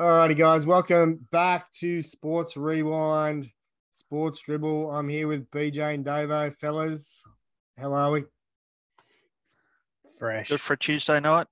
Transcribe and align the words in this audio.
Alrighty, 0.00 0.34
guys, 0.34 0.64
welcome 0.64 1.28
back 1.30 1.70
to 1.72 2.02
Sports 2.02 2.56
Rewind, 2.56 3.50
Sports 3.92 4.40
Dribble. 4.40 4.90
I'm 4.90 5.10
here 5.10 5.28
with 5.28 5.50
BJ 5.50 5.92
and 5.92 6.06
Davo, 6.06 6.54
fellas. 6.54 7.22
How 7.76 7.92
are 7.92 8.10
we, 8.10 8.24
Fresh. 10.18 10.48
Good 10.48 10.62
for 10.62 10.72
a 10.72 10.78
Tuesday 10.78 11.20
night. 11.20 11.48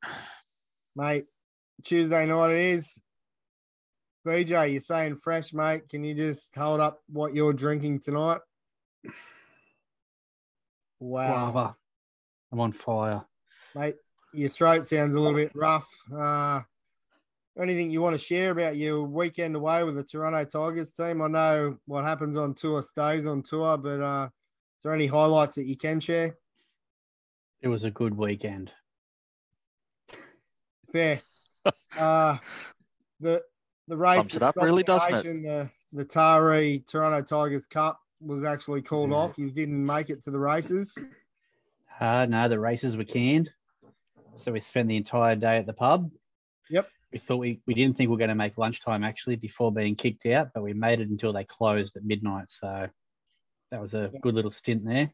mate? 0.97 1.27
Tuesday 1.85 2.25
night 2.25 2.53
it 2.53 2.59
is. 2.59 2.99
BJ, 4.27 4.73
you're 4.73 4.81
saying 4.81 5.17
fresh, 5.17 5.53
mate. 5.53 5.87
Can 5.91 6.03
you 6.03 6.15
just 6.15 6.55
hold 6.55 6.81
up 6.81 7.03
what 7.11 7.35
you're 7.35 7.53
drinking 7.53 8.01
tonight? 8.01 8.41
Wow, 11.01 11.51
Guava. 11.51 11.77
I'm 12.51 12.61
on 12.61 12.73
fire. 12.73 13.27
mate, 13.75 13.97
your 14.33 14.49
throat 14.49 14.87
sounds 14.87 15.15
a 15.15 15.21
little 15.21 15.37
bit 15.37 15.53
rough. 15.55 15.87
Uh, 16.11 16.63
anything 17.63 17.91
you 17.91 18.01
want 18.01 18.15
to 18.15 18.25
share 18.25 18.51
about 18.51 18.77
your 18.77 19.03
weekend 19.03 19.57
away 19.57 19.83
with 19.85 19.97
the 19.97 20.05
Toronto 20.05 20.45
Tigers 20.45 20.93
team? 20.93 21.23
I 21.23 21.29
know 21.29 21.79
what 21.87 22.05
happens 22.05 22.37
on 22.37 22.55
tour 22.55 22.83
stays 22.83 23.27
on 23.27 23.43
tour, 23.43 23.77
but 23.77 24.01
uh, 24.01 24.27
is 24.27 24.83
there 24.85 24.95
any 24.95 25.07
highlights 25.07 25.57
that 25.57 25.67
you 25.67 25.77
can 25.77 26.01
share? 26.01 26.37
It 27.61 27.69
was 27.69 27.85
a 27.85 27.91
good 27.91 28.17
weekend. 28.17 28.73
Fair. 30.93 31.21
uh, 31.99 32.39
the 33.21 33.43
the 33.89 33.97
race 33.97 34.17
Sums 34.17 34.37
it 34.37 34.43
at 34.43 34.49
up 34.49 34.57
really, 34.57 34.83
doesn't 34.83 35.27
it? 35.27 35.43
The, 35.43 35.71
the 35.93 36.05
Tari 36.05 36.85
Toronto 36.87 37.23
Tigers 37.23 37.67
Cup 37.67 38.01
was 38.21 38.45
actually 38.45 38.83
called 38.83 39.11
Yeah. 39.11 39.17
off. 39.17 39.39
You 39.39 39.51
didn't 39.51 39.85
make 39.85 40.11
it 40.11 40.23
to 40.25 40.31
the 40.31 40.39
races. 40.39 40.97
Uh, 42.01 42.27
no, 42.27 42.49
the 42.49 42.61
races 42.61 42.97
were 42.97 43.05
canned. 43.05 43.51
So 44.37 44.53
we 44.53 44.61
spent 44.61 44.89
the 44.89 44.97
entire 44.97 45.35
day 45.35 45.57
at 45.57 45.67
the 45.67 45.73
pub. 45.73 46.11
Yep. 46.71 46.89
We 47.13 47.19
thought 47.19 47.39
we, 47.39 47.61
we 47.67 47.75
didn't 47.75 47.97
think 47.97 48.09
we 48.09 48.13
were 48.13 48.19
going 48.19 48.29
to 48.29 48.35
make 48.35 48.59
lunchtime 48.59 49.03
actually 49.03 49.37
before 49.37 49.73
being 49.73 49.97
kicked 49.97 50.27
out, 50.27 50.51
but 50.55 50.63
we 50.63 50.75
made 50.75 51.01
it 51.01 51.09
until 51.09 51.33
they 51.33 51.45
closed 51.45 51.97
at 51.97 52.05
midnight. 52.05 52.47
So 52.49 52.89
that 53.71 53.81
was 53.81 53.95
a 53.95 54.11
good 54.23 54.35
little 54.35 54.51
stint 54.51 54.85
there. 54.85 55.11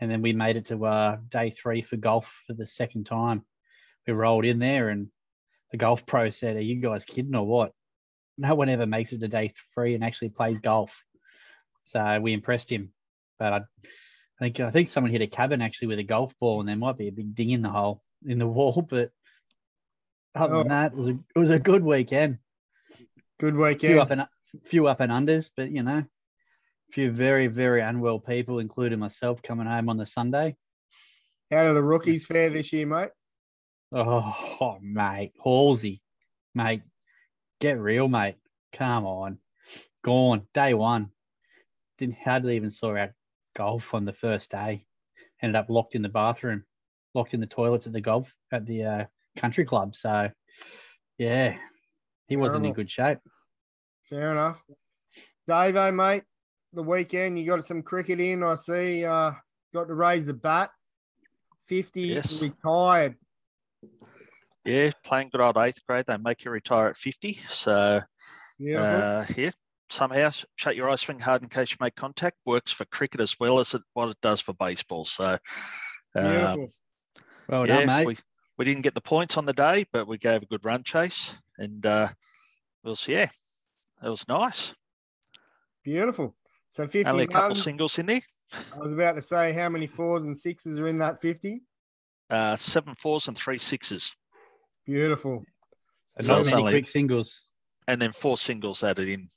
And 0.00 0.10
then 0.10 0.22
we 0.22 0.32
made 0.32 0.56
it 0.56 0.66
to 0.66 0.86
uh, 0.86 1.18
day 1.28 1.50
three 1.50 1.82
for 1.82 1.96
golf 1.96 2.26
for 2.46 2.54
the 2.54 2.66
second 2.66 3.04
time. 3.04 3.44
We 4.06 4.12
rolled 4.12 4.44
in 4.44 4.58
there 4.58 4.88
and 4.88 5.08
the 5.70 5.76
golf 5.76 6.06
pro 6.06 6.30
said, 6.30 6.56
Are 6.56 6.60
you 6.60 6.76
guys 6.76 7.04
kidding 7.04 7.34
or 7.34 7.46
what? 7.46 7.72
No 8.36 8.54
one 8.54 8.68
ever 8.68 8.86
makes 8.86 9.12
it 9.12 9.20
to 9.20 9.28
day 9.28 9.52
three 9.74 9.94
and 9.94 10.04
actually 10.04 10.30
plays 10.30 10.58
golf. 10.58 10.90
So 11.84 12.20
we 12.20 12.32
impressed 12.32 12.70
him. 12.70 12.92
But 13.38 13.52
I, 13.52 13.56
I 13.56 13.62
think 14.40 14.60
I 14.60 14.70
think 14.70 14.88
someone 14.88 15.12
hit 15.12 15.22
a 15.22 15.26
cabin 15.26 15.62
actually 15.62 15.88
with 15.88 15.98
a 15.98 16.04
golf 16.04 16.32
ball, 16.40 16.60
and 16.60 16.68
there 16.68 16.76
might 16.76 16.98
be 16.98 17.08
a 17.08 17.12
big 17.12 17.34
ding 17.34 17.50
in 17.50 17.62
the 17.62 17.70
hole 17.70 18.02
in 18.26 18.38
the 18.38 18.46
wall. 18.48 18.86
But 18.88 19.10
other 20.34 20.58
than 20.58 20.66
Oh. 20.66 20.68
that, 20.68 20.92
it 20.92 20.98
was 20.98 21.08
a 21.08 21.18
it 21.34 21.38
was 21.38 21.50
a 21.50 21.58
good 21.58 21.82
weekend. 21.84 22.38
Good 23.40 23.54
Few 23.54 23.62
weekend. 23.62 23.98
up 24.00 24.10
and 24.10 24.26
few 24.64 24.86
up 24.86 25.00
and 25.00 25.10
unders, 25.12 25.50
but 25.56 25.70
you 25.70 25.82
know, 25.82 25.98
a 25.98 26.92
few 26.92 27.10
very 27.10 27.46
very 27.48 27.80
unwell 27.82 28.18
people, 28.20 28.58
including 28.58 28.98
myself, 28.98 29.42
coming 29.42 29.66
home 29.66 29.88
on 29.88 29.96
the 29.96 30.06
Sunday. 30.06 30.56
How 31.50 31.64
do 31.64 31.74
the 31.74 31.82
rookies 31.82 32.26
fare 32.26 32.50
this 32.50 32.72
year, 32.72 32.86
mate? 32.86 33.10
Oh, 33.92 34.78
mate, 34.82 35.32
Halsey, 35.44 36.02
mate, 36.54 36.82
get 37.60 37.78
real, 37.78 38.08
mate. 38.08 38.36
Come 38.72 39.04
on, 39.06 39.38
gone 40.02 40.46
day 40.52 40.74
one. 40.74 41.10
Didn't 41.98 42.16
hardly 42.16 42.56
even 42.56 42.72
saw 42.72 42.96
our 42.96 43.14
golf 43.54 43.94
on 43.94 44.04
the 44.04 44.12
first 44.12 44.50
day. 44.50 44.86
Ended 45.40 45.54
up 45.56 45.66
locked 45.68 45.94
in 45.94 46.02
the 46.02 46.08
bathroom, 46.08 46.64
locked 47.14 47.34
in 47.34 47.40
the 47.40 47.46
toilets 47.46 47.86
at 47.86 47.92
the 47.92 48.00
golf 48.00 48.32
at 48.50 48.66
the 48.66 48.82
uh, 48.84 49.04
country 49.36 49.64
club. 49.64 49.94
So, 49.96 50.30
yeah, 51.18 51.56
he 52.28 52.36
wasn't 52.36 52.66
in 52.66 52.72
good 52.72 52.90
shape. 52.90 53.18
Fair 54.04 54.32
enough. 54.32 54.62
Davo, 55.48 55.94
mate, 55.94 56.24
the 56.72 56.82
weekend 56.82 57.38
you 57.38 57.46
got 57.46 57.64
some 57.64 57.82
cricket 57.82 58.20
in. 58.20 58.42
I 58.42 58.54
see. 58.56 59.04
Uh, 59.04 59.32
got 59.72 59.88
to 59.88 59.94
raise 59.94 60.26
the 60.26 60.34
bat. 60.34 60.70
Fifty 61.66 62.02
Yes. 62.02 62.40
retired. 62.42 63.16
Yeah, 64.64 64.90
playing 65.04 65.28
good 65.30 65.40
old 65.42 65.58
eighth 65.58 65.84
grade, 65.86 66.06
they 66.06 66.16
make 66.16 66.44
you 66.44 66.50
retire 66.50 66.88
at 66.88 66.96
50. 66.96 67.38
So, 67.50 68.00
Beautiful. 68.58 68.96
uh, 68.96 69.26
yeah, 69.36 69.50
somehow 69.90 70.30
shut 70.56 70.74
your 70.74 70.88
eyes, 70.88 71.02
swing 71.02 71.18
hard 71.18 71.42
in 71.42 71.50
case 71.50 71.72
you 71.72 71.76
make 71.80 71.94
contact. 71.94 72.38
Works 72.46 72.72
for 72.72 72.86
cricket 72.86 73.20
as 73.20 73.36
well 73.38 73.58
as 73.58 73.74
it, 73.74 73.82
what 73.92 74.08
it 74.08 74.16
does 74.22 74.40
for 74.40 74.54
baseball. 74.54 75.04
So, 75.04 75.36
um, 76.14 76.30
Beautiful. 76.30 76.68
Well 77.48 77.66
yeah, 77.66 77.84
done, 77.84 77.86
mate. 77.86 78.06
we, 78.06 78.16
we 78.56 78.64
didn't 78.64 78.82
get 78.82 78.94
the 78.94 79.00
points 79.00 79.36
on 79.36 79.44
the 79.46 79.52
day, 79.52 79.84
but 79.92 80.06
we 80.06 80.18
gave 80.18 80.42
a 80.42 80.46
good 80.46 80.64
run 80.64 80.82
chase. 80.82 81.34
And 81.58 81.84
uh, 81.84 82.08
it 82.84 82.88
was, 82.88 83.06
yeah, 83.08 83.28
it 84.02 84.08
was 84.08 84.26
nice. 84.28 84.74
Beautiful. 85.82 86.34
So 86.70 86.86
fifty 86.86 87.08
Only 87.08 87.24
a 87.24 87.28
couple 87.28 87.48
runs. 87.50 87.62
singles 87.62 87.98
in 87.98 88.06
there. 88.06 88.20
I 88.74 88.78
was 88.78 88.92
about 88.92 89.12
to 89.16 89.20
say 89.20 89.52
how 89.52 89.68
many 89.68 89.86
fours 89.86 90.24
and 90.24 90.36
sixes 90.36 90.78
are 90.80 90.88
in 90.88 90.98
that 90.98 91.20
fifty. 91.20 91.62
Uh, 92.30 92.56
seven 92.56 92.94
fours 92.96 93.28
and 93.28 93.36
three 93.36 93.58
sixes. 93.58 94.14
Beautiful. 94.86 95.44
So 96.20 96.26
so 96.26 96.36
not 96.36 96.44
many 96.46 96.56
only- 96.58 96.72
quick 96.72 96.88
singles. 96.88 97.42
And 97.86 98.00
then 98.00 98.12
four 98.12 98.38
singles 98.38 98.82
added 98.82 99.08
in 99.08 99.28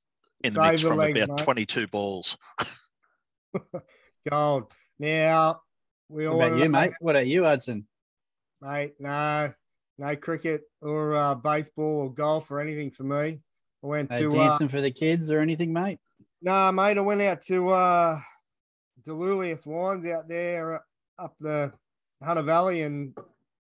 in 0.44 0.54
the 0.54 0.62
Save 0.64 0.72
mix 0.72 0.82
the 0.84 0.88
from 0.90 0.98
legs, 0.98 1.22
about 1.22 1.40
mate. 1.40 1.44
22 1.44 1.88
balls. 1.88 2.38
Gold. 4.30 4.72
Now 5.00 5.62
we 6.10 6.28
What 6.28 6.34
all 6.34 6.42
about 6.42 6.58
you, 6.58 6.64
know- 6.66 6.80
mate? 6.80 6.94
What 7.00 7.16
about 7.16 7.28
you, 7.28 7.44
Hudson? 7.44 7.88
Mate, 8.62 8.96
no, 9.00 9.54
no 9.98 10.16
cricket 10.16 10.64
or 10.82 11.16
uh, 11.16 11.36
baseball 11.36 12.02
or 12.02 12.14
golf 12.14 12.50
or 12.52 12.60
anything 12.60 12.92
for 12.92 13.04
me. 13.04 13.40
I 13.84 13.88
went 13.88 14.12
No 14.12 14.20
to 14.20 14.40
uh, 14.40 14.50
dancing 14.50 14.70
for 14.70 14.82
the 14.82 14.92
kids 14.92 15.30
or 15.30 15.40
anything, 15.40 15.72
mate? 15.72 16.00
Nah, 16.42 16.72
mate, 16.72 16.98
I 16.98 17.02
went 17.02 17.22
out 17.22 17.42
to 17.44 17.70
uh 17.70 18.20
De 19.04 19.12
Iuliis 19.12 19.66
Wines 19.66 20.06
out 20.08 20.28
there 20.28 20.76
uh, 20.76 21.24
up 21.24 21.36
the 21.40 21.72
Hunter 22.22 22.42
Valley 22.42 22.82
and 22.82 23.16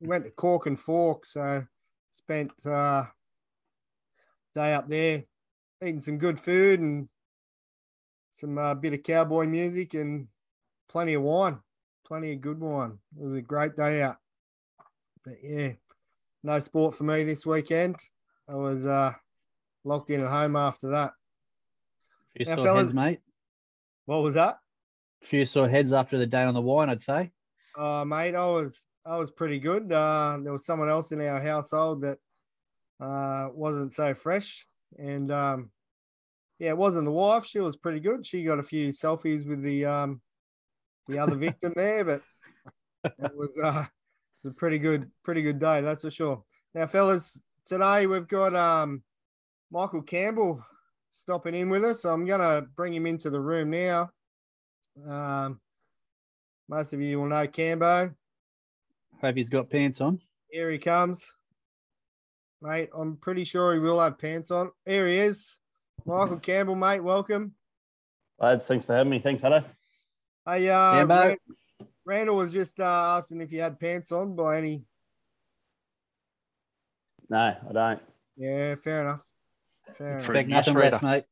went 0.00 0.24
to 0.24 0.30
Cork 0.30 0.66
and 0.66 0.78
Fork. 0.78 1.26
So 1.26 1.64
spent 2.12 2.52
uh 2.66 3.04
day 4.54 4.74
up 4.74 4.88
there 4.88 5.24
eating 5.82 6.00
some 6.00 6.18
good 6.18 6.40
food 6.40 6.80
and 6.80 7.08
some 8.32 8.56
uh, 8.56 8.74
bit 8.74 8.94
of 8.94 9.02
cowboy 9.02 9.46
music 9.46 9.94
and 9.94 10.28
plenty 10.88 11.14
of 11.14 11.22
wine, 11.22 11.58
plenty 12.06 12.32
of 12.32 12.40
good 12.40 12.60
wine. 12.60 12.98
It 13.20 13.24
was 13.24 13.38
a 13.38 13.42
great 13.42 13.76
day 13.76 14.02
out. 14.02 14.16
But 15.24 15.34
yeah, 15.42 15.72
no 16.42 16.58
sport 16.60 16.94
for 16.94 17.04
me 17.04 17.24
this 17.24 17.44
weekend. 17.44 17.96
I 18.48 18.54
was 18.54 18.86
uh 18.86 19.12
locked 19.84 20.10
in 20.10 20.22
at 20.22 20.30
home 20.30 20.56
after 20.56 20.90
that. 20.90 21.12
Few 22.36 22.46
Now, 22.46 22.56
sore 22.56 22.64
fellas- 22.66 22.82
heads, 22.84 22.94
mate. 22.94 23.20
What 24.06 24.22
was 24.22 24.34
that? 24.34 24.58
Few 25.22 25.44
sore 25.44 25.68
heads 25.68 25.92
after 25.92 26.16
the 26.18 26.26
day 26.26 26.42
on 26.42 26.54
the 26.54 26.60
wine, 26.60 26.88
I'd 26.88 27.02
say. 27.02 27.32
Uh, 27.76 28.04
mate, 28.04 28.34
I 28.34 28.46
was 28.46 28.86
I 29.04 29.16
was 29.16 29.30
pretty 29.30 29.58
good. 29.58 29.90
Uh, 29.92 30.38
there 30.42 30.52
was 30.52 30.64
someone 30.66 30.88
else 30.88 31.12
in 31.12 31.20
our 31.20 31.40
household 31.40 32.02
that 32.02 32.18
uh, 33.00 33.48
wasn't 33.52 33.92
so 33.92 34.14
fresh, 34.14 34.66
and 34.98 35.30
um, 35.30 35.70
yeah, 36.58 36.70
it 36.70 36.76
wasn't 36.76 37.04
the 37.04 37.10
wife. 37.12 37.44
She 37.44 37.60
was 37.60 37.76
pretty 37.76 38.00
good. 38.00 38.26
She 38.26 38.44
got 38.44 38.58
a 38.58 38.62
few 38.62 38.88
selfies 38.88 39.46
with 39.46 39.62
the 39.62 39.84
um, 39.84 40.20
the 41.08 41.18
other 41.18 41.36
victim 41.46 41.72
there, 41.76 42.04
but 42.04 42.22
it 43.04 43.36
was 43.36 43.50
uh, 43.62 43.86
it 44.42 44.48
was 44.48 44.52
a 44.52 44.56
pretty 44.56 44.78
good 44.78 45.10
pretty 45.24 45.42
good 45.42 45.58
day, 45.58 45.80
that's 45.80 46.02
for 46.02 46.10
sure. 46.10 46.44
Now, 46.74 46.86
fellas, 46.86 47.42
today 47.66 48.06
we've 48.06 48.28
got 48.28 48.54
um, 48.54 49.02
Michael 49.70 50.02
Campbell 50.02 50.64
stopping 51.10 51.54
in 51.54 51.68
with 51.68 51.84
us. 51.84 52.04
I'm 52.04 52.24
gonna 52.24 52.62
bring 52.76 52.94
him 52.94 53.06
into 53.06 53.30
the 53.30 53.40
room 53.40 53.70
now. 53.70 54.10
Um, 55.06 55.60
most 56.68 56.92
of 56.92 57.00
you 57.00 57.18
will 57.18 57.26
know 57.26 57.46
Cambo. 57.48 58.14
Hope 59.20 59.36
he's 59.36 59.48
got 59.48 59.70
pants 59.70 60.00
on. 60.00 60.20
Here 60.50 60.70
he 60.70 60.78
comes. 60.78 61.26
Mate, 62.62 62.90
I'm 62.96 63.16
pretty 63.16 63.44
sure 63.44 63.74
he 63.74 63.80
will 63.80 64.00
have 64.00 64.18
pants 64.18 64.50
on. 64.50 64.70
Here 64.84 65.06
he 65.08 65.18
is. 65.18 65.58
Michael 66.06 66.38
Campbell, 66.38 66.74
mate, 66.74 67.00
welcome. 67.00 67.54
Lads, 68.38 68.66
thanks 68.66 68.84
for 68.84 68.94
having 68.94 69.10
me. 69.10 69.18
Thanks, 69.18 69.42
Hutto. 69.42 69.64
Hey, 70.46 70.68
uh, 70.68 70.76
Cambo. 70.94 71.08
Rand- 71.08 71.38
Randall 72.08 72.36
was 72.36 72.54
just 72.54 72.80
uh, 72.80 73.16
asking 73.18 73.42
if 73.42 73.52
you 73.52 73.60
had 73.60 73.78
pants 73.78 74.12
on 74.12 74.34
by 74.34 74.56
any. 74.56 74.82
No, 77.28 77.36
I 77.36 77.72
don't. 77.74 78.00
Yeah, 78.34 78.76
fair 78.76 79.02
enough. 79.02 79.26
Fair 79.98 80.12
enough. 80.12 80.22
Expect 80.22 80.48
nothing 80.48 80.74
less, 80.74 81.02
mate. 81.02 81.24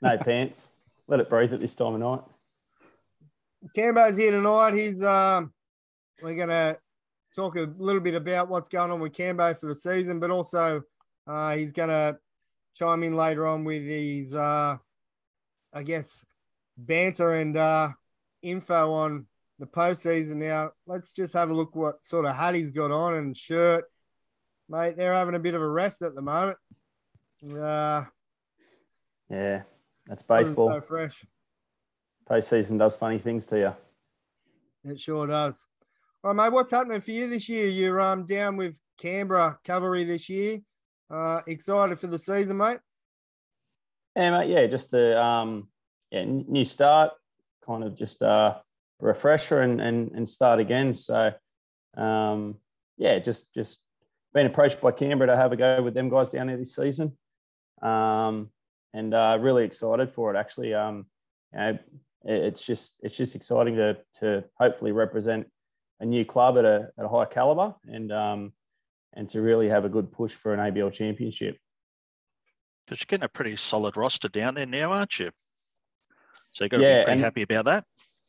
No 0.00 0.16
pants. 0.16 0.68
Let 1.08 1.18
it 1.18 1.28
breathe 1.28 1.52
at 1.52 1.58
this 1.58 1.74
time 1.74 1.94
of 1.94 2.00
night. 2.00 2.20
Cambo's 3.76 4.16
here 4.16 4.30
tonight. 4.30 4.74
He's 4.74 5.02
um, 5.02 5.52
we're 6.22 6.36
gonna 6.36 6.76
talk 7.34 7.56
a 7.56 7.68
little 7.76 8.00
bit 8.00 8.14
about 8.14 8.48
what's 8.48 8.68
going 8.68 8.92
on 8.92 9.00
with 9.00 9.12
Cambo 9.12 9.58
for 9.58 9.66
the 9.66 9.74
season, 9.74 10.20
but 10.20 10.30
also 10.30 10.82
uh, 11.26 11.56
he's 11.56 11.72
gonna 11.72 12.16
chime 12.76 13.02
in 13.02 13.16
later 13.16 13.44
on 13.44 13.64
with 13.64 13.82
his 13.82 14.36
uh, 14.36 14.76
I 15.72 15.82
guess 15.82 16.24
banter 16.78 17.32
and 17.32 17.56
uh, 17.56 17.88
info 18.40 18.92
on 18.92 19.26
the 19.60 19.66
postseason. 19.66 20.36
Now 20.36 20.70
let's 20.86 21.12
just 21.12 21.34
have 21.34 21.50
a 21.50 21.54
look 21.54 21.76
what 21.76 22.04
sort 22.04 22.24
of 22.24 22.34
hat 22.34 22.54
he's 22.54 22.70
got 22.70 22.90
on 22.90 23.14
and 23.14 23.36
shirt, 23.36 23.84
mate. 24.68 24.96
They're 24.96 25.12
having 25.12 25.34
a 25.34 25.38
bit 25.38 25.54
of 25.54 25.62
a 25.62 25.68
rest 25.68 26.02
at 26.02 26.14
the 26.14 26.22
moment. 26.22 26.56
Uh, 27.48 28.04
Yeah, 29.28 29.62
that's 30.06 30.22
baseball. 30.22 30.72
So 30.72 30.80
fresh. 30.80 31.24
Postseason 32.28 32.78
does 32.78 32.96
funny 32.96 33.18
things 33.18 33.46
to 33.46 33.58
you. 33.58 34.90
It 34.90 34.98
sure 34.98 35.26
does. 35.26 35.66
All 36.24 36.32
right, 36.32 36.44
mate. 36.46 36.52
What's 36.54 36.72
happening 36.72 37.00
for 37.00 37.10
you 37.10 37.28
this 37.28 37.48
year? 37.48 37.66
You're 37.66 38.00
um 38.00 38.24
down 38.24 38.56
with 38.56 38.80
Canberra 38.98 39.58
Cavalry 39.62 40.04
this 40.04 40.28
year. 40.28 40.60
Uh, 41.10 41.40
excited 41.46 41.98
for 41.98 42.06
the 42.06 42.18
season, 42.18 42.56
mate. 42.56 42.78
Yeah, 44.16 44.30
mate. 44.38 44.50
Yeah, 44.50 44.66
just 44.66 44.94
a 44.94 45.20
um, 45.22 45.68
yeah, 46.10 46.24
new 46.24 46.64
start, 46.64 47.12
kind 47.66 47.84
of 47.84 47.96
just 47.96 48.22
uh, 48.22 48.54
refresher 49.00 49.60
and 49.60 49.80
and 49.80 50.10
and 50.12 50.28
start 50.28 50.60
again. 50.60 50.94
So, 50.94 51.32
um, 51.96 52.56
yeah, 52.96 53.18
just 53.18 53.52
just 53.54 53.80
been 54.32 54.46
approached 54.46 54.80
by 54.80 54.92
Canberra 54.92 55.28
to 55.28 55.36
have 55.36 55.52
a 55.52 55.56
go 55.56 55.82
with 55.82 55.94
them 55.94 56.08
guys 56.08 56.28
down 56.28 56.46
there 56.48 56.56
this 56.56 56.74
season, 56.74 57.16
um, 57.82 58.50
and 58.94 59.12
uh, 59.14 59.38
really 59.40 59.64
excited 59.64 60.12
for 60.12 60.34
it. 60.34 60.38
Actually, 60.38 60.74
um, 60.74 61.06
you 61.52 61.58
know, 61.58 61.78
it's 62.24 62.64
just 62.64 62.94
it's 63.02 63.16
just 63.16 63.34
exciting 63.34 63.76
to 63.76 63.96
to 64.20 64.44
hopefully 64.58 64.92
represent 64.92 65.46
a 66.00 66.06
new 66.06 66.24
club 66.24 66.58
at 66.58 66.64
a 66.64 66.90
at 66.98 67.04
a 67.04 67.08
high 67.08 67.24
caliber 67.24 67.74
and 67.84 68.12
um, 68.12 68.52
and 69.14 69.28
to 69.30 69.40
really 69.40 69.68
have 69.68 69.84
a 69.84 69.88
good 69.88 70.12
push 70.12 70.32
for 70.32 70.54
an 70.54 70.60
ABL 70.60 70.92
championship. 70.92 71.56
Because 72.86 73.00
you're 73.00 73.06
getting 73.06 73.24
a 73.24 73.28
pretty 73.28 73.56
solid 73.56 73.96
roster 73.96 74.28
down 74.28 74.54
there 74.54 74.66
now, 74.66 74.92
aren't 74.92 75.18
you? 75.18 75.30
So 76.52 76.64
you've 76.64 76.70
got 76.72 76.78
to 76.78 76.82
Yeah, 76.82 76.98
be 77.00 77.04
pretty 77.04 77.12
and- 77.12 77.20
happy 77.24 77.42
about 77.42 77.64
that. 77.66 77.84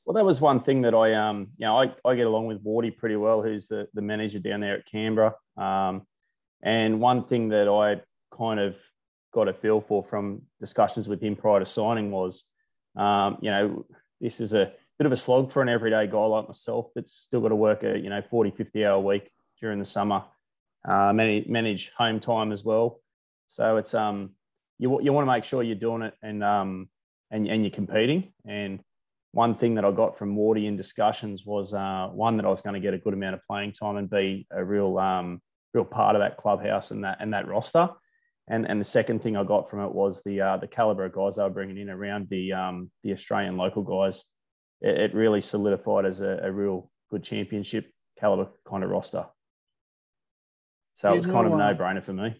Well, 0.05 0.15
that 0.15 0.25
was 0.25 0.41
one 0.41 0.59
thing 0.59 0.81
that 0.81 0.95
I, 0.95 1.13
um, 1.13 1.49
you 1.57 1.65
know, 1.65 1.79
I, 1.79 1.93
I 2.03 2.15
get 2.15 2.25
along 2.25 2.47
with 2.47 2.63
Wardy 2.63 2.95
pretty 2.95 3.15
well, 3.15 3.41
who's 3.41 3.67
the, 3.67 3.87
the 3.93 4.01
manager 4.01 4.39
down 4.39 4.61
there 4.61 4.75
at 4.75 4.85
Canberra. 4.85 5.35
Um, 5.57 6.07
and 6.63 6.99
one 6.99 7.25
thing 7.25 7.49
that 7.49 7.67
I 7.67 8.01
kind 8.35 8.59
of 8.59 8.77
got 9.33 9.47
a 9.47 9.53
feel 9.53 9.79
for 9.79 10.03
from 10.03 10.41
discussions 10.59 11.07
with 11.07 11.21
him 11.21 11.35
prior 11.35 11.59
to 11.59 11.65
signing 11.65 12.11
was, 12.11 12.43
um, 12.95 13.37
you 13.41 13.51
know, 13.51 13.85
this 14.19 14.41
is 14.41 14.53
a 14.53 14.71
bit 14.97 15.05
of 15.05 15.11
a 15.11 15.17
slog 15.17 15.51
for 15.51 15.61
an 15.61 15.69
everyday 15.69 16.07
guy 16.07 16.25
like 16.25 16.47
myself 16.47 16.87
that's 16.95 17.13
still 17.13 17.41
got 17.41 17.49
to 17.49 17.55
work 17.55 17.83
a, 17.83 17.97
you 17.97 18.09
know, 18.09 18.21
40, 18.21 18.51
50 18.51 18.85
hour 18.85 18.99
week 18.99 19.29
during 19.59 19.79
the 19.79 19.85
summer, 19.85 20.23
uh, 20.87 21.13
manage, 21.13 21.47
manage 21.47 21.91
home 21.95 22.19
time 22.19 22.51
as 22.51 22.63
well. 22.63 22.99
So 23.47 23.77
it's, 23.77 23.93
um, 23.93 24.31
you, 24.79 24.99
you 25.01 25.13
want 25.13 25.27
to 25.27 25.31
make 25.31 25.43
sure 25.43 25.61
you're 25.61 25.75
doing 25.75 26.01
it 26.01 26.15
and, 26.23 26.43
um, 26.43 26.89
and, 27.29 27.47
and 27.47 27.63
you're 27.63 27.71
competing. 27.71 28.33
And, 28.47 28.79
one 29.33 29.55
thing 29.55 29.75
that 29.75 29.85
I 29.85 29.91
got 29.91 30.17
from 30.17 30.35
Wardy 30.35 30.67
in 30.67 30.75
discussions 30.75 31.45
was 31.45 31.73
uh, 31.73 32.09
one 32.11 32.37
that 32.37 32.45
I 32.45 32.49
was 32.49 32.61
going 32.61 32.73
to 32.73 32.79
get 32.79 32.93
a 32.93 32.97
good 32.97 33.13
amount 33.13 33.35
of 33.35 33.41
playing 33.49 33.73
time 33.73 33.95
and 33.95 34.09
be 34.09 34.45
a 34.51 34.63
real 34.63 34.97
um, 34.97 35.41
real 35.73 35.85
part 35.85 36.15
of 36.15 36.21
that 36.21 36.37
clubhouse 36.37 36.91
and 36.91 37.03
that 37.03 37.17
and 37.21 37.33
that 37.33 37.47
roster. 37.47 37.89
And 38.49 38.65
and 38.69 38.81
the 38.81 38.85
second 38.85 39.23
thing 39.23 39.37
I 39.37 39.43
got 39.43 39.69
from 39.69 39.81
it 39.81 39.93
was 39.93 40.21
the 40.23 40.41
uh, 40.41 40.57
the 40.57 40.67
caliber 40.67 41.05
of 41.05 41.13
guys 41.13 41.37
they 41.37 41.43
were 41.43 41.49
bringing 41.49 41.77
in 41.77 41.89
around 41.89 42.27
the 42.29 42.51
um, 42.51 42.91
the 43.03 43.13
Australian 43.13 43.55
local 43.55 43.83
guys. 43.83 44.23
It, 44.81 44.99
it 44.99 45.13
really 45.13 45.41
solidified 45.41 46.05
as 46.05 46.19
a, 46.19 46.39
a 46.43 46.51
real 46.51 46.89
good 47.09 47.23
championship 47.23 47.89
caliber 48.19 48.49
kind 48.67 48.83
of 48.83 48.89
roster. 48.89 49.25
So 50.93 51.13
it 51.13 51.15
was 51.15 51.25
kind 51.25 51.47
of 51.47 51.53
a 51.53 51.57
no 51.57 51.73
brainer 51.73 52.03
for 52.03 52.13
me. 52.13 52.35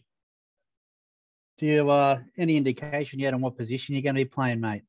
Do 1.58 1.68
you 1.68 1.90
uh 1.90 2.20
any 2.38 2.58
indication 2.58 3.20
yet 3.20 3.34
on 3.34 3.40
what 3.40 3.56
position 3.56 3.96
you're 3.96 4.02
going 4.02 4.16
to 4.16 4.26
be 4.26 4.26
playing, 4.26 4.60
mate? 4.60 4.82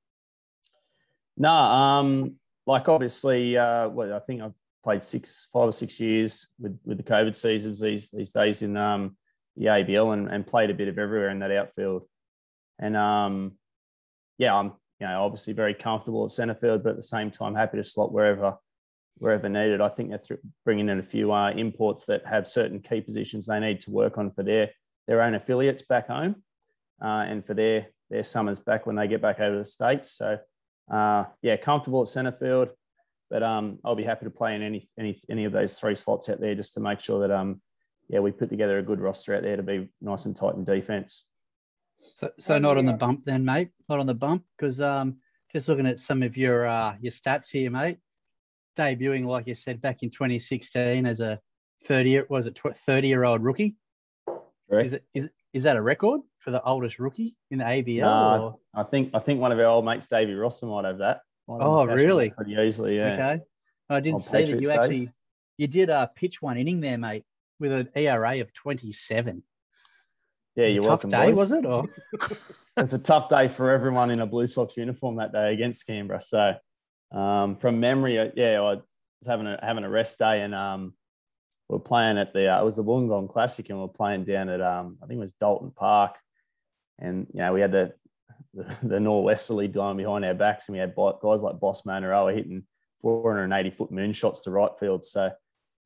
No, 1.37 1.51
um, 1.51 2.37
like 2.67 2.89
obviously, 2.89 3.57
uh, 3.57 3.89
well, 3.89 4.15
I 4.15 4.21
think 4.21 4.43
I've 4.43 4.55
played 4.85 5.03
six, 5.03 5.49
five 5.53 5.69
or 5.69 5.73
six 5.73 5.99
years 6.01 6.47
with 6.59 6.79
with 6.85 6.99
the 6.99 7.05
COVID 7.05 7.37
seasons 7.37 7.81
these 7.81 8.11
these 8.11 8.33
days 8.33 8.63
in 8.63 8.77
um, 8.77 9.17
the 9.57 9.67
ABL 9.67 10.13
and, 10.13 10.29
and 10.29 10.47
played 10.47 10.71
a 10.71 10.75
bit 10.75 10.89
of 10.89 10.99
everywhere 10.99 11.31
in 11.31 11.39
that 11.41 11.51
outfield. 11.51 12.05
And 12.79 12.97
um, 12.97 13.53
yeah, 14.39 14.55
I'm 14.55 14.73
you 15.01 15.07
know 15.07 15.25
obviously 15.25 15.53
very 15.53 15.75
comfortable 15.75 16.25
at 16.25 16.31
centre 16.31 16.55
field, 16.55 16.83
but 16.83 16.91
at 16.91 16.97
the 16.97 17.03
same 17.03 17.31
time 17.31 17.55
happy 17.55 17.79
to 17.79 17.85
slot 17.85 18.13
wherever 18.13 18.57
wherever 19.19 19.49
needed. 19.49 19.81
I 19.81 19.89
think 19.89 20.11
they're 20.11 20.19
th- 20.19 20.41
bringing 20.65 20.89
in 20.89 20.99
a 20.99 21.03
few 21.03 21.33
uh, 21.33 21.51
imports 21.51 22.07
that 22.07 22.27
have 22.27 22.49
certain 22.49 22.81
key 22.81 23.01
positions 23.01 23.47
they 23.47 23.61
need 23.61 23.81
to 23.83 23.91
work 23.91 24.19
on 24.19 24.31
for 24.33 24.43
their 24.43 24.71
their 25.07 25.23
own 25.23 25.35
affiliates 25.35 25.83
back 25.83 26.09
home, 26.09 26.43
uh, 27.03 27.25
and 27.27 27.45
for 27.45 27.55
their 27.55 27.87
their 28.11 28.25
summers 28.25 28.61
back 28.61 28.87
when 28.87 28.97
they 28.97 29.09
get 29.09 29.23
back 29.23 29.41
over 29.41 29.59
the 29.59 29.65
states. 29.65 30.11
So 30.13 30.39
uh, 30.93 31.25
yeah, 31.41 31.57
comfortable 31.57 32.03
at 32.03 32.09
centre 32.09 32.33
field, 32.33 32.69
but 33.31 33.43
um, 33.43 33.79
I'll 33.85 33.97
be 33.97 34.05
happy 34.05 34.27
to 34.27 34.31
play 34.31 34.55
in 34.55 34.63
any 34.63 34.89
any 34.99 35.19
any 35.31 35.45
of 35.45 35.53
those 35.53 35.79
three 35.79 35.97
slots 35.97 36.29
out 36.29 36.41
there 36.41 36.55
just 36.55 36.75
to 36.75 36.81
make 36.81 37.01
sure 37.01 37.27
that 37.27 37.35
um, 37.35 37.63
yeah, 38.09 38.21
we 38.21 38.31
put 38.31 38.51
together 38.51 38.79
a 38.79 38.83
good 38.83 39.01
roster 39.01 39.35
out 39.35 39.43
there 39.43 39.57
to 39.57 39.63
be 39.63 39.89
nice 40.03 40.27
and 40.27 40.37
tight 40.37 40.55
in 40.55 40.65
defence. 40.65 41.27
So, 42.17 42.31
so 42.39 42.59
not 42.59 42.77
on 42.77 42.85
the 42.85 42.93
bump 42.93 43.25
then, 43.25 43.45
mate. 43.45 43.71
Not 43.89 44.01
on 44.01 44.07
the 44.07 44.15
bump 44.15 44.45
because 44.57 44.81
um, 44.81 45.17
just 45.51 45.69
looking 45.69 45.87
at 45.87 45.99
some 45.99 46.23
of 46.23 46.37
your 46.37 46.67
uh 46.67 46.95
your 47.01 47.13
stats 47.13 47.51
here, 47.51 47.71
mate. 47.71 47.99
Debuting, 48.77 49.25
like 49.25 49.47
you 49.47 49.55
said, 49.55 49.81
back 49.81 50.03
in 50.03 50.11
2016 50.11 51.07
as 51.07 51.21
a 51.21 51.39
30 51.87 52.23
was 52.29 52.47
it 52.47 52.59
30 52.87 53.09
year 53.09 53.25
old 53.25 53.43
rookie? 53.43 53.77
Correct? 54.69 54.87
Is 54.87 54.93
it 54.93 55.05
is 55.15 55.29
is 55.53 55.65
that 55.65 55.77
a 55.77 55.83
record 55.83 56.21
for 56.39 56.51
the 56.51 56.63
oldest 56.63 56.99
rookie 56.99 57.37
in 57.51 57.59
the 57.59 57.65
ABL? 57.65 58.01
Nah, 58.01 58.39
or- 58.43 58.59
I 58.75 58.83
think 58.85 59.11
I 59.15 59.19
think 59.19 59.41
one 59.41 59.53
of 59.53 59.59
our 59.59 59.67
old 59.67 59.85
mates, 59.85 60.07
Davey 60.07 60.35
Rossa, 60.35 60.67
might 60.67 60.85
have 60.85 60.99
that. 60.99 61.21
Might 61.49 61.59
Oh, 61.61 61.85
really? 61.85 62.31
Pretty 62.31 62.55
easily, 62.55 62.97
yeah. 62.97 63.13
Okay. 63.13 63.41
I 63.91 64.01
didn't 64.01 64.23
see 64.23 64.31
that 64.33 64.49
you 64.49 64.61
days. 64.61 64.71
actually 64.71 65.11
you 65.59 65.67
did 65.67 65.91
uh, 65.91 66.07
pitch 66.07 66.41
one 66.41 66.57
inning 66.57 66.81
there, 66.81 66.97
mate, 66.97 67.25
with 67.61 67.73
an 67.73 67.89
ERA 67.95 68.41
of 68.41 68.53
27. 68.55 69.43
Yeah, 70.57 70.65
It 70.65 70.67
was 70.67 70.75
you're 70.75 70.83
a 70.85 70.87
tough 70.87 71.05
welcome, 71.05 71.11
day, 71.11 71.33
boys. 71.33 71.37
was 71.37 71.53
it? 71.53 71.67
Or 71.67 71.85
it's 72.79 72.93
a 72.95 72.99
tough 72.99 73.29
day 73.29 73.49
for 73.49 73.71
everyone 73.71 74.11
in 74.11 74.21
a 74.21 74.27
Blue 74.27 74.47
Sox 74.47 74.77
uniform 74.77 75.17
that 75.17 75.33
day 75.33 75.53
against 75.53 75.87
Canberra. 75.87 76.23
So, 76.23 76.55
um, 77.17 77.57
from 77.57 77.81
memory, 77.81 78.19
uh, 78.19 78.29
yeah, 78.35 78.59
I 78.61 78.61
was 78.61 78.81
having 79.27 79.47
a 79.47 79.59
having 79.63 79.85
a 79.85 79.91
rest 79.91 80.19
day, 80.19 80.41
and 80.41 80.55
um, 80.55 80.95
we 81.73 81.77
are 81.77 81.81
playing 81.81 82.19
at 82.19 82.33
the 82.33 82.55
uh, 82.55 82.61
it 82.61 82.65
was 82.65 82.77
the 82.77 82.85
Wollongong 82.85 83.33
Classic, 83.33 83.69
and 83.71 83.79
we 83.79 83.85
are 83.85 83.89
playing 83.89 84.25
down 84.25 84.49
at 84.51 84.61
um, 84.61 84.99
I 85.03 85.07
think 85.07 85.19
it 85.19 85.23
was 85.23 85.33
Dalton 85.33 85.71
Park, 85.71 86.17
and 86.99 87.27
you 87.33 87.41
know 87.41 87.53
we 87.53 87.61
had 87.63 87.73
the 87.73 87.93
the, 88.53 88.77
the 88.83 89.01
northwesterly 89.01 89.69
behind 89.69 90.25
our 90.25 90.35
backs, 90.35 90.69
and 90.69 90.75
we 90.75 90.81
had 90.81 90.95
guys 90.95 91.41
like 91.41 91.61
Boss 91.61 91.83
Moanaroa 91.83 92.35
hitting 92.35 92.65
480 93.01 93.71
foot 93.71 93.91
moonshots 93.91 94.43
to 94.43 94.51
right 94.51 94.71
field. 94.79 95.03
So 95.03 95.31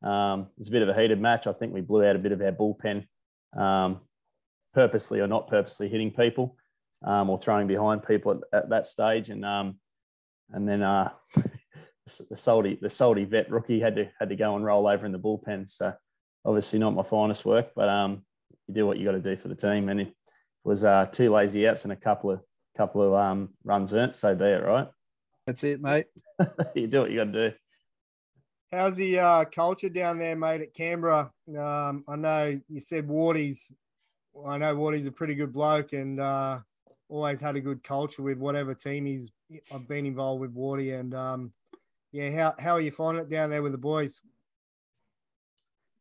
um, 0.03 0.41
it 0.41 0.59
was 0.59 0.69
a 0.69 0.73
bit 0.73 0.83
of 0.83 0.88
a 0.88 1.00
heated 1.00 1.21
match. 1.21 1.47
I 1.47 1.53
think 1.53 1.73
we 1.73 1.81
blew 1.81 2.05
out 2.05 2.17
a 2.17 2.19
bit 2.19 2.33
of 2.33 2.43
our 2.43 2.53
bullpen. 2.53 3.06
Um, 3.56 4.00
purposely 4.75 5.21
or 5.21 5.26
not 5.26 5.49
purposely 5.49 5.88
hitting 5.88 6.11
people 6.11 6.55
um, 7.02 7.31
or 7.31 7.38
throwing 7.38 7.66
behind 7.66 8.07
people 8.07 8.33
at, 8.33 8.38
at 8.52 8.69
that 8.69 8.87
stage. 8.87 9.31
And 9.31 9.45
um, 9.45 9.78
and 10.52 10.69
then 10.69 10.83
uh, 10.83 11.11
the 12.29 12.37
salty 12.37 12.79
the 12.81 12.91
salty 12.91 13.25
vet 13.25 13.51
rookie 13.51 13.81
had 13.81 13.97
to 13.97 14.09
had 14.19 14.29
to 14.29 14.37
go 14.37 14.55
and 14.55 14.65
roll 14.65 14.87
over 14.87 15.05
in 15.07 15.13
the 15.13 15.19
bullpen. 15.19 15.69
So 15.69 15.93
obviously 16.45 16.79
not 16.79 16.95
my 16.95 17.03
finest 17.03 17.45
work, 17.45 17.73
but 17.75 17.89
um, 17.89 18.25
you 18.69 18.75
do 18.75 18.87
what 18.87 18.99
you 18.99 19.05
got 19.05 19.13
to 19.13 19.21
do 19.21 19.37
for 19.37 19.49
the 19.49 19.55
team. 19.55 19.89
And 19.89 20.01
if 20.01 20.09
it 20.09 20.15
was 20.65 20.85
uh, 20.85 21.07
two 21.07 21.33
lazy 21.33 21.67
outs 21.67 21.85
and 21.85 21.93
a 21.93 21.97
couple 21.97 22.31
of 22.31 22.41
couple 22.77 23.03
of 23.03 23.15
um, 23.15 23.51
runs 23.65 23.93
earned, 23.95 24.15
so 24.15 24.35
be 24.35 24.45
it, 24.45 24.63
right? 24.63 24.89
that's 25.47 25.63
it, 25.63 25.81
mate. 25.81 26.07
you 26.75 26.87
do 26.87 27.01
what 27.01 27.11
you 27.11 27.19
got 27.19 27.33
to 27.33 27.51
do. 27.51 27.57
How's 28.73 28.97
the 28.97 29.19
uh, 29.21 29.45
culture 29.45 29.89
down 29.89 30.19
there, 30.19 30.35
mate, 30.35 30.61
at 30.61 30.75
Canberra? 30.75 31.31
Um, 31.57 32.05
I 32.09 32.17
know 32.17 32.61
you 32.69 32.81
said 32.81 33.07
Wardy's. 33.07 33.73
I 34.45 34.59
know 34.59 34.75
Wardy's 34.75 35.07
a 35.07 35.13
pretty 35.13 35.35
good 35.35 35.53
bloke 35.53 35.93
and 35.93 36.21
uh, 36.21 36.59
always 37.09 37.41
had 37.41 37.57
a 37.57 37.61
good 37.61 37.83
culture 37.83 38.23
with 38.23 38.39
whatever 38.39 38.75
team 38.75 39.07
he's. 39.07 39.31
I've 39.73 39.87
been 39.87 40.05
involved 40.05 40.41
with 40.41 40.55
Wardy, 40.55 40.99
and 40.99 41.15
um, 41.15 41.53
yeah, 42.16 42.30
how 42.30 42.54
how 42.58 42.73
are 42.73 42.80
you 42.80 42.90
finding 42.90 43.23
it 43.23 43.30
down 43.30 43.50
there 43.50 43.62
with 43.62 43.73
the 43.73 43.78
boys? 43.78 44.23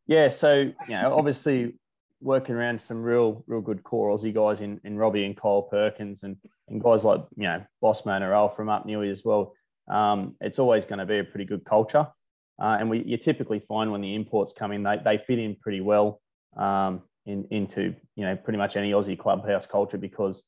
Yeah, 0.08 0.30
so 0.30 0.54
you 0.54 0.74
know, 0.90 1.14
obviously 1.14 1.74
working 2.22 2.56
around 2.56 2.82
some 2.82 3.04
real, 3.04 3.44
real 3.48 3.60
good 3.60 3.84
core 3.84 4.16
Aussie 4.16 4.34
guys 4.34 4.62
in, 4.62 4.80
in 4.86 4.98
Robbie 4.98 5.26
and 5.26 5.36
Kyle 5.36 5.64
Perkins 5.64 6.24
and, 6.24 6.38
and 6.70 6.82
guys 6.82 7.04
like 7.04 7.22
you 7.36 7.44
know 7.44 7.62
Boss 7.82 8.04
Moanaroa 8.04 8.56
from 8.56 8.70
up 8.70 8.88
Newey 8.88 9.12
as 9.12 9.24
well. 9.26 9.54
Um, 9.90 10.36
it's 10.40 10.58
always 10.58 10.86
going 10.86 11.00
to 11.00 11.06
be 11.06 11.20
a 11.20 11.24
pretty 11.24 11.46
good 11.46 11.66
culture, 11.66 12.08
uh, 12.62 12.78
and 12.80 12.90
we 12.90 13.04
you 13.04 13.18
typically 13.18 13.60
find 13.60 13.92
when 13.92 14.02
the 14.02 14.16
imports 14.16 14.54
come 14.54 14.72
in, 14.72 14.84
they 14.84 14.98
they 15.04 15.18
fit 15.18 15.40
in 15.40 15.58
pretty 15.58 15.82
well 15.82 16.22
um, 16.56 17.02
in 17.26 17.46
into 17.52 17.94
you 18.16 18.26
know 18.26 18.38
pretty 18.38 18.58
much 18.58 18.78
any 18.78 18.92
Aussie 18.92 19.20
clubhouse 19.20 19.68
culture 19.68 19.98
because 19.98 20.44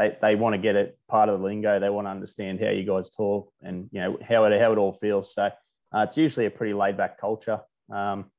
they 0.00 0.16
they 0.20 0.34
want 0.34 0.54
to 0.54 0.58
get 0.58 0.76
it 0.76 0.98
part 1.08 1.28
of 1.28 1.38
the 1.38 1.44
lingo. 1.44 1.78
They 1.78 1.90
want 1.90 2.06
to 2.06 2.10
understand 2.10 2.60
how 2.60 2.70
you 2.70 2.84
guys 2.84 3.10
talk 3.10 3.52
and 3.62 3.88
you 3.92 4.00
know 4.00 4.18
how 4.26 4.44
it 4.44 4.60
how 4.60 4.72
it 4.72 4.78
all 4.78 4.92
feels. 4.92 5.34
So 5.34 5.44
uh, 5.44 6.00
it's 6.00 6.16
usually 6.16 6.46
a 6.46 6.50
pretty 6.50 6.74
laid 6.74 6.96
back 6.96 7.20
culture. 7.20 7.60
Um, 7.92 8.30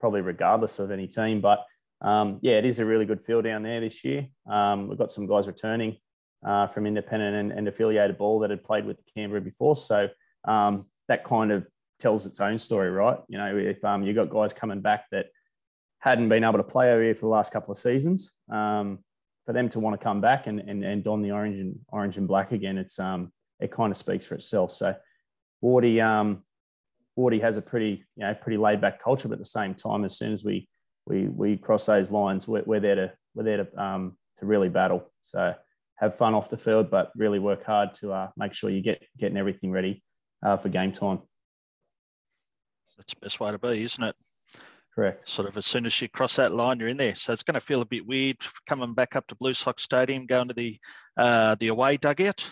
probably 0.00 0.20
regardless 0.20 0.78
of 0.78 0.90
any 0.90 1.06
team. 1.06 1.40
But 1.40 1.64
um, 2.00 2.38
yeah, 2.42 2.54
it 2.54 2.64
is 2.64 2.78
a 2.78 2.84
really 2.84 3.04
good 3.04 3.20
field 3.20 3.44
down 3.44 3.62
there 3.62 3.80
this 3.80 4.04
year. 4.04 4.26
Um, 4.48 4.88
we've 4.88 4.98
got 4.98 5.10
some 5.10 5.26
guys 5.26 5.46
returning 5.46 5.96
uh, 6.46 6.68
from 6.68 6.86
independent 6.86 7.34
and, 7.34 7.52
and, 7.52 7.66
affiliated 7.66 8.16
ball 8.16 8.38
that 8.40 8.50
had 8.50 8.62
played 8.62 8.86
with 8.86 8.98
Canberra 9.12 9.40
before. 9.40 9.74
So 9.74 10.08
um, 10.46 10.86
that 11.08 11.24
kind 11.24 11.50
of 11.50 11.66
tells 11.98 12.26
its 12.26 12.40
own 12.40 12.60
story, 12.60 12.90
right? 12.90 13.18
You 13.28 13.38
know, 13.38 13.56
if 13.56 13.84
um, 13.84 14.04
you've 14.04 14.14
got 14.14 14.30
guys 14.30 14.52
coming 14.52 14.80
back 14.80 15.06
that 15.10 15.26
hadn't 15.98 16.28
been 16.28 16.44
able 16.44 16.58
to 16.58 16.62
play 16.62 16.92
over 16.92 17.02
here 17.02 17.16
for 17.16 17.22
the 17.22 17.30
last 17.30 17.52
couple 17.52 17.72
of 17.72 17.78
seasons, 17.78 18.32
um, 18.52 19.00
for 19.48 19.54
them 19.54 19.70
to 19.70 19.80
want 19.80 19.98
to 19.98 20.04
come 20.04 20.20
back 20.20 20.46
and, 20.46 20.60
and, 20.60 20.84
and 20.84 21.02
don 21.02 21.22
the 21.22 21.30
orange 21.30 21.58
and 21.58 21.78
orange 21.88 22.18
and 22.18 22.28
black 22.28 22.52
again, 22.52 22.76
it's 22.76 22.98
um, 22.98 23.32
it 23.60 23.72
kind 23.72 23.90
of 23.90 23.96
speaks 23.96 24.26
for 24.26 24.34
itself. 24.34 24.70
So, 24.70 24.94
Wardy, 25.64 26.04
um, 26.04 26.42
Wardy 27.18 27.40
has 27.40 27.56
a 27.56 27.62
pretty, 27.62 28.04
you 28.16 28.26
know, 28.26 28.34
pretty 28.34 28.58
laid 28.58 28.82
back 28.82 29.02
culture, 29.02 29.26
but 29.26 29.36
at 29.36 29.38
the 29.38 29.46
same 29.46 29.74
time, 29.74 30.04
as 30.04 30.18
soon 30.18 30.34
as 30.34 30.44
we 30.44 30.68
we 31.06 31.28
we 31.28 31.56
cross 31.56 31.86
those 31.86 32.10
lines, 32.10 32.46
we're, 32.46 32.62
we're 32.66 32.78
there 32.78 32.94
to 32.96 33.12
we're 33.34 33.44
there 33.44 33.64
to 33.64 33.82
um, 33.82 34.18
to 34.38 34.44
really 34.44 34.68
battle. 34.68 35.10
So 35.22 35.54
have 35.94 36.14
fun 36.14 36.34
off 36.34 36.50
the 36.50 36.58
field, 36.58 36.90
but 36.90 37.10
really 37.16 37.38
work 37.38 37.64
hard 37.64 37.94
to 37.94 38.12
uh, 38.12 38.28
make 38.36 38.52
sure 38.52 38.68
you 38.68 38.82
get 38.82 39.02
getting 39.18 39.38
everything 39.38 39.70
ready 39.72 40.04
uh, 40.44 40.58
for 40.58 40.68
game 40.68 40.92
time. 40.92 41.20
That's 42.98 43.14
the 43.14 43.20
best 43.22 43.40
way 43.40 43.50
to 43.50 43.58
be, 43.58 43.82
isn't 43.82 44.04
it? 44.04 44.14
Correct. 44.98 45.30
Sort 45.30 45.46
of 45.46 45.56
as 45.56 45.64
soon 45.64 45.86
as 45.86 46.02
you 46.02 46.08
cross 46.08 46.34
that 46.34 46.52
line, 46.52 46.80
you're 46.80 46.88
in 46.88 46.96
there. 46.96 47.14
So 47.14 47.32
it's 47.32 47.44
going 47.44 47.54
to 47.54 47.60
feel 47.60 47.82
a 47.82 47.86
bit 47.86 48.04
weird 48.04 48.38
coming 48.66 48.94
back 48.94 49.14
up 49.14 49.28
to 49.28 49.36
Blue 49.36 49.54
Sox 49.54 49.84
Stadium, 49.84 50.26
going 50.26 50.48
to 50.48 50.54
the 50.54 50.76
uh, 51.16 51.54
the 51.60 51.68
away 51.68 51.98
dugout. 51.98 52.44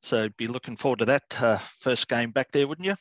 So 0.00 0.28
be 0.38 0.46
looking 0.46 0.76
forward 0.76 1.00
to 1.00 1.04
that 1.06 1.42
uh, 1.42 1.58
first 1.80 2.06
game 2.06 2.30
back 2.30 2.52
there, 2.52 2.68
wouldn't 2.68 2.86
you? 2.86 2.94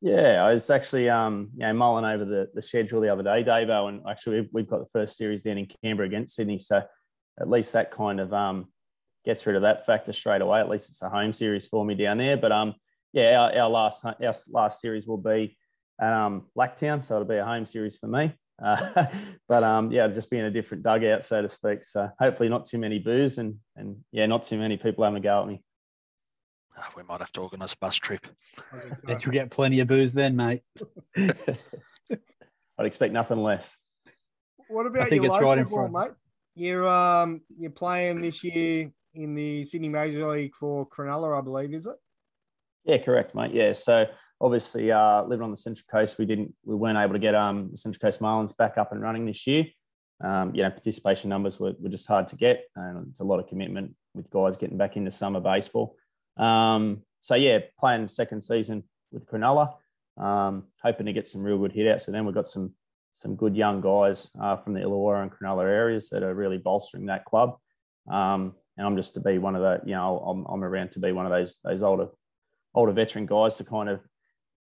Yeah, 0.00 0.44
I 0.44 0.52
was 0.52 0.70
actually 0.70 1.10
um, 1.10 1.48
you 1.54 1.66
know, 1.66 1.72
mulling 1.72 2.04
over 2.04 2.24
the, 2.24 2.48
the 2.54 2.62
schedule 2.62 3.00
the 3.00 3.12
other 3.12 3.24
day, 3.24 3.42
Dave, 3.42 3.70
and 3.70 4.02
actually 4.08 4.42
we've, 4.42 4.50
we've 4.52 4.70
got 4.70 4.84
the 4.84 4.90
first 4.92 5.16
series 5.16 5.42
down 5.42 5.58
in 5.58 5.66
Canberra 5.82 6.06
against 6.06 6.36
Sydney. 6.36 6.60
So 6.60 6.80
at 7.40 7.50
least 7.50 7.72
that 7.72 7.90
kind 7.90 8.20
of 8.20 8.32
um, 8.32 8.68
gets 9.24 9.44
rid 9.46 9.56
of 9.56 9.62
that 9.62 9.84
factor 9.84 10.12
straight 10.12 10.42
away. 10.42 10.60
At 10.60 10.68
least 10.68 10.90
it's 10.90 11.02
a 11.02 11.08
home 11.08 11.32
series 11.32 11.66
for 11.66 11.84
me 11.84 11.96
down 11.96 12.18
there. 12.18 12.36
But 12.36 12.52
um, 12.52 12.76
yeah, 13.12 13.34
our, 13.36 13.62
our 13.62 13.68
last 13.68 14.04
our 14.04 14.34
last 14.52 14.80
series 14.80 15.08
will 15.08 15.18
be 15.18 15.57
um, 16.00 16.46
Blacktown, 16.56 17.02
so 17.02 17.16
it'll 17.16 17.28
be 17.28 17.36
a 17.36 17.44
home 17.44 17.66
series 17.66 17.96
for 17.96 18.06
me. 18.06 18.34
Uh, 18.60 19.06
but 19.48 19.62
um, 19.62 19.92
yeah, 19.92 20.08
just 20.08 20.28
be 20.30 20.36
in 20.36 20.46
a 20.46 20.50
different 20.50 20.82
dugout, 20.82 21.22
so 21.22 21.40
to 21.40 21.48
speak. 21.48 21.84
So 21.84 22.10
hopefully, 22.18 22.48
not 22.48 22.66
too 22.66 22.78
many 22.78 22.98
boos 22.98 23.38
and 23.38 23.54
and 23.76 23.98
yeah, 24.10 24.26
not 24.26 24.42
too 24.42 24.58
many 24.58 24.76
people 24.76 25.04
having 25.04 25.18
a 25.18 25.20
go 25.20 25.42
at 25.42 25.46
me. 25.46 25.62
Oh, 26.76 26.82
we 26.96 27.04
might 27.04 27.20
have 27.20 27.30
to 27.34 27.40
organise 27.40 27.74
a 27.74 27.76
bus 27.80 27.94
trip. 27.94 28.26
Bet 29.04 29.24
you'll 29.24 29.32
get 29.32 29.52
plenty 29.52 29.78
of 29.78 29.86
booze 29.86 30.12
then, 30.12 30.34
mate. 30.34 30.62
I'd 31.16 31.38
expect 32.80 33.12
nothing 33.12 33.38
less. 33.38 33.76
What 34.66 34.86
about 34.86 35.02
I 35.02 35.08
think 35.08 35.22
your 35.22 35.26
it's 35.26 35.34
local 35.34 35.48
right 35.50 35.58
in 35.58 35.64
ball, 35.64 35.88
front. 35.88 35.92
mate? 35.92 36.16
You're 36.56 36.88
um 36.88 37.42
you're 37.56 37.70
playing 37.70 38.20
this 38.20 38.42
year 38.42 38.90
in 39.14 39.34
the 39.34 39.64
Sydney 39.66 39.88
Major 39.88 40.28
League 40.28 40.54
for 40.54 40.84
Cronulla, 40.88 41.38
I 41.38 41.42
believe, 41.42 41.72
is 41.74 41.86
it? 41.86 41.96
Yeah, 42.84 42.98
correct, 42.98 43.34
mate. 43.34 43.52
Yeah, 43.54 43.72
so 43.72 44.06
obviously, 44.40 44.92
uh, 44.92 45.24
living 45.24 45.44
on 45.44 45.50
the 45.50 45.56
Central 45.56 45.84
Coast, 45.90 46.18
we 46.18 46.26
didn't, 46.26 46.54
we 46.64 46.74
weren't 46.74 46.98
able 46.98 47.14
to 47.14 47.18
get 47.18 47.34
um, 47.34 47.68
the 47.70 47.76
Central 47.76 48.00
Coast 48.00 48.20
Marlins 48.20 48.56
back 48.56 48.78
up 48.78 48.92
and 48.92 49.02
running 49.02 49.26
this 49.26 49.46
year. 49.46 49.66
Um, 50.22 50.54
you 50.54 50.62
know, 50.62 50.70
participation 50.70 51.30
numbers 51.30 51.60
were, 51.60 51.74
were 51.78 51.88
just 51.88 52.08
hard 52.08 52.26
to 52.28 52.36
get, 52.36 52.64
and 52.74 53.08
it's 53.08 53.20
a 53.20 53.24
lot 53.24 53.38
of 53.38 53.48
commitment 53.48 53.94
with 54.14 54.30
guys 54.30 54.56
getting 54.56 54.76
back 54.76 54.96
into 54.96 55.10
summer 55.10 55.40
baseball. 55.40 55.96
Um, 56.36 57.02
so 57.20 57.34
yeah, 57.34 57.60
playing 57.78 58.08
second 58.08 58.42
season 58.42 58.84
with 59.12 59.26
Cronulla, 59.26 59.74
um, 60.16 60.64
hoping 60.82 61.06
to 61.06 61.12
get 61.12 61.28
some 61.28 61.42
real 61.42 61.58
good 61.58 61.72
hit 61.72 61.86
outs. 61.86 62.06
So 62.06 62.12
then 62.12 62.24
we've 62.24 62.34
got 62.34 62.48
some 62.48 62.74
some 63.14 63.34
good 63.34 63.56
young 63.56 63.80
guys 63.80 64.30
uh, 64.40 64.56
from 64.56 64.74
the 64.74 64.80
Illawarra 64.80 65.22
and 65.22 65.32
Cronulla 65.32 65.64
areas 65.64 66.08
that 66.10 66.22
are 66.22 66.34
really 66.34 66.58
bolstering 66.58 67.06
that 67.06 67.24
club. 67.24 67.56
Um, 68.08 68.54
and 68.76 68.86
I'm 68.86 68.96
just 68.96 69.14
to 69.14 69.20
be 69.20 69.38
one 69.38 69.56
of 69.56 69.62
the, 69.62 69.80
you 69.84 69.96
know, 69.96 70.18
I'm, 70.20 70.44
I'm 70.46 70.62
around 70.62 70.92
to 70.92 71.00
be 71.00 71.10
one 71.10 71.26
of 71.26 71.32
those 71.32 71.58
those 71.64 71.82
older 71.82 72.08
older 72.74 72.92
veteran 72.92 73.26
guys 73.26 73.56
to 73.56 73.64
kind 73.64 73.88
of 73.88 74.00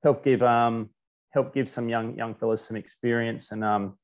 help 0.03 0.25
give 0.25 0.43
um 0.43 0.91
help 1.31 1.55
give 1.55 1.69
some 1.69 1.89
young 1.89 2.17
young 2.17 2.35
fellas 2.35 2.63
some 2.63 2.77
experience 2.77 3.53
and 3.53 3.65
um 3.65 3.99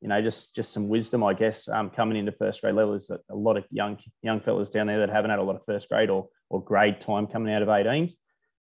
you 0.00 0.08
know 0.08 0.20
just 0.22 0.54
just 0.54 0.72
some 0.72 0.88
wisdom 0.88 1.24
I 1.24 1.34
guess 1.34 1.68
um 1.68 1.90
coming 1.90 2.16
into 2.16 2.32
first 2.32 2.60
grade 2.60 2.74
level. 2.74 2.94
Is 2.94 3.10
a, 3.10 3.34
lot 3.34 3.56
of 3.56 3.64
young 3.70 3.98
young 4.22 4.40
fellas 4.40 4.70
down 4.70 4.86
there 4.86 5.00
that 5.00 5.10
haven't 5.10 5.30
had 5.30 5.38
a 5.38 5.42
lot 5.42 5.56
of 5.56 5.64
first 5.64 5.88
grade 5.88 6.10
or 6.10 6.28
or 6.50 6.62
grade 6.62 7.00
time 7.00 7.26
coming 7.26 7.52
out 7.52 7.62
of 7.62 7.68
18s 7.68 8.12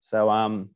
so 0.01 0.29
um 0.29 0.69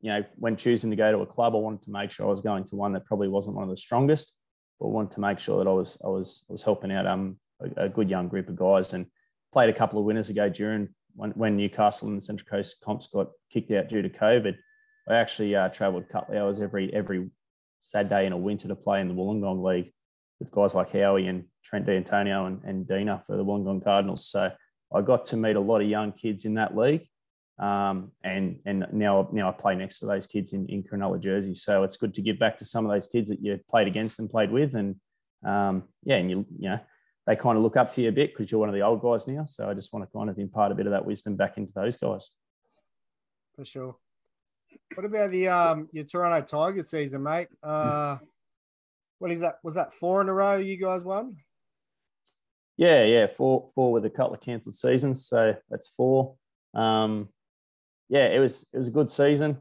you 0.00 0.10
know 0.10 0.24
when 0.36 0.56
choosing 0.56 0.90
to 0.90 0.96
go 0.96 1.10
to 1.12 1.18
a 1.18 1.26
club 1.26 1.54
I 1.54 1.58
wanted 1.58 1.82
to 1.82 1.90
make 1.90 2.10
sure 2.10 2.26
I 2.26 2.30
was 2.30 2.40
going 2.40 2.64
to 2.64 2.76
one 2.76 2.92
that 2.92 3.06
probably 3.06 3.28
wasn't 3.28 3.56
one 3.56 3.64
of 3.64 3.70
the 3.70 3.76
strongest 3.76 4.34
but 4.78 4.88
wanted 4.88 5.12
to 5.12 5.20
make 5.20 5.38
sure 5.38 5.62
that 5.62 5.70
I 5.70 5.72
was 5.72 5.96
I 6.04 6.08
was 6.08 6.44
I 6.48 6.52
was 6.52 6.62
helping 6.62 6.92
out 6.92 7.06
um 7.06 7.38
a, 7.60 7.84
a 7.84 7.88
good 7.88 8.10
young 8.10 8.28
group 8.28 8.48
of 8.48 8.56
guys 8.56 8.92
and 8.92 9.06
played 9.52 9.70
a 9.70 9.74
couple 9.74 9.98
of 9.98 10.04
winners 10.04 10.30
ago 10.30 10.48
during 10.48 10.88
when, 11.14 11.30
when 11.32 11.56
Newcastle 11.56 12.08
and 12.08 12.16
the 12.16 12.22
Central 12.22 12.48
Coast 12.48 12.82
comps 12.84 13.06
got 13.06 13.28
kicked 13.52 13.70
out 13.70 13.88
due 13.88 14.02
to 14.02 14.08
COVID, 14.08 14.56
I 15.08 15.16
actually 15.16 15.54
uh, 15.56 15.68
travelled 15.68 16.04
a 16.04 16.12
couple 16.12 16.36
hours 16.36 16.60
every 16.60 16.92
every 16.92 17.30
Saturday 17.80 18.26
in 18.26 18.32
a 18.32 18.36
winter 18.36 18.68
to 18.68 18.76
play 18.76 19.00
in 19.00 19.08
the 19.08 19.14
Wollongong 19.14 19.62
League 19.62 19.92
with 20.38 20.50
guys 20.50 20.74
like 20.74 20.92
Howie 20.92 21.26
and 21.26 21.44
Trent 21.64 21.86
D'Antonio 21.86 22.46
and, 22.46 22.60
and 22.64 22.86
Dina 22.86 23.20
for 23.26 23.36
the 23.36 23.44
Wollongong 23.44 23.82
Cardinals. 23.82 24.26
So 24.26 24.50
I 24.94 25.00
got 25.00 25.26
to 25.26 25.36
meet 25.36 25.56
a 25.56 25.60
lot 25.60 25.80
of 25.80 25.88
young 25.88 26.12
kids 26.12 26.44
in 26.44 26.54
that 26.54 26.76
league. 26.76 27.06
Um, 27.58 28.12
and 28.24 28.58
and 28.64 28.86
now 28.92 29.28
now 29.32 29.48
I 29.48 29.52
play 29.52 29.74
next 29.74 30.00
to 30.00 30.06
those 30.06 30.26
kids 30.26 30.52
in, 30.52 30.66
in 30.68 30.82
Cronulla 30.82 31.20
jersey. 31.20 31.54
So 31.54 31.82
it's 31.82 31.96
good 31.96 32.14
to 32.14 32.22
give 32.22 32.38
back 32.38 32.56
to 32.58 32.64
some 32.64 32.84
of 32.84 32.92
those 32.92 33.08
kids 33.08 33.30
that 33.30 33.42
you 33.42 33.58
played 33.70 33.88
against 33.88 34.18
and 34.18 34.30
played 34.30 34.50
with. 34.50 34.74
And 34.74 34.96
um, 35.44 35.84
yeah, 36.04 36.16
and 36.16 36.30
you 36.30 36.46
you 36.58 36.70
know 36.70 36.80
they 37.26 37.36
kind 37.36 37.56
of 37.56 37.62
look 37.62 37.76
up 37.76 37.90
to 37.90 38.02
you 38.02 38.08
a 38.08 38.12
bit 38.12 38.32
because 38.32 38.50
you're 38.50 38.58
one 38.58 38.68
of 38.68 38.74
the 38.74 38.82
old 38.82 39.02
guys 39.02 39.28
now. 39.28 39.44
So 39.44 39.68
I 39.68 39.74
just 39.74 39.92
want 39.92 40.04
to 40.04 40.16
kind 40.16 40.30
of 40.30 40.38
impart 40.38 40.72
a 40.72 40.74
bit 40.74 40.86
of 40.86 40.92
that 40.92 41.04
wisdom 41.04 41.36
back 41.36 41.56
into 41.56 41.72
those 41.72 41.96
guys. 41.96 42.30
For 43.54 43.64
sure. 43.64 43.96
What 44.94 45.06
about 45.06 45.30
the 45.30 45.48
um 45.48 45.88
your 45.92 46.04
Toronto 46.04 46.46
Tiger 46.46 46.82
season, 46.82 47.22
mate? 47.22 47.48
Uh 47.62 48.18
what 49.22 49.30
is 49.30 49.40
that? 49.40 49.58
Was 49.62 49.76
that 49.76 49.92
four 49.92 50.20
in 50.20 50.28
a 50.28 50.34
row 50.34 50.56
you 50.56 50.76
guys 50.76 51.04
won? 51.04 51.36
Yeah, 52.76 53.04
yeah, 53.04 53.28
four 53.28 53.68
four 53.72 53.92
with 53.92 54.04
a 54.04 54.10
couple 54.10 54.34
of 54.34 54.40
cancelled 54.40 54.74
seasons, 54.74 55.26
so 55.26 55.54
that's 55.70 55.86
four. 55.86 56.34
Um, 56.74 57.28
yeah, 58.08 58.26
it 58.26 58.40
was 58.40 58.66
it 58.72 58.78
was 58.78 58.88
a 58.88 58.90
good 58.90 59.12
season. 59.12 59.58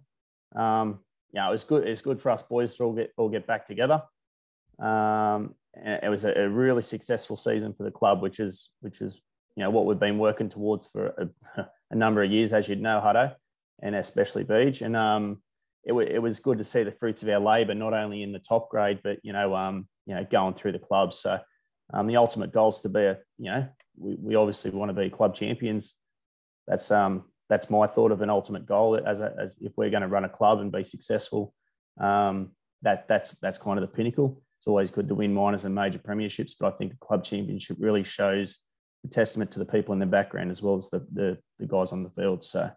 Um, 0.55 1.01
yeah, 1.31 1.47
it 1.47 1.51
was 1.51 1.63
good. 1.63 1.87
It's 1.87 2.01
good 2.01 2.19
for 2.19 2.31
us 2.31 2.41
boys 2.41 2.75
to 2.77 2.85
all 2.85 2.93
get 2.93 3.13
all 3.17 3.29
get 3.29 3.45
back 3.45 3.67
together. 3.67 4.01
Um, 4.79 5.53
it 5.75 6.09
was 6.09 6.25
a, 6.25 6.31
a 6.31 6.49
really 6.49 6.81
successful 6.81 7.35
season 7.35 7.73
for 7.73 7.83
the 7.83 7.91
club, 7.91 8.19
which 8.19 8.39
is 8.39 8.71
which 8.79 8.99
is 8.99 9.21
you 9.55 9.63
know 9.63 9.69
what 9.69 9.85
we've 9.85 9.99
been 9.99 10.17
working 10.17 10.49
towards 10.49 10.87
for 10.87 11.29
a, 11.57 11.65
a 11.91 11.95
number 11.95 12.23
of 12.23 12.31
years, 12.31 12.51
as 12.51 12.67
you'd 12.67 12.81
know, 12.81 12.99
Hutto, 12.99 13.35
and 13.81 13.95
especially 13.95 14.43
Beach. 14.43 14.81
And 14.81 14.95
um, 14.95 15.41
it, 15.83 15.89
w- 15.89 16.09
it 16.09 16.19
was 16.19 16.39
good 16.39 16.57
to 16.59 16.63
see 16.63 16.83
the 16.83 16.91
fruits 16.91 17.23
of 17.23 17.29
our 17.29 17.39
labour, 17.39 17.73
not 17.73 17.93
only 17.93 18.23
in 18.23 18.31
the 18.31 18.39
top 18.39 18.69
grade, 18.69 18.99
but 19.03 19.17
you 19.23 19.33
know, 19.33 19.55
um, 19.55 19.87
you 20.05 20.15
know, 20.15 20.25
going 20.29 20.53
through 20.53 20.73
the 20.73 20.79
clubs. 20.79 21.19
So 21.19 21.39
um, 21.93 22.07
the 22.07 22.17
ultimate 22.17 22.53
goal 22.53 22.69
is 22.69 22.79
to 22.79 22.89
be 22.89 23.01
a, 23.01 23.17
you 23.37 23.51
know, 23.51 23.67
we, 23.97 24.15
we 24.15 24.35
obviously 24.35 24.71
want 24.71 24.89
to 24.89 24.93
be 24.93 25.09
club 25.09 25.35
champions. 25.35 25.95
That's 26.67 26.91
um, 26.91 27.25
that's 27.49 27.69
my 27.69 27.87
thought 27.87 28.11
of 28.11 28.21
an 28.21 28.29
ultimate 28.29 28.65
goal 28.65 28.99
as, 29.05 29.19
a, 29.19 29.33
as 29.37 29.57
if 29.61 29.73
we're 29.75 29.89
going 29.89 30.01
to 30.01 30.07
run 30.07 30.23
a 30.23 30.29
club 30.29 30.59
and 30.59 30.71
be 30.71 30.83
successful. 30.83 31.53
Um, 31.99 32.51
that 32.83 33.07
that's 33.07 33.31
that's 33.41 33.57
kind 33.57 33.77
of 33.77 33.81
the 33.81 33.95
pinnacle. 33.95 34.41
It's 34.59 34.67
always 34.67 34.91
good 34.91 35.07
to 35.07 35.15
win 35.15 35.33
minors 35.33 35.65
and 35.65 35.73
major 35.73 35.99
premierships, 35.99 36.51
but 36.59 36.71
I 36.71 36.77
think 36.77 36.91
the 36.91 36.97
club 36.97 37.23
championship 37.23 37.77
really 37.79 38.03
shows 38.03 38.59
a 39.03 39.07
testament 39.07 39.51
to 39.51 39.59
the 39.59 39.65
people 39.65 39.93
in 39.93 39.99
the 39.99 40.05
background 40.05 40.51
as 40.51 40.61
well 40.61 40.75
as 40.75 40.89
the, 40.91 41.05
the, 41.11 41.37
the 41.57 41.65
guys 41.65 41.91
on 41.91 42.03
the 42.03 42.11
field. 42.11 42.43
So 42.43 42.69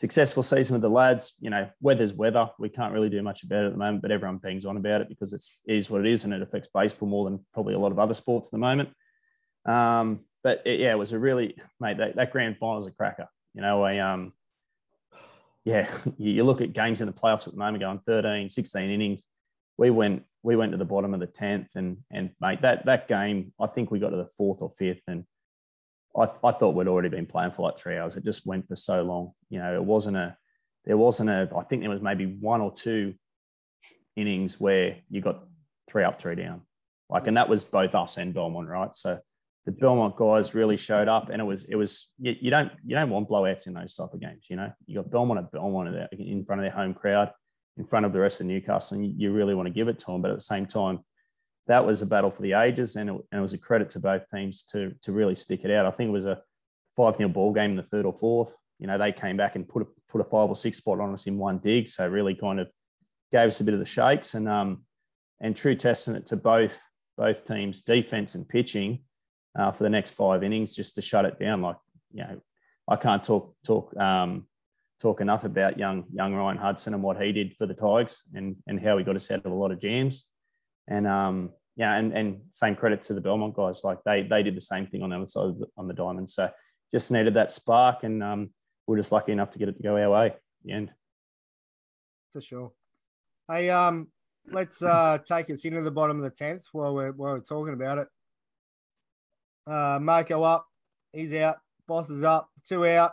successful 0.00 0.42
season 0.42 0.72
with 0.72 0.80
the 0.80 0.88
lads. 0.88 1.34
You 1.40 1.50
know, 1.50 1.68
weather's 1.82 2.14
weather. 2.14 2.48
We 2.58 2.70
can't 2.70 2.94
really 2.94 3.10
do 3.10 3.22
much 3.22 3.44
about 3.44 3.64
it 3.64 3.66
at 3.66 3.72
the 3.72 3.78
moment, 3.78 4.00
but 4.00 4.10
everyone 4.10 4.38
bangs 4.38 4.64
on 4.64 4.78
about 4.78 5.02
it 5.02 5.10
because 5.10 5.34
it's 5.34 5.58
it 5.66 5.76
is 5.76 5.90
what 5.90 6.00
it 6.00 6.10
is, 6.10 6.24
and 6.24 6.32
it 6.32 6.40
affects 6.40 6.68
baseball 6.72 7.08
more 7.08 7.28
than 7.28 7.44
probably 7.52 7.74
a 7.74 7.78
lot 7.78 7.92
of 7.92 7.98
other 7.98 8.14
sports 8.14 8.48
at 8.48 8.52
the 8.52 8.58
moment. 8.58 8.88
Um, 9.66 10.20
but 10.42 10.62
it, 10.64 10.80
yeah, 10.80 10.92
it 10.92 10.98
was 10.98 11.12
a 11.12 11.18
really 11.18 11.54
mate. 11.78 11.98
That, 11.98 12.16
that 12.16 12.32
grand 12.32 12.56
final 12.56 12.78
is 12.78 12.86
a 12.86 12.92
cracker. 12.92 13.28
You 13.54 13.60
know, 13.60 13.82
I 13.84 13.98
um, 13.98 14.32
yeah, 15.66 15.86
you, 16.16 16.44
look 16.44 16.62
at 16.62 16.72
games 16.72 17.02
in 17.02 17.06
the 17.06 17.12
playoffs 17.12 17.46
at 17.46 17.52
the 17.52 17.58
moment, 17.58 17.82
going 17.82 18.00
13, 18.06 18.48
16 18.48 18.90
innings. 18.90 19.26
We 19.76 19.90
went 19.90 20.22
we 20.42 20.56
went 20.56 20.72
to 20.72 20.78
the 20.78 20.86
bottom 20.86 21.12
of 21.12 21.20
the 21.20 21.26
tenth, 21.26 21.68
and 21.74 21.98
and 22.10 22.30
mate, 22.40 22.62
that 22.62 22.86
that 22.86 23.06
game, 23.06 23.52
I 23.60 23.66
think 23.66 23.90
we 23.90 23.98
got 23.98 24.10
to 24.10 24.16
the 24.16 24.30
fourth 24.36 24.62
or 24.62 24.70
fifth, 24.70 25.02
and 25.06 25.24
I, 26.16 26.22
I 26.44 26.52
thought 26.52 26.74
we'd 26.74 26.88
already 26.88 27.08
been 27.08 27.26
playing 27.26 27.52
for 27.52 27.62
like 27.62 27.78
three 27.78 27.96
hours. 27.96 28.16
It 28.16 28.24
just 28.24 28.46
went 28.46 28.66
for 28.68 28.76
so 28.76 29.02
long. 29.02 29.32
You 29.48 29.60
know, 29.60 29.74
it 29.74 29.84
wasn't 29.84 30.16
a, 30.16 30.36
there 30.84 30.96
wasn't 30.96 31.30
a, 31.30 31.48
I 31.56 31.62
think 31.64 31.82
there 31.82 31.90
was 31.90 32.02
maybe 32.02 32.26
one 32.26 32.60
or 32.60 32.72
two 32.72 33.14
innings 34.16 34.58
where 34.58 34.96
you 35.08 35.20
got 35.20 35.44
three 35.88 36.04
up, 36.04 36.20
three 36.20 36.34
down. 36.34 36.62
Like, 37.08 37.26
and 37.26 37.36
that 37.36 37.48
was 37.48 37.64
both 37.64 37.94
us 37.94 38.16
and 38.16 38.34
Belmont, 38.34 38.68
right? 38.68 38.94
So 38.94 39.18
the 39.66 39.72
Belmont 39.72 40.16
guys 40.16 40.54
really 40.54 40.76
showed 40.76 41.08
up, 41.08 41.28
and 41.28 41.40
it 41.40 41.44
was, 41.44 41.64
it 41.64 41.76
was, 41.76 42.10
you, 42.18 42.34
you 42.40 42.50
don't, 42.50 42.72
you 42.84 42.94
don't 42.96 43.10
want 43.10 43.28
blowouts 43.28 43.66
in 43.66 43.74
those 43.74 43.94
type 43.94 44.14
of 44.14 44.20
games. 44.20 44.46
You 44.48 44.56
know, 44.56 44.72
you 44.86 44.96
got 44.96 45.10
Belmont 45.10 45.38
at 45.38 45.52
Belmont 45.52 45.94
in 46.12 46.44
front 46.44 46.60
of 46.60 46.64
their 46.64 46.70
home 46.70 46.94
crowd, 46.94 47.30
in 47.76 47.84
front 47.84 48.06
of 48.06 48.12
the 48.12 48.20
rest 48.20 48.40
of 48.40 48.46
Newcastle, 48.46 48.98
and 48.98 49.20
you 49.20 49.32
really 49.32 49.54
want 49.54 49.66
to 49.66 49.72
give 49.72 49.88
it 49.88 49.98
to 50.00 50.06
them. 50.06 50.22
But 50.22 50.30
at 50.30 50.38
the 50.38 50.42
same 50.42 50.66
time, 50.66 51.00
that 51.70 51.86
was 51.86 52.02
a 52.02 52.06
battle 52.06 52.32
for 52.32 52.42
the 52.42 52.54
ages, 52.54 52.96
and 52.96 53.08
it, 53.08 53.12
and 53.30 53.38
it 53.38 53.42
was 53.42 53.52
a 53.52 53.58
credit 53.58 53.90
to 53.90 54.00
both 54.00 54.22
teams 54.34 54.64
to 54.72 54.92
to 55.02 55.12
really 55.12 55.36
stick 55.36 55.64
it 55.64 55.70
out. 55.70 55.86
I 55.86 55.92
think 55.92 56.08
it 56.08 56.12
was 56.12 56.26
a 56.26 56.42
five 56.96 57.16
0 57.16 57.28
ball 57.28 57.52
game 57.52 57.70
in 57.70 57.76
the 57.76 57.82
third 57.84 58.04
or 58.04 58.12
fourth. 58.12 58.52
You 58.80 58.88
know, 58.88 58.98
they 58.98 59.12
came 59.12 59.36
back 59.36 59.54
and 59.54 59.68
put 59.68 59.82
a 59.82 59.86
put 60.08 60.20
a 60.20 60.24
five 60.24 60.48
or 60.48 60.56
six 60.56 60.78
spot 60.78 60.98
on 61.00 61.12
us 61.12 61.26
in 61.26 61.38
one 61.38 61.58
dig, 61.58 61.88
so 61.88 62.06
really 62.08 62.34
kind 62.34 62.58
of 62.58 62.68
gave 63.30 63.46
us 63.46 63.60
a 63.60 63.64
bit 63.64 63.74
of 63.74 63.80
the 63.80 63.86
shakes. 63.86 64.34
And 64.34 64.48
um, 64.48 64.84
and 65.40 65.56
true 65.56 65.76
testament 65.76 66.26
to 66.26 66.36
both 66.36 66.76
both 67.16 67.46
teams' 67.46 67.82
defense 67.82 68.34
and 68.34 68.48
pitching. 68.48 69.00
uh, 69.58 69.72
for 69.72 69.82
the 69.82 69.90
next 69.90 70.12
five 70.12 70.42
innings 70.42 70.74
just 70.74 70.94
to 70.94 71.02
shut 71.02 71.24
it 71.24 71.38
down. 71.38 71.62
Like 71.62 71.76
you 72.12 72.22
know, 72.22 72.40
I 72.88 72.96
can't 72.96 73.22
talk 73.22 73.54
talk 73.64 73.96
um, 73.96 74.46
talk 75.00 75.20
enough 75.20 75.44
about 75.44 75.78
young 75.78 76.04
young 76.12 76.34
Ryan 76.34 76.58
Hudson 76.58 76.94
and 76.94 77.02
what 77.02 77.20
he 77.20 77.32
did 77.32 77.56
for 77.56 77.66
the 77.66 77.74
Tigers 77.74 78.22
and 78.34 78.56
and 78.66 78.80
how 78.80 78.98
he 78.98 79.04
got 79.04 79.16
us 79.16 79.30
out 79.30 79.44
of 79.44 79.52
a 79.52 79.54
lot 79.54 79.72
of 79.72 79.80
jams. 79.80 80.28
And 80.88 81.06
um, 81.06 81.50
yeah, 81.80 81.96
and 81.96 82.12
and 82.12 82.42
same 82.50 82.76
credit 82.76 83.00
to 83.04 83.14
the 83.14 83.22
Belmont 83.22 83.54
guys. 83.54 83.82
Like 83.84 84.00
they 84.04 84.22
they 84.22 84.42
did 84.42 84.54
the 84.54 84.60
same 84.60 84.86
thing 84.86 85.02
on 85.02 85.08
the 85.08 85.16
other 85.16 85.24
side 85.24 85.58
the, 85.58 85.66
on 85.78 85.88
the 85.88 85.94
diamond. 85.94 86.28
So 86.28 86.50
just 86.92 87.10
needed 87.10 87.32
that 87.34 87.52
spark, 87.52 88.04
and 88.04 88.22
um, 88.22 88.50
we're 88.86 88.98
just 88.98 89.12
lucky 89.12 89.32
enough 89.32 89.50
to 89.52 89.58
get 89.58 89.70
it 89.70 89.78
to 89.78 89.82
go 89.82 89.96
our 89.96 90.10
way. 90.10 90.34
the 90.62 90.72
end. 90.72 90.90
For 92.34 92.42
sure. 92.42 92.72
Hey, 93.48 93.70
um, 93.70 94.08
let's 94.52 94.82
uh 94.82 95.20
take 95.26 95.48
us 95.48 95.64
into 95.64 95.80
the 95.80 95.90
bottom 95.90 96.18
of 96.18 96.22
the 96.22 96.36
tenth 96.36 96.64
while 96.72 96.94
we're 96.94 97.12
while 97.12 97.32
we're 97.32 97.40
talking 97.40 97.72
about 97.72 97.96
it. 97.96 98.08
Uh, 99.66 99.98
Mako 100.02 100.42
up, 100.42 100.66
he's 101.14 101.32
out. 101.32 101.56
Boss 101.88 102.10
is 102.10 102.24
up, 102.24 102.50
two 102.68 102.86
out. 102.86 103.12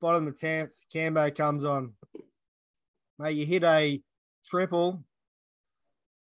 Bottom 0.00 0.26
of 0.26 0.32
the 0.32 0.38
tenth, 0.40 0.72
Cambo 0.92 1.32
comes 1.32 1.64
on. 1.64 1.92
Mate, 3.20 3.36
you 3.36 3.46
hit 3.46 3.62
a 3.62 4.02
triple 4.44 5.04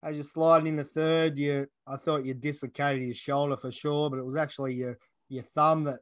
as 0.07 0.15
you're 0.15 0.23
sliding 0.23 0.67
into 0.67 0.83
third. 0.83 1.37
You, 1.37 1.67
I 1.85 1.97
thought 1.97 2.25
you 2.25 2.33
dislocated 2.33 3.03
your 3.03 3.13
shoulder 3.13 3.57
for 3.57 3.71
sure, 3.71 4.09
but 4.09 4.19
it 4.19 4.25
was 4.25 4.37
actually 4.37 4.75
your 4.75 4.97
your 5.29 5.43
thumb 5.43 5.83
that 5.85 5.99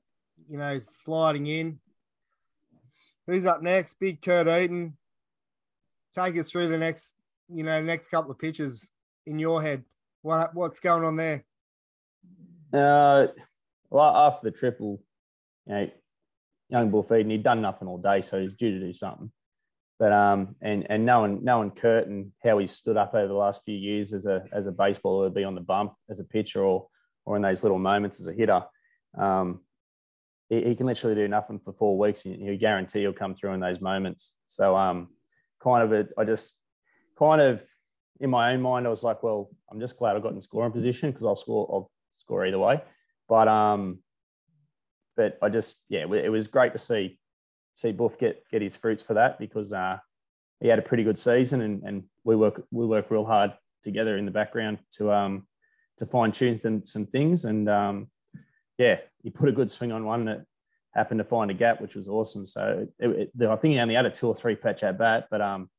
you 0.49 0.57
know 0.57 0.77
sliding 0.79 1.47
in. 1.47 1.79
Who's 3.27 3.45
up 3.45 3.63
next? 3.63 3.99
Big 3.99 4.21
Kurt 4.21 4.47
Eaton. 4.47 4.97
Take 6.13 6.37
us 6.37 6.49
through 6.49 6.67
the 6.67 6.77
next, 6.77 7.15
you 7.49 7.63
know, 7.63 7.81
next 7.81 8.09
couple 8.09 8.31
of 8.31 8.37
pitches 8.37 8.87
in 9.25 9.39
your 9.39 9.61
head. 9.61 9.83
What 10.21 10.53
what's 10.53 10.79
going 10.79 11.03
on 11.03 11.15
there? 11.15 11.43
Uh, 12.71 13.27
well, 13.89 14.15
after 14.15 14.49
the 14.49 14.57
triple, 14.57 15.01
you 15.65 15.73
know, 15.73 15.89
young 16.69 16.91
bull 16.91 17.03
feeding, 17.03 17.31
he'd 17.31 17.43
done 17.43 17.61
nothing 17.61 17.87
all 17.87 17.97
day, 17.97 18.21
so 18.21 18.39
he's 18.39 18.53
due 18.53 18.79
to 18.79 18.85
do 18.85 18.93
something. 18.93 19.31
But 19.97 20.11
um, 20.11 20.55
and 20.61 20.85
and 20.89 21.05
knowing 21.05 21.43
knowing 21.43 21.71
Kurt 21.71 22.07
and 22.07 22.31
how 22.43 22.57
he 22.57 22.67
stood 22.67 22.97
up 22.97 23.13
over 23.13 23.27
the 23.27 23.33
last 23.33 23.63
few 23.63 23.75
years 23.75 24.13
as 24.13 24.25
a 24.25 24.43
as 24.51 24.67
a 24.67 24.71
baseballer, 24.71 25.33
be 25.33 25.45
on 25.45 25.55
the 25.55 25.61
bump 25.61 25.93
as 26.09 26.19
a 26.19 26.23
pitcher 26.23 26.63
or 26.63 26.87
or 27.25 27.35
in 27.35 27.41
those 27.41 27.63
little 27.63 27.79
moments 27.79 28.19
as 28.19 28.27
a 28.27 28.33
hitter, 28.33 28.61
um, 29.17 29.61
he, 30.49 30.61
he, 30.61 30.75
can 30.75 30.85
literally 30.85 31.15
do 31.15 31.27
nothing 31.27 31.59
for 31.59 31.73
four 31.73 31.97
weeks. 31.97 32.25
And 32.25 32.39
you 32.39 32.55
guarantee 32.55 32.99
he'll 32.99 33.13
come 33.13 33.33
through 33.33 33.53
in 33.53 33.59
those 33.59 33.81
moments. 33.81 34.35
So 34.47 34.75
um, 34.77 35.07
kind 35.59 35.83
of 35.83 35.91
a, 35.91 36.07
I 36.19 36.23
just 36.23 36.53
kind 37.17 37.41
of 37.41 37.63
in 38.19 38.29
my 38.29 38.53
own 38.53 38.61
mind, 38.61 38.87
I 38.87 38.89
was 38.89 39.03
like, 39.03 39.23
well, 39.23 39.49
I'm 39.69 39.79
just 39.79 39.97
glad 39.97 40.15
I 40.15 40.19
got 40.19 40.33
in 40.33 40.41
scoring 40.41 40.71
position 40.71 41.11
because 41.11 41.25
I'll 41.25 41.35
score, 41.35 41.67
I'll 41.71 41.91
score 42.17 42.45
either 42.45 42.59
way. 42.59 42.81
But 43.27 43.47
um, 43.47 43.99
but 45.17 45.37
I 45.41 45.49
just 45.49 45.81
yeah, 45.89 46.05
it 46.05 46.29
was 46.29 46.47
great 46.47 46.73
to 46.73 46.79
see 46.79 47.17
see 47.75 47.91
Buff 47.91 48.17
get 48.17 48.43
get 48.49 48.61
his 48.61 48.75
fruits 48.75 49.03
for 49.03 49.13
that 49.13 49.37
because 49.37 49.71
uh, 49.71 49.97
he 50.59 50.67
had 50.67 50.79
a 50.79 50.81
pretty 50.81 51.03
good 51.03 51.19
season 51.19 51.61
and, 51.61 51.83
and 51.83 52.03
we 52.23 52.35
work 52.35 52.63
we 52.71 52.85
work 52.85 53.11
real 53.11 53.25
hard 53.25 53.53
together 53.83 54.17
in 54.17 54.25
the 54.25 54.31
background 54.31 54.79
to 54.91 55.11
um 55.11 55.45
to 55.97 56.05
fine 56.05 56.31
tune 56.31 56.59
some, 56.61 56.85
some 56.85 57.05
things 57.05 57.45
and 57.45 57.69
um, 57.69 58.07
yeah, 58.77 58.97
he 59.23 59.29
put 59.29 59.49
a 59.49 59.53
good 59.53 59.71
swing 59.71 59.91
on 59.91 60.05
one 60.05 60.25
that 60.25 60.45
happened 60.93 61.19
to 61.19 61.23
find 61.23 61.51
a 61.51 61.53
gap, 61.53 61.81
which 61.81 61.95
was 61.95 62.07
awesome. 62.07 62.45
So 62.45 62.87
it, 62.99 63.31
it, 63.37 63.47
I 63.47 63.55
think 63.55 63.73
he 63.73 63.79
only 63.79 63.95
had 63.95 64.05
a 64.05 64.11
two 64.11 64.27
or 64.27 64.35
three 64.35 64.55
pitch 64.55 64.83
at 64.83 64.97
bat, 64.97 65.27
but 65.29 65.41
um, 65.41 65.69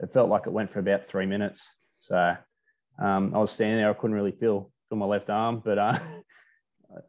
it 0.00 0.12
felt 0.12 0.30
like 0.30 0.46
it 0.46 0.52
went 0.52 0.70
for 0.70 0.78
about 0.78 1.06
three 1.06 1.26
minutes. 1.26 1.70
So 2.00 2.36
um, 2.98 3.34
I 3.34 3.38
was 3.38 3.50
standing 3.50 3.78
there, 3.78 3.90
I 3.90 3.94
couldn't 3.94 4.16
really 4.16 4.32
feel 4.32 4.70
feel 4.88 4.98
my 4.98 5.06
left 5.06 5.30
arm, 5.30 5.62
but 5.64 5.78
uh, 5.78 5.98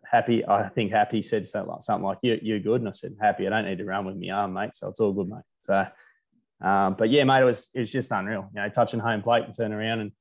happy. 0.04 0.46
I 0.48 0.70
think 0.70 0.92
happy 0.92 1.22
said 1.22 1.48
something 1.48 2.04
like, 2.04 2.20
"You 2.22 2.40
you're 2.42 2.60
good," 2.60 2.82
and 2.82 2.90
I 2.90 2.94
said, 2.94 3.16
"Happy, 3.20 3.48
I 3.48 3.50
don't 3.50 3.66
need 3.66 3.78
to 3.80 3.86
run 3.86 4.06
with 4.06 4.18
my 4.18 4.30
arm, 4.30 4.54
mate. 4.54 4.76
So 4.76 4.90
it's 4.90 5.00
all 5.00 5.14
good, 5.14 5.30
mate." 5.30 5.44
So, 5.62 5.86
um, 6.62 6.96
but 6.98 7.10
yeah, 7.10 7.24
mate, 7.24 7.42
it 7.42 7.46
was 7.46 7.70
it 7.74 7.82
was 7.82 7.92
just 7.92 8.12
unreal. 8.12 8.50
You 8.56 8.62
know, 8.62 8.70
touching 8.70 9.00
home 9.00 9.22
plate 9.22 9.46
and 9.46 9.56
turning 9.56 9.78
around 9.78 10.00
and 10.00 10.12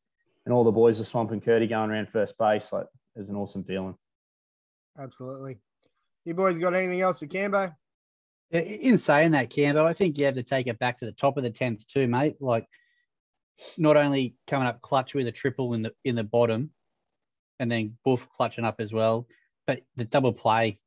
and 0.45 0.53
all 0.53 0.65
the 0.65 0.73
boys 0.73 1.01
are 1.01 1.05
swamping 1.05 1.41
Curdy 1.41 1.67
going 1.67 1.91
around 1.91 2.09
first 2.09 2.37
base. 2.39 2.73
Like 2.73 2.87
it 3.15 3.19
was 3.19 3.29
an 3.29 3.37
awesome 3.37 3.65
feeling. 3.65 3.97
Absolutely. 4.99 5.59
You 6.25 6.35
boys 6.35 6.59
got 6.59 6.75
anything 6.75 7.01
else 7.01 7.19
for 7.19 7.27
Cambo? 7.27 7.75
In 8.51 8.99
saying 8.99 9.31
that, 9.31 9.51
Cambo, 9.51 9.85
I 9.85 9.95
think 9.95 10.19
you 10.19 10.27
have 10.27 10.35
to 10.35 10.43
take 10.43 10.67
it 10.67 10.79
back 10.79 10.99
to 10.99 11.07
the 11.07 11.13
top 11.13 11.37
of 11.37 11.43
the 11.43 11.51
tenth 11.51 11.87
too, 11.87 12.07
mate. 12.07 12.37
Like 12.41 12.67
not 13.79 13.97
only 13.97 14.37
coming 14.47 14.69
up 14.69 14.83
clutch 14.83 15.15
with 15.15 15.27
a 15.27 15.33
triple 15.33 15.75
in 15.75 15.83
the 15.83 15.93
in 16.05 16.17
the 16.17 16.25
bottom, 16.25 16.71
and 17.59 17.71
then 17.71 17.97
Buff 18.05 18.27
clutching 18.29 18.65
up 18.65 18.77
as 18.79 18.93
well, 18.93 19.27
but 19.67 19.81
the 19.97 20.05
double 20.05 20.33
play, 20.33 20.79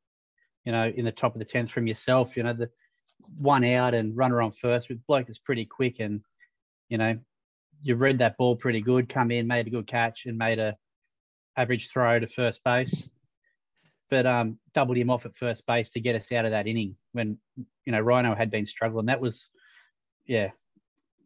you 0.64 0.72
know, 0.72 0.86
in 0.86 1.04
the 1.04 1.12
top 1.12 1.34
of 1.34 1.38
the 1.38 1.44
tenth 1.44 1.70
from 1.70 1.86
yourself, 1.86 2.36
you 2.36 2.42
know, 2.42 2.52
the 2.52 2.70
one 3.38 3.64
out 3.64 3.94
and 3.94 4.16
runner 4.16 4.42
on 4.42 4.52
first 4.52 4.88
with 4.88 5.04
bloke 5.06 5.26
that's 5.26 5.38
pretty 5.38 5.64
quick 5.64 6.00
and 6.00 6.20
you 6.88 6.98
know, 6.98 7.18
you 7.82 7.96
read 7.96 8.18
that 8.18 8.36
ball 8.36 8.56
pretty 8.56 8.80
good, 8.80 9.08
come 9.08 9.30
in, 9.30 9.46
made 9.46 9.66
a 9.66 9.70
good 9.70 9.86
catch 9.86 10.26
and 10.26 10.38
made 10.38 10.58
a 10.58 10.76
average 11.56 11.90
throw 11.90 12.18
to 12.18 12.26
first 12.26 12.62
base 12.62 13.08
but 14.10 14.26
um, 14.26 14.58
doubled 14.72 14.96
him 14.96 15.10
off 15.10 15.26
at 15.26 15.36
first 15.36 15.66
base 15.66 15.90
to 15.90 16.00
get 16.00 16.16
us 16.16 16.30
out 16.32 16.44
of 16.44 16.52
that 16.52 16.66
inning 16.66 16.96
when 17.12 17.38
you 17.56 17.92
know 17.92 18.00
Rhino 18.00 18.34
had 18.34 18.50
been 18.50 18.66
struggling. 18.66 19.06
That 19.06 19.20
was, 19.20 19.48
yeah, 20.26 20.50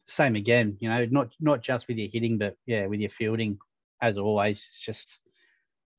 same 0.06 0.36
again. 0.36 0.76
You 0.80 0.88
know, 0.88 1.06
not 1.10 1.30
not 1.40 1.62
just 1.62 1.88
with 1.88 1.98
your 1.98 2.08
hitting, 2.08 2.38
but 2.38 2.56
yeah, 2.66 2.86
with 2.86 3.00
your 3.00 3.10
fielding. 3.10 3.58
As 4.02 4.16
always, 4.16 4.64
it's 4.68 4.80
just. 4.80 5.18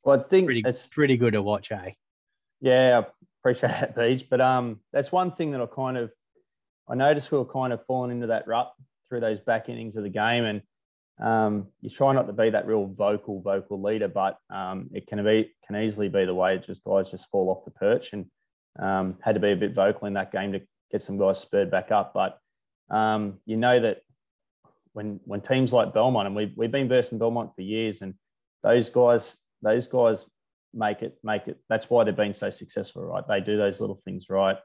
Well, 0.03 0.19
I 0.19 0.23
think 0.23 0.47
pretty, 0.47 0.63
it's 0.65 0.87
pretty 0.87 1.17
good 1.17 1.33
to 1.33 1.41
watch, 1.41 1.71
eh? 1.71 1.91
Yeah, 2.59 3.01
I 3.03 3.07
appreciate 3.39 3.69
that, 3.69 3.95
Beach. 3.95 4.27
But 4.29 4.41
um, 4.41 4.79
that's 4.91 5.11
one 5.11 5.31
thing 5.31 5.51
that 5.51 5.61
I 5.61 5.65
kind 5.65 5.97
of, 5.97 6.11
I 6.89 6.95
noticed 6.95 7.31
we 7.31 7.37
were 7.37 7.45
kind 7.45 7.73
of 7.73 7.85
falling 7.85 8.11
into 8.11 8.27
that 8.27 8.47
rut 8.47 8.71
through 9.09 9.19
those 9.19 9.39
back 9.39 9.69
innings 9.69 9.95
of 9.95 10.03
the 10.03 10.09
game, 10.09 10.45
and 10.45 10.61
um, 11.21 11.67
you 11.81 11.89
try 11.89 12.13
not 12.13 12.27
to 12.27 12.33
be 12.33 12.49
that 12.49 12.65
real 12.65 12.87
vocal, 12.87 13.41
vocal 13.41 13.81
leader, 13.81 14.07
but 14.07 14.37
um, 14.49 14.89
it 14.93 15.07
can 15.07 15.23
be 15.23 15.51
can 15.67 15.75
easily 15.75 16.09
be 16.09 16.25
the 16.25 16.33
way 16.33 16.57
just 16.57 16.83
guys 16.83 17.11
just 17.11 17.29
fall 17.29 17.49
off 17.49 17.65
the 17.65 17.71
perch 17.71 18.13
and 18.13 18.25
um, 18.79 19.17
had 19.21 19.35
to 19.35 19.41
be 19.41 19.51
a 19.51 19.55
bit 19.55 19.75
vocal 19.75 20.07
in 20.07 20.13
that 20.13 20.31
game 20.31 20.53
to 20.53 20.61
get 20.91 21.03
some 21.03 21.17
guys 21.17 21.39
spurred 21.39 21.69
back 21.69 21.91
up. 21.91 22.13
But 22.13 22.39
um, 22.89 23.39
you 23.45 23.57
know 23.57 23.79
that 23.79 24.01
when 24.93 25.19
when 25.25 25.41
teams 25.41 25.71
like 25.71 25.93
Belmont 25.93 26.27
and 26.27 26.35
we've 26.35 26.53
we've 26.55 26.71
been 26.71 26.89
versing 26.89 27.19
Belmont 27.19 27.51
for 27.55 27.61
years, 27.61 28.01
and 28.01 28.15
those 28.63 28.89
guys 28.89 29.37
those 29.61 29.87
guys 29.87 30.25
make 30.73 31.01
it 31.01 31.17
make 31.23 31.47
it. 31.47 31.59
That's 31.69 31.89
why 31.89 32.03
they've 32.03 32.15
been 32.15 32.33
so 32.33 32.49
successful, 32.49 33.03
right? 33.03 33.27
They 33.27 33.41
do 33.41 33.57
those 33.57 33.81
little 33.81 33.95
things 33.95 34.29
right. 34.29 34.57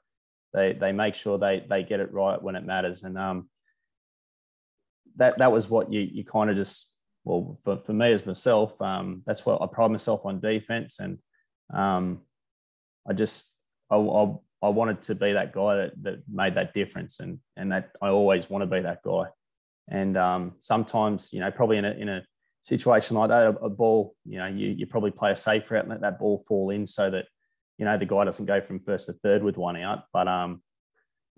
They 0.55 0.73
they 0.73 0.93
make 0.93 1.15
sure 1.15 1.39
they 1.39 1.65
they 1.69 1.83
get 1.83 2.01
it 2.01 2.13
right 2.13 2.41
when 2.41 2.57
it 2.57 2.65
matters, 2.65 3.03
and 3.03 3.19
um, 3.19 3.49
that 5.17 5.39
that 5.39 5.53
was 5.53 5.69
what 5.69 5.93
you 5.93 6.01
you 6.01 6.25
kind 6.25 6.51
of 6.51 6.57
just 6.57 6.93
well 7.25 7.59
for, 7.65 7.79
for 7.85 7.93
me 7.93 8.13
as 8.13 8.25
myself 8.25 8.81
um, 8.81 9.23
that's 9.27 9.45
what 9.45 9.61
I 9.61 9.67
pride 9.67 9.91
myself 9.91 10.25
on 10.25 10.41
defense 10.41 11.01
and 11.01 11.19
um, 11.75 12.21
I 13.09 13.13
just 13.13 13.53
I, 13.91 13.97
I, 13.97 14.35
I 14.63 14.69
wanted 14.69 15.03
to 15.03 15.15
be 15.15 15.33
that 15.33 15.53
guy 15.53 15.77
that, 15.77 15.93
that 16.03 16.23
made 16.33 16.55
that 16.55 16.73
difference 16.75 17.21
and 17.21 17.39
and 17.57 17.73
that 17.73 17.91
I 18.01 18.09
always 18.09 18.49
want 18.49 18.63
to 18.63 18.67
be 18.67 18.83
that 18.83 19.03
guy 19.03 19.25
and 19.89 20.17
um, 20.17 20.53
sometimes 20.61 21.33
you 21.33 21.41
know 21.41 21.51
probably 21.51 21.79
in 21.79 21.85
a 21.85 21.91
in 21.91 22.09
a 22.09 22.23
situation 22.67 23.17
like 23.17 23.29
that 23.29 23.45
a, 23.45 23.51
a, 23.65 23.71
ball 23.71 24.15
you 24.25 24.39
know 24.39 24.47
you 24.47 24.69
you 24.69 24.87
probably 24.87 25.11
play 25.11 25.31
a 25.31 25.37
safe 25.37 25.71
route 25.71 25.85
and 25.85 25.91
let 25.91 26.01
that 26.01 26.19
ball 26.19 26.45
fall 26.49 26.71
in 26.71 26.87
so 26.87 27.09
that 27.11 27.27
you 27.79 27.85
know 27.85 27.97
the 27.97 28.05
guy 28.05 28.25
doesn't 28.25 28.47
go 28.47 28.61
from 28.61 28.81
first 28.81 29.07
to 29.07 29.13
third 29.13 29.43
with 29.43 29.57
one 29.57 29.77
out 29.77 30.05
but 30.13 30.27
um 30.27 30.61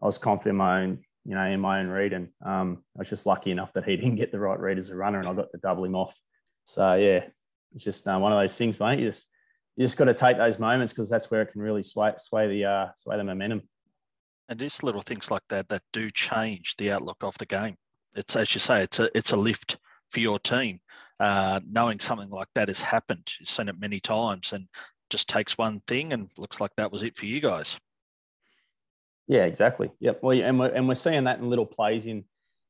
I 0.00 0.06
was 0.06 0.16
confident 0.16 0.54
in 0.54 0.56
my 0.56 0.82
own 0.82 0.98
you 1.28 1.34
know, 1.34 1.44
in 1.44 1.60
my 1.60 1.80
own 1.80 1.88
read. 1.88 2.14
And 2.14 2.28
um, 2.44 2.82
I 2.96 3.00
was 3.00 3.10
just 3.10 3.26
lucky 3.26 3.50
enough 3.50 3.74
that 3.74 3.84
he 3.84 3.96
didn't 3.96 4.16
get 4.16 4.32
the 4.32 4.40
right 4.40 4.58
read 4.58 4.78
as 4.78 4.88
a 4.88 4.96
runner, 4.96 5.18
and 5.18 5.28
I 5.28 5.34
got 5.34 5.52
to 5.52 5.58
double 5.58 5.84
him 5.84 5.94
off. 5.94 6.18
So 6.64 6.94
yeah, 6.94 7.24
it's 7.74 7.84
just 7.84 8.08
uh, 8.08 8.18
one 8.18 8.32
of 8.32 8.38
those 8.38 8.56
things, 8.56 8.80
mate. 8.80 8.98
You 8.98 9.08
just 9.08 9.28
you 9.76 9.84
just 9.84 9.98
got 9.98 10.06
to 10.06 10.14
take 10.14 10.38
those 10.38 10.58
moments 10.58 10.92
because 10.92 11.10
that's 11.10 11.30
where 11.30 11.42
it 11.42 11.52
can 11.52 11.60
really 11.60 11.82
sway 11.82 12.12
sway 12.16 12.48
the 12.48 12.64
uh, 12.64 12.86
sway 12.96 13.18
the 13.18 13.24
momentum. 13.24 13.62
And 14.48 14.58
just 14.58 14.82
little 14.82 15.02
things 15.02 15.30
like 15.30 15.42
that 15.50 15.68
that 15.68 15.82
do 15.92 16.10
change 16.10 16.74
the 16.78 16.92
outlook 16.92 17.18
of 17.20 17.36
the 17.36 17.46
game. 17.46 17.76
It's 18.14 18.34
as 18.34 18.54
you 18.54 18.60
say, 18.60 18.82
it's 18.82 18.98
a 18.98 19.10
it's 19.16 19.32
a 19.32 19.36
lift 19.36 19.76
for 20.10 20.20
your 20.20 20.38
team. 20.38 20.80
Uh, 21.20 21.60
knowing 21.68 21.98
something 21.98 22.30
like 22.30 22.48
that 22.54 22.68
has 22.68 22.80
happened, 22.80 23.28
you've 23.40 23.48
seen 23.48 23.68
it 23.68 23.78
many 23.78 24.00
times, 24.00 24.52
and 24.52 24.66
just 25.10 25.28
takes 25.28 25.58
one 25.58 25.80
thing, 25.86 26.12
and 26.12 26.30
looks 26.38 26.60
like 26.60 26.70
that 26.76 26.92
was 26.92 27.02
it 27.02 27.16
for 27.16 27.26
you 27.26 27.40
guys. 27.40 27.76
Yeah, 29.26 29.44
exactly. 29.44 29.90
Yep. 30.00 30.20
Well, 30.22 30.40
and 30.40 30.58
we're 30.58 30.68
and 30.68 30.88
we're 30.88 30.94
seeing 30.94 31.24
that 31.24 31.38
in 31.38 31.50
little 31.50 31.66
plays 31.66 32.06
in 32.06 32.24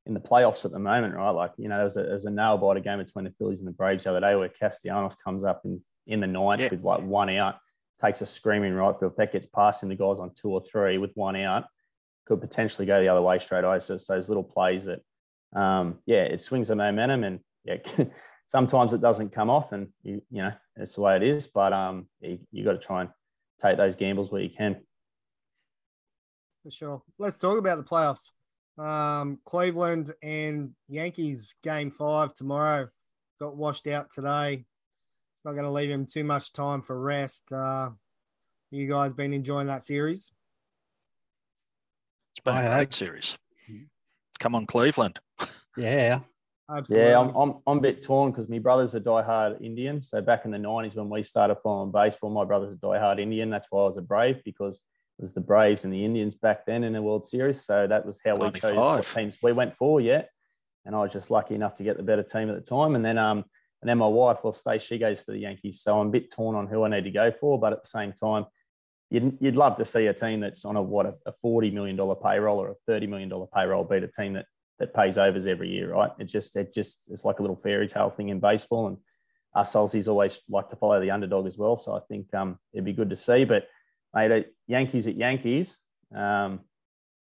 in 0.06 0.14
the 0.14 0.20
playoffs 0.20 0.64
at 0.64 0.72
the 0.72 0.78
moment, 0.78 1.14
right? 1.14 1.30
Like 1.30 1.52
you 1.56 1.68
know, 1.68 1.76
there 1.76 1.84
was 1.84 1.96
a, 1.96 2.02
there 2.02 2.14
was 2.14 2.24
a 2.24 2.30
nail 2.30 2.58
biter 2.58 2.80
game 2.80 2.98
between 2.98 3.24
the 3.24 3.34
Phillies 3.38 3.60
and 3.60 3.68
the 3.68 3.72
Braves 3.72 4.04
the 4.04 4.10
other 4.10 4.20
day 4.20 4.34
where 4.34 4.48
Castellanos 4.48 5.14
comes 5.22 5.44
up 5.44 5.62
in 5.64 5.80
in 6.06 6.20
the 6.20 6.26
ninth 6.26 6.60
yeah. 6.60 6.68
with 6.70 6.82
like 6.82 7.02
one 7.02 7.30
out, 7.30 7.56
takes 8.00 8.20
a 8.22 8.26
screaming 8.26 8.72
right 8.72 8.98
field. 8.98 9.12
If 9.12 9.16
that 9.18 9.32
gets 9.32 9.46
past 9.46 9.82
him, 9.82 9.90
the 9.90 9.94
guy's 9.94 10.18
on 10.18 10.32
two 10.34 10.50
or 10.50 10.60
three 10.60 10.98
with 10.98 11.12
one 11.14 11.36
out, 11.36 11.64
could 12.26 12.40
potentially 12.40 12.86
go 12.86 13.00
the 13.00 13.08
other 13.08 13.22
way 13.22 13.38
straight 13.38 13.64
away. 13.64 13.80
So 13.80 13.94
it's 13.94 14.06
those 14.06 14.28
little 14.28 14.42
plays 14.42 14.86
that, 14.86 15.00
um, 15.58 15.98
yeah, 16.06 16.22
it 16.22 16.40
swings 16.40 16.68
the 16.68 16.76
momentum 16.76 17.24
and 17.24 17.40
yeah, 17.64 17.76
sometimes 18.48 18.92
it 18.92 19.00
doesn't 19.00 19.32
come 19.32 19.48
off, 19.48 19.72
and 19.72 19.88
you 20.02 20.20
you 20.30 20.42
know 20.42 20.52
it's 20.76 20.96
the 20.96 21.02
way 21.02 21.16
it 21.16 21.22
is. 21.22 21.46
But 21.46 21.72
um, 21.72 22.08
you, 22.20 22.38
you 22.50 22.64
got 22.64 22.72
to 22.72 22.78
try 22.78 23.02
and 23.02 23.10
take 23.62 23.76
those 23.76 23.94
gambles 23.94 24.32
where 24.32 24.42
you 24.42 24.50
can. 24.50 24.80
For 26.64 26.70
sure. 26.72 27.02
Let's 27.18 27.38
talk 27.38 27.58
about 27.58 27.78
the 27.78 27.84
playoffs. 27.84 28.32
Um, 28.78 29.38
Cleveland 29.44 30.12
and 30.22 30.72
Yankees 30.88 31.54
game 31.62 31.90
five 31.90 32.34
tomorrow 32.34 32.88
got 33.40 33.56
washed 33.56 33.86
out 33.86 34.12
today. 34.12 34.64
It's 35.36 35.44
not 35.44 35.52
going 35.52 35.64
to 35.64 35.70
leave 35.70 35.90
him 35.90 36.06
too 36.06 36.24
much 36.24 36.52
time 36.52 36.82
for 36.82 37.00
rest. 37.00 37.44
Uh, 37.52 37.90
you 38.70 38.88
guys 38.88 39.12
been 39.12 39.32
enjoying 39.32 39.68
that 39.68 39.84
series? 39.84 40.32
It's 42.32 42.44
been 42.44 42.56
a 42.56 42.74
great 42.74 42.92
series. 42.92 43.38
Come 44.38 44.54
on, 44.54 44.66
Cleveland. 44.66 45.18
Yeah. 45.76 46.22
Absolutely. 46.70 47.08
Yeah, 47.08 47.18
I'm, 47.18 47.34
I'm, 47.34 47.54
I'm 47.66 47.78
a 47.78 47.80
bit 47.80 48.02
torn 48.02 48.30
because 48.30 48.48
my 48.48 48.58
brother's 48.58 48.94
a 48.94 49.00
diehard 49.00 49.62
Indian. 49.62 50.02
So 50.02 50.20
back 50.20 50.44
in 50.44 50.50
the 50.50 50.58
90s 50.58 50.96
when 50.96 51.08
we 51.08 51.22
started 51.22 51.56
following 51.62 51.90
baseball, 51.90 52.30
my 52.30 52.44
brother's 52.44 52.74
a 52.74 52.76
diehard 52.76 53.18
Indian. 53.18 53.48
That's 53.48 53.68
why 53.70 53.82
I 53.82 53.86
was 53.86 53.96
a 53.96 54.02
Brave 54.02 54.42
because 54.44 54.80
it 55.18 55.22
was 55.22 55.32
the 55.32 55.40
Braves 55.40 55.84
and 55.84 55.92
the 55.92 56.04
Indians 56.04 56.34
back 56.34 56.66
then 56.66 56.84
in 56.84 56.92
the 56.92 57.00
World 57.00 57.26
Series. 57.26 57.64
So 57.64 57.86
that 57.86 58.04
was 58.04 58.20
how 58.24 58.36
we 58.36 58.50
chose 58.52 58.76
what 58.76 59.06
teams 59.06 59.38
we 59.42 59.52
went 59.52 59.74
for. 59.74 60.00
Yeah, 60.00 60.22
and 60.84 60.94
I 60.94 61.00
was 61.00 61.12
just 61.12 61.30
lucky 61.30 61.54
enough 61.54 61.74
to 61.76 61.82
get 61.82 61.96
the 61.96 62.02
better 62.02 62.22
team 62.22 62.50
at 62.50 62.54
the 62.54 62.62
time. 62.62 62.94
And 62.94 63.04
then 63.04 63.16
um 63.16 63.44
and 63.80 63.88
then 63.88 63.98
my 63.98 64.06
wife, 64.06 64.38
well, 64.42 64.52
stay 64.52 64.78
she 64.78 64.98
goes 64.98 65.20
for 65.20 65.32
the 65.32 65.38
Yankees. 65.38 65.80
So 65.80 65.98
I'm 65.98 66.08
a 66.08 66.10
bit 66.10 66.30
torn 66.30 66.54
on 66.54 66.66
who 66.66 66.84
I 66.84 66.88
need 66.88 67.04
to 67.04 67.10
go 67.10 67.32
for, 67.32 67.58
but 67.58 67.72
at 67.72 67.82
the 67.82 67.88
same 67.88 68.12
time. 68.12 68.46
You'd, 69.10 69.38
you'd 69.40 69.56
love 69.56 69.76
to 69.76 69.86
see 69.86 70.06
a 70.06 70.12
team 70.12 70.40
that's 70.40 70.66
on 70.66 70.76
a 70.76 70.82
what 70.82 71.06
a, 71.06 71.14
a 71.24 71.32
forty 71.32 71.70
million 71.70 71.96
dollar 71.96 72.14
payroll 72.14 72.58
or 72.58 72.72
a 72.72 72.74
thirty 72.86 73.06
million 73.06 73.30
dollar 73.30 73.46
payroll 73.46 73.82
beat 73.82 74.02
a 74.02 74.08
team 74.08 74.34
that 74.34 74.44
that 74.78 74.94
pays 74.94 75.18
overs 75.18 75.46
every 75.46 75.70
year, 75.70 75.92
right? 75.92 76.10
It 76.18 76.24
just 76.24 76.56
it 76.56 76.72
just 76.72 77.08
it's 77.10 77.24
like 77.24 77.38
a 77.38 77.42
little 77.42 77.56
fairy 77.56 77.88
tale 77.88 78.10
thing 78.10 78.28
in 78.28 78.40
baseball, 78.40 78.88
and 78.88 78.98
us 79.54 79.74
Aussies 79.74 80.08
always 80.08 80.40
like 80.48 80.70
to 80.70 80.76
follow 80.76 81.00
the 81.00 81.10
underdog 81.10 81.46
as 81.46 81.58
well. 81.58 81.76
So 81.76 81.94
I 81.96 82.00
think 82.08 82.32
um, 82.34 82.58
it'd 82.72 82.84
be 82.84 82.92
good 82.92 83.10
to 83.10 83.16
see. 83.16 83.44
But 83.44 83.66
mate, 84.14 84.30
uh, 84.30 84.42
Yankees 84.66 85.06
at 85.06 85.16
Yankees, 85.16 85.80
um, 86.14 86.60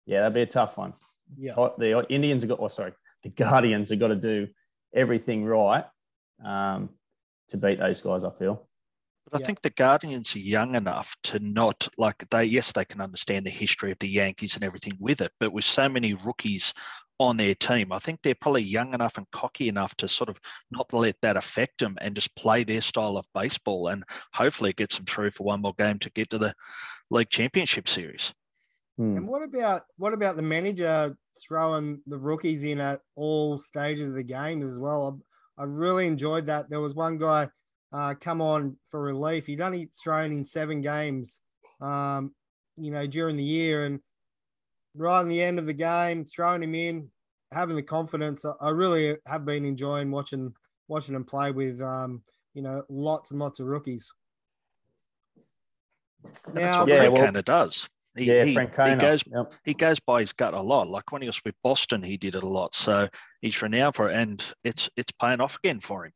yeah, 0.05 0.21
that'd 0.21 0.33
be 0.33 0.41
a 0.41 0.45
tough 0.45 0.77
one. 0.77 0.93
Yeah. 1.37 1.53
The 1.77 2.05
Indians 2.09 2.43
have 2.43 2.49
got, 2.49 2.59
oh 2.61 2.67
sorry, 2.67 2.93
the 3.23 3.29
Guardians 3.29 3.89
have 3.89 3.99
got 3.99 4.09
to 4.09 4.15
do 4.15 4.47
everything 4.93 5.43
right 5.43 5.85
um, 6.43 6.89
to 7.49 7.57
beat 7.57 7.79
those 7.79 8.01
guys. 8.01 8.23
I 8.23 8.31
feel. 8.31 8.67
But 9.29 9.37
I 9.37 9.39
Yeah. 9.41 9.47
think 9.47 9.61
the 9.61 9.71
Guardians 9.71 10.35
are 10.35 10.39
young 10.39 10.75
enough 10.75 11.15
to 11.23 11.39
not 11.39 11.87
like 11.97 12.29
they 12.29 12.45
yes 12.45 12.71
they 12.71 12.85
can 12.85 13.01
understand 13.01 13.45
the 13.45 13.49
history 13.51 13.91
of 13.91 13.99
the 13.99 14.07
Yankees 14.07 14.55
and 14.55 14.63
everything 14.63 14.93
with 14.99 15.21
it, 15.21 15.31
but 15.39 15.51
with 15.51 15.65
so 15.65 15.89
many 15.89 16.13
rookies 16.13 16.73
on 17.19 17.37
their 17.37 17.55
team, 17.55 17.91
I 17.91 17.99
think 17.99 18.21
they're 18.21 18.35
probably 18.35 18.63
young 18.63 18.93
enough 18.93 19.17
and 19.17 19.29
cocky 19.31 19.67
enough 19.67 19.95
to 19.95 20.07
sort 20.07 20.29
of 20.29 20.39
not 20.71 20.91
let 20.93 21.15
that 21.21 21.37
affect 21.37 21.79
them 21.79 21.97
and 22.01 22.15
just 22.15 22.35
play 22.35 22.63
their 22.63 22.81
style 22.81 23.17
of 23.17 23.25
baseball 23.33 23.89
and 23.89 24.03
hopefully 24.33 24.73
get 24.73 24.85
gets 24.85 24.97
them 24.97 25.05
through 25.05 25.31
for 25.31 25.43
one 25.43 25.61
more 25.61 25.73
game 25.79 25.97
to 25.97 26.11
get 26.11 26.29
to 26.29 26.37
the 26.37 26.53
league 27.09 27.29
championship 27.29 27.87
series. 27.87 28.33
Hmm. 28.97 29.17
And 29.17 29.27
what 29.27 29.41
about 29.41 29.83
what 29.97 30.13
about 30.13 30.35
the 30.35 30.43
manager 30.43 31.17
throwing 31.45 32.01
the 32.05 32.17
rookies 32.17 32.63
in 32.63 32.79
at 32.79 33.01
all 33.15 33.57
stages 33.57 34.09
of 34.09 34.15
the 34.15 34.23
game 34.23 34.61
as 34.61 34.77
well? 34.77 35.19
I, 35.57 35.63
I 35.63 35.65
really 35.65 36.05
enjoyed 36.05 36.45
that. 36.45 36.69
There 36.69 36.81
was 36.81 36.93
one 36.93 37.17
guy 37.17 37.49
uh, 37.91 38.13
come 38.13 38.41
on 38.41 38.77
for 38.89 39.01
relief. 39.01 39.47
He'd 39.47 39.61
only 39.61 39.89
thrown 40.03 40.31
in 40.31 40.45
seven 40.45 40.81
games, 40.81 41.41
um, 41.81 42.35
you 42.77 42.91
know, 42.91 43.07
during 43.07 43.37
the 43.37 43.43
year, 43.43 43.85
and 43.85 43.99
right 44.95 45.21
in 45.21 45.27
the 45.29 45.41
end 45.41 45.59
of 45.59 45.65
the 45.65 45.73
game, 45.73 46.25
throwing 46.25 46.63
him 46.63 46.75
in, 46.75 47.09
having 47.51 47.75
the 47.75 47.83
confidence. 47.83 48.45
I, 48.45 48.51
I 48.61 48.69
really 48.69 49.17
have 49.25 49.45
been 49.45 49.65
enjoying 49.65 50.11
watching 50.11 50.53
watching 50.87 51.15
him 51.15 51.23
play 51.25 51.51
with, 51.51 51.81
um, 51.81 52.21
you 52.53 52.61
know, 52.61 52.83
lots 52.89 53.31
and 53.31 53.39
lots 53.39 53.59
of 53.59 53.67
rookies. 53.67 54.11
And 56.45 56.55
Now, 56.55 56.61
that's 56.61 56.77
what 56.79 56.87
Yeah, 56.89 56.97
Frank 56.97 57.13
well- 57.15 57.25
Kona 57.25 57.41
does. 57.41 57.89
He, 58.17 58.25
yeah, 58.33 58.45
he, 58.45 58.53
Frank 58.53 58.69
he 58.73 58.95
goes 58.95 59.23
Yep. 59.29 59.53
he 59.65 59.73
goes 59.73 59.99
by 59.99 60.21
his 60.21 60.31
gut 60.31 60.53
a 60.53 60.61
lot. 60.61 60.87
Like 60.87 61.11
when 61.11 61.21
he 61.21 61.27
was 61.27 61.43
with 61.43 61.53
Boston, 61.63 62.01
he 62.01 62.15
did 62.15 62.35
it 62.35 62.43
a 62.43 62.47
lot. 62.47 62.73
So 62.73 63.09
he's 63.41 63.61
renowned 63.61 63.95
for 63.95 64.09
it, 64.09 64.15
and 64.15 64.41
it's 64.63 64.89
it's 64.95 65.11
paying 65.19 65.41
off 65.41 65.57
again 65.57 65.81
for 65.81 66.05
him. 66.05 66.13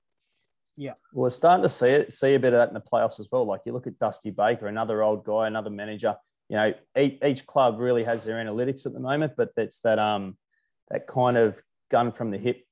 Well, 0.77 0.95
we're 1.13 1.29
starting 1.29 1.63
to 1.63 1.67
see 1.67 1.87
it, 1.87 2.13
see 2.13 2.35
a 2.35 2.39
bit 2.39 2.53
of 2.53 2.59
that 2.59 2.69
in 2.69 2.73
the 2.73 2.79
playoffs 2.79 3.19
as 3.19 3.27
well. 3.29 3.43
Like 3.45 3.61
you 3.65 3.73
look 3.73 3.85
at 3.85 3.99
Dusty 3.99 4.31
Baker, 4.31 4.67
another 4.67 5.03
old 5.03 5.25
guy, 5.25 5.47
another 5.47 5.69
manager. 5.69 6.15
You 6.49 6.55
know, 6.55 6.73
each, 6.97 7.19
each 7.23 7.45
club 7.45 7.79
really 7.79 8.03
has 8.03 8.23
their 8.23 8.43
analytics 8.43 8.85
at 8.85 8.93
the 8.93 8.99
moment, 8.99 9.33
but 9.37 9.49
that's 9.55 9.79
that 9.81 9.99
um 9.99 10.37
that 10.89 11.07
kind 11.07 11.37
of 11.37 11.61
gun 11.91 12.11
from 12.11 12.31
the 12.31 12.37
hip 12.37 12.63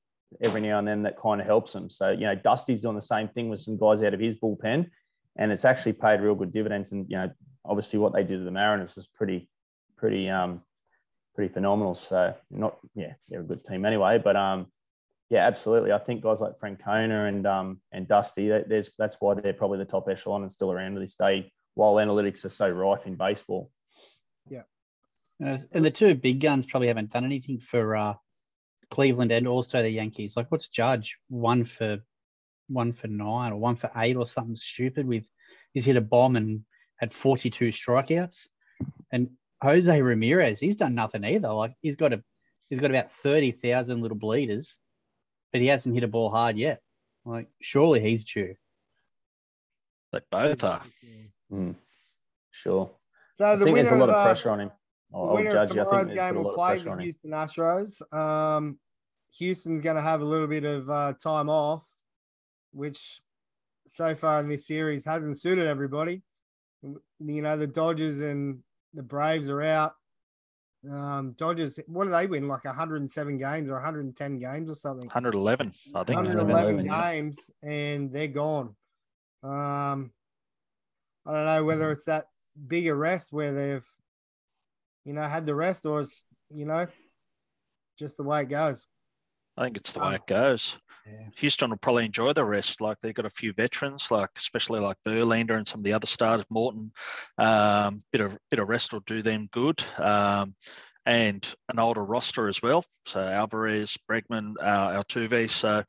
every 0.42 0.62
now 0.62 0.80
and 0.80 0.88
then 0.88 1.04
that 1.04 1.20
kind 1.20 1.40
of 1.40 1.48
helps 1.48 1.74
them. 1.74 1.90
So 1.90 2.10
you 2.10 2.22
know, 2.22 2.36
Dusty's 2.36 2.82
doing 2.82 2.96
the 2.96 3.02
same 3.02 3.28
thing 3.28 3.50
with 3.50 3.62
some 3.62 3.78
guys 3.78 4.04
out 4.04 4.14
of 4.14 4.20
his 4.20 4.36
bullpen, 4.36 4.90
and 5.38 5.52
it's 5.52 5.66
actually 5.66 5.94
paid 5.94 6.22
real 6.22 6.36
good 6.36 6.54
dividends. 6.54 6.92
And 6.92 7.06
you 7.10 7.18
know, 7.18 7.32
obviously 7.64 8.00
what 8.00 8.14
they 8.14 8.24
did 8.24 8.40
to 8.40 8.44
the 8.44 8.52
Mariners 8.52 8.96
was 8.96 9.08
pretty, 9.08 9.50
pretty 9.96 10.30
um 10.30 10.62
pretty 11.36 11.54
phenomenal. 11.54 11.96
So 11.96 12.34
not 12.50 12.78
yeah, 12.96 13.14
they're 13.30 13.42
a 13.42 13.44
good 13.44 13.64
team 13.64 13.86
anyway, 13.86 14.18
but 14.18 14.36
um 14.36 14.68
yeah, 15.30 15.46
absolutely. 15.46 15.92
I 15.92 16.00
think 16.00 16.24
guys 16.24 16.40
like 16.40 16.58
Francona 16.58 17.28
and 17.28 17.46
um 17.46 17.82
and 17.92 18.08
Dusty, 18.08 18.48
there's 18.48 18.90
that's 18.98 19.18
why 19.20 19.36
they're 19.36 19.54
probably 19.54 19.78
the 19.78 19.86
top 19.86 20.08
echelon 20.10 20.42
and 20.42 20.52
still 20.52 20.72
around 20.72 20.96
to 20.96 21.00
this 21.00 21.16
day. 21.16 21.52
While 21.78 21.94
analytics 21.96 22.44
are 22.44 22.50
so 22.50 22.68
rife 22.68 23.06
in 23.06 23.14
baseball, 23.16 23.70
Uh, 25.40 25.58
And 25.72 25.86
the 25.86 25.92
two 25.92 26.16
big 26.16 26.40
guns 26.40 26.66
probably 26.66 26.88
haven't 26.88 27.12
done 27.12 27.24
anything 27.24 27.60
for 27.60 27.96
uh, 27.96 28.16
Cleveland 28.90 29.32
and 29.32 29.48
also 29.48 29.84
the 29.84 29.90
Yankees. 29.90 30.36
Like, 30.36 30.52
what's 30.52 30.70
Judge? 30.70 31.16
One 31.30 31.64
for 31.66 32.00
one 32.68 32.94
for 32.94 33.08
nine 33.08 33.54
or 33.54 33.58
one 33.58 33.76
for 33.76 33.92
eight 33.96 34.18
or 34.18 34.26
something 34.26 34.56
stupid. 34.56 35.08
With 35.08 35.26
he's 35.74 35.86
hit 35.86 35.98
a 35.98 36.02
bomb 36.02 36.36
and 36.36 36.66
had 36.98 37.14
forty 37.14 37.52
two 37.52 37.70
strikeouts. 37.72 38.48
And 39.12 39.30
Jose 39.62 40.02
Ramirez, 40.02 40.60
he's 40.60 40.76
done 40.78 40.96
nothing 40.96 41.24
either. 41.24 41.54
Like 41.54 41.76
he's 41.82 41.96
got 41.96 42.12
a 42.14 42.24
he's 42.72 42.80
got 42.80 42.90
about 42.90 43.12
thirty 43.22 43.52
thousand 43.52 44.02
little 44.02 44.18
bleeders, 44.18 44.76
but 45.52 45.62
he 45.62 45.68
hasn't 45.68 45.94
hit 45.94 46.04
a 46.04 46.08
ball 46.08 46.32
hard 46.32 46.58
yet. 46.58 46.82
Like 47.24 47.50
surely 47.62 48.02
he's 48.02 48.24
due. 48.24 48.56
They 50.12 50.20
both 50.32 50.64
are. 50.64 50.84
Hmm. 51.50 51.72
sure. 52.52 52.92
So 53.38 53.46
I 53.46 53.56
the 53.56 53.66
think 53.66 53.76
there's 53.76 53.88
a 53.88 53.92
winner 53.92 54.06
lot 54.06 54.10
of, 54.10 54.16
of 54.16 54.22
uh, 54.22 54.26
pressure 54.26 54.50
on 54.50 54.60
him. 54.62 54.72
The 55.12 55.18
I'll, 55.18 55.38
I'll 55.38 55.44
judge 55.44 55.70
of 55.70 55.76
you. 55.76 55.82
I 55.82 55.86
tomorrow's 55.86 56.08
think 56.08 56.18
there's 56.18 56.32
game 56.32 56.36
a 56.36 56.40
will 56.40 56.44
lot 56.46 56.50
of 56.50 56.56
play 56.56 56.68
pressure 56.70 56.84
the 56.84 56.92
on 56.92 57.00
him. 57.00 57.04
Houston 57.04 57.32
Astros. 57.32 58.14
Um, 58.18 58.80
Houston's 59.38 59.82
going 59.82 59.96
to 59.96 60.02
have 60.02 60.22
a 60.22 60.26
little 60.26 60.48
bit 60.48 60.64
of 60.64 60.90
uh, 60.90 61.14
time 61.22 61.50
off, 61.50 61.86
which 62.72 63.22
so 63.88 64.16
far 64.16 64.40
in 64.40 64.50
this 64.50 64.66
series 64.68 65.06
hasn't 65.06 65.40
suited 65.40 65.68
everybody. 65.68 66.24
You 66.82 67.42
know, 67.42 67.58
the 67.58 67.68
Dodgers 67.68 68.22
and 68.22 68.60
the 68.94 69.04
Braves 69.04 69.50
are 69.50 69.62
out. 69.62 69.94
Um, 70.90 71.34
Dodgers, 71.38 71.80
what 71.88 72.06
do 72.06 72.12
they 72.12 72.28
win? 72.28 72.48
Like 72.48 72.66
107 72.66 73.38
games 73.38 73.70
or 73.70 73.74
110 73.74 74.40
games 74.40 74.70
or 74.70 74.76
something? 74.76 75.08
111, 75.08 75.68
I 75.96 76.04
think. 76.04 76.18
111 76.18 76.48
111, 76.48 76.86
yeah. 76.86 77.12
games 77.12 77.50
and 77.64 78.12
they're 78.12 78.28
gone. 78.28 78.76
Um, 79.44 80.12
I 81.26 81.34
don't 81.34 81.46
know 81.46 81.64
whether 81.64 81.92
it's 81.92 82.06
that 82.06 82.26
big 82.68 82.88
a 82.88 82.96
rest 82.96 83.32
where 83.32 83.54
they've, 83.54 83.88
you 85.06 85.14
know, 85.14 85.24
had 85.24 85.46
the 85.46 85.56
rest 85.56 85.86
or 85.86 86.02
it's, 86.02 86.24
you 86.50 86.66
know, 86.66 86.88
just 88.00 88.18
the 88.18 88.24
way 88.24 88.42
it 88.44 88.50
goes. 88.50 88.88
I 89.58 89.64
think 89.64 89.78
it's 89.78 89.92
the 89.92 90.02
Um, 90.02 90.10
way 90.10 90.16
it 90.16 90.28
goes. 90.28 90.78
Yeah. 91.06 91.30
Houston 91.38 91.70
will 91.70 91.78
probably 91.78 92.06
enjoy 92.06 92.34
the 92.34 92.46
rest. 92.46 92.80
Like 92.80 93.00
they've 93.00 93.14
got 93.14 93.26
a 93.26 93.30
few 93.30 93.54
veterans, 93.54 94.12
like 94.12 94.30
especially 94.38 94.80
like 94.80 94.98
Verlander 95.06 95.58
and 95.58 95.68
some 95.68 95.80
of 95.80 95.84
the 95.84 95.94
other 95.94 96.08
stars, 96.08 96.44
Morton. 96.50 96.92
Um, 97.38 98.00
bit 98.12 98.22
of 98.22 98.38
bit 98.52 98.60
of 98.60 98.70
rest 98.70 98.94
will 98.94 99.02
do 99.02 99.22
them 99.22 99.50
good. 99.52 99.84
Um, 99.98 100.56
and 101.06 101.48
an 101.70 101.80
older 101.80 102.04
roster 102.04 102.50
as 102.50 102.62
well. 102.62 102.84
So 103.06 103.22
Alvarez, 103.22 103.98
Bregman, 104.12 104.56
uh, 104.60 105.02
Altuve. 105.02 105.50
So 105.50 105.84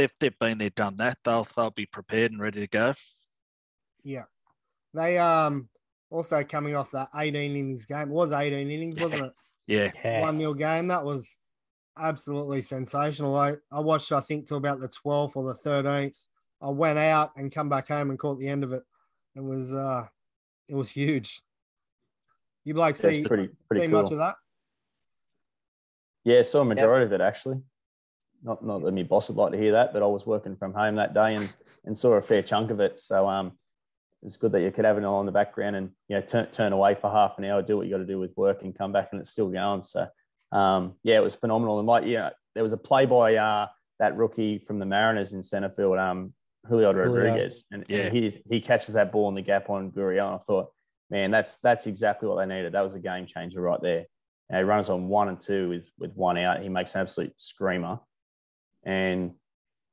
they've 0.00 0.12
they've 0.18 0.38
been 0.38 0.58
there, 0.58 0.70
done 0.70 0.96
that. 0.96 1.18
They'll 1.24 1.46
they'll 1.56 1.70
be 1.70 1.86
prepared 1.86 2.32
and 2.32 2.40
ready 2.40 2.60
to 2.60 2.66
go. 2.66 2.94
Yeah. 4.02 4.24
They 4.94 5.18
um 5.18 5.68
also 6.10 6.42
coming 6.42 6.74
off 6.74 6.90
that 6.92 7.08
18 7.14 7.34
innings 7.50 7.84
game. 7.84 8.02
It 8.02 8.08
was 8.08 8.32
18 8.32 8.70
innings, 8.70 9.00
wasn't 9.00 9.26
it? 9.26 9.32
Yeah, 9.66 9.90
Yeah. 10.04 10.22
One 10.22 10.38
nil 10.38 10.54
game. 10.54 10.88
That 10.88 11.04
was 11.04 11.38
absolutely 11.96 12.62
sensational. 12.62 13.36
I, 13.36 13.56
I 13.70 13.80
watched, 13.80 14.10
I 14.10 14.20
think, 14.20 14.48
till 14.48 14.56
about 14.56 14.80
the 14.80 14.88
12th 14.88 15.36
or 15.36 15.44
the 15.44 15.54
13th. 15.54 16.18
I 16.62 16.68
went 16.70 16.98
out 16.98 17.30
and 17.36 17.52
come 17.52 17.68
back 17.68 17.88
home 17.88 18.10
and 18.10 18.18
caught 18.18 18.38
the 18.40 18.48
end 18.48 18.64
of 18.64 18.72
it. 18.72 18.82
It 19.36 19.44
was 19.44 19.72
uh 19.72 20.06
it 20.68 20.74
was 20.74 20.90
huge. 20.90 21.40
You 22.64 22.74
like 22.74 22.96
That's 22.96 23.16
see, 23.16 23.24
pretty 23.24 23.50
pretty 23.68 23.84
see 23.84 23.90
cool. 23.90 24.02
much 24.02 24.12
of 24.12 24.18
that? 24.18 24.36
Yeah, 26.24 26.42
saw 26.42 26.60
a 26.62 26.64
majority 26.64 27.06
of 27.06 27.12
it 27.12 27.20
actually. 27.20 27.60
Not 28.42 28.64
not 28.64 28.82
that 28.82 28.92
my 28.92 29.02
boss 29.02 29.28
would 29.28 29.36
like 29.36 29.52
to 29.52 29.58
hear 29.58 29.72
that, 29.72 29.92
but 29.92 30.02
I 30.02 30.06
was 30.06 30.26
working 30.26 30.56
from 30.56 30.72
home 30.72 30.96
that 30.96 31.14
day 31.14 31.34
and 31.34 31.52
and 31.84 31.98
saw 31.98 32.12
a 32.14 32.22
fair 32.22 32.42
chunk 32.42 32.70
of 32.70 32.80
it. 32.80 32.98
So 33.00 33.28
um, 33.28 33.52
it's 34.22 34.36
good 34.36 34.52
that 34.52 34.60
you 34.60 34.70
could 34.70 34.84
have 34.84 34.98
it 34.98 35.04
on 35.04 35.20
in 35.20 35.26
the 35.26 35.32
background 35.32 35.76
and 35.76 35.90
you 36.08 36.16
know 36.16 36.22
turn 36.22 36.46
turn 36.50 36.72
away 36.72 36.94
for 36.94 37.10
half 37.10 37.38
an 37.38 37.44
hour, 37.44 37.62
do 37.62 37.76
what 37.76 37.86
you 37.86 37.92
got 37.92 37.98
to 37.98 38.06
do 38.06 38.18
with 38.18 38.36
work, 38.36 38.62
and 38.62 38.76
come 38.76 38.92
back 38.92 39.08
and 39.12 39.20
it's 39.20 39.30
still 39.30 39.48
going. 39.48 39.82
So 39.82 40.06
um, 40.52 40.94
yeah, 41.02 41.16
it 41.16 41.22
was 41.22 41.34
phenomenal. 41.34 41.78
And 41.78 41.88
like 41.88 42.04
yeah, 42.06 42.30
there 42.54 42.62
was 42.62 42.72
a 42.72 42.78
play 42.78 43.06
by 43.06 43.36
uh, 43.36 43.66
that 43.98 44.16
rookie 44.16 44.58
from 44.58 44.78
the 44.78 44.86
Mariners 44.86 45.32
in 45.32 45.42
centre 45.42 45.70
field, 45.70 45.98
um, 45.98 46.32
Julio 46.66 46.92
Rodriguez, 46.92 47.64
and, 47.70 47.84
Yeah. 47.88 47.98
and 48.06 48.16
he 48.16 48.42
he 48.50 48.60
catches 48.60 48.94
that 48.94 49.12
ball 49.12 49.28
in 49.28 49.34
the 49.34 49.42
gap 49.42 49.70
on 49.70 49.90
Gurriel. 49.90 50.34
I 50.34 50.42
thought, 50.42 50.72
man, 51.10 51.30
that's 51.30 51.58
that's 51.58 51.86
exactly 51.86 52.28
what 52.28 52.36
they 52.36 52.46
needed. 52.54 52.72
That 52.72 52.82
was 52.84 52.94
a 52.94 53.00
game 53.00 53.26
changer 53.26 53.60
right 53.60 53.80
there. 53.82 54.06
And 54.48 54.58
he 54.58 54.64
runs 54.64 54.88
on 54.88 55.08
one 55.08 55.28
and 55.28 55.40
two 55.40 55.68
with 55.68 55.84
with 55.98 56.16
one 56.16 56.36
out. 56.38 56.62
He 56.62 56.68
makes 56.68 56.94
an 56.94 57.02
absolute 57.02 57.32
screamer, 57.38 58.00
and 58.84 59.32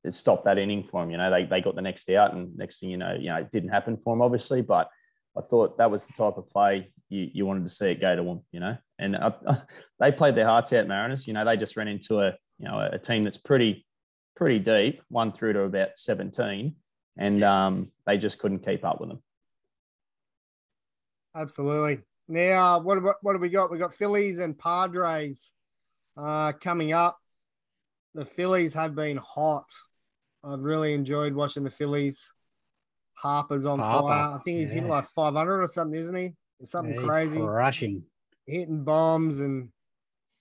it 0.03 0.15
stopped 0.15 0.45
that 0.45 0.57
inning 0.57 0.83
for 0.83 1.03
him. 1.03 1.11
You 1.11 1.17
know, 1.17 1.31
they 1.31 1.45
they 1.45 1.61
got 1.61 1.75
the 1.75 1.81
next 1.81 2.09
out, 2.09 2.33
and 2.33 2.55
next 2.57 2.79
thing 2.79 2.89
you 2.89 2.97
know, 2.97 3.15
you 3.19 3.27
know, 3.27 3.37
it 3.37 3.51
didn't 3.51 3.69
happen 3.69 3.97
for 3.97 4.13
him, 4.13 4.21
obviously, 4.21 4.61
but 4.61 4.89
I 5.37 5.41
thought 5.41 5.77
that 5.77 5.91
was 5.91 6.05
the 6.05 6.13
type 6.13 6.37
of 6.37 6.49
play 6.49 6.91
you, 7.09 7.29
you 7.33 7.45
wanted 7.45 7.63
to 7.63 7.69
see 7.69 7.87
it 7.87 8.01
go 8.01 8.15
to 8.15 8.23
them, 8.23 8.41
you 8.51 8.59
know. 8.59 8.77
And 8.99 9.15
uh, 9.15 9.31
they 9.99 10.11
played 10.11 10.35
their 10.35 10.45
hearts 10.45 10.73
out, 10.73 10.87
Mariners. 10.87 11.27
You 11.27 11.33
know, 11.33 11.45
they 11.45 11.57
just 11.57 11.77
ran 11.77 11.87
into 11.87 12.21
a 12.21 12.33
you 12.59 12.67
know 12.67 12.89
a 12.91 12.97
team 12.97 13.23
that's 13.23 13.37
pretty 13.37 13.85
pretty 14.35 14.59
deep, 14.59 15.01
one 15.09 15.31
through 15.31 15.53
to 15.53 15.61
about 15.61 15.89
seventeen, 15.97 16.75
and 17.17 17.43
um, 17.43 17.91
they 18.05 18.17
just 18.17 18.39
couldn't 18.39 18.65
keep 18.65 18.83
up 18.83 18.99
with 18.99 19.09
them. 19.09 19.23
Absolutely. 21.35 21.99
Now, 22.27 22.79
what 22.79 23.01
what 23.01 23.17
what 23.21 23.33
have 23.33 23.41
we 23.41 23.49
got? 23.49 23.71
We 23.71 23.77
got 23.77 23.93
Phillies 23.93 24.39
and 24.39 24.57
Padres 24.57 25.51
uh, 26.17 26.53
coming 26.53 26.93
up. 26.93 27.19
The 28.17 28.25
Phillies 28.25 28.73
have 28.73 28.95
been 28.95 29.17
hot. 29.17 29.69
I've 30.43 30.63
really 30.63 30.93
enjoyed 30.95 31.35
watching 31.35 31.63
the 31.63 31.69
Phillies. 31.69 32.33
Harper's 33.13 33.67
on 33.67 33.77
Harper, 33.77 34.07
fire. 34.07 34.35
I 34.35 34.39
think 34.43 34.57
he's 34.57 34.71
hitting 34.71 34.89
yeah. 34.89 34.95
like 34.95 35.05
500 35.05 35.61
or 35.61 35.67
something, 35.67 35.99
isn't 35.99 36.15
he? 36.15 36.33
It's 36.59 36.71
something 36.71 36.95
Yeah, 36.95 37.05
crazy. 37.05 37.39
Crushing. 37.39 38.03
Hitting 38.47 38.83
bombs 38.83 39.39
and 39.39 39.69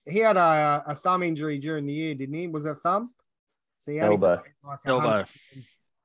he 0.06 0.20
had 0.20 0.38
a, 0.38 0.84
a 0.86 0.94
thumb 0.94 1.22
injury 1.22 1.58
during 1.58 1.84
the 1.84 1.92
year, 1.92 2.14
didn't 2.14 2.34
he? 2.34 2.46
Was 2.46 2.64
that 2.64 2.76
thumb? 2.76 3.10
So 3.78 3.92
he 3.92 4.00
only 4.00 4.14
Elbow. 4.14 4.42
like 4.64 4.78
Elbow. 4.86 5.24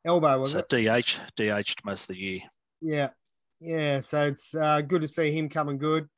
Elbow 0.03 0.39
was 0.41 0.51
So 0.51 0.59
it? 0.59 0.67
DH, 0.67 1.19
DH'd 1.37 1.85
most 1.85 2.09
of 2.09 2.15
the 2.15 2.21
year. 2.21 2.39
Yeah, 2.81 3.09
yeah. 3.61 4.01
So 4.01 4.25
it's 4.27 4.53
uh, 4.53 4.81
good 4.81 5.03
to 5.03 5.07
see 5.07 5.31
him 5.31 5.47
coming 5.47 5.77
good. 5.77 6.09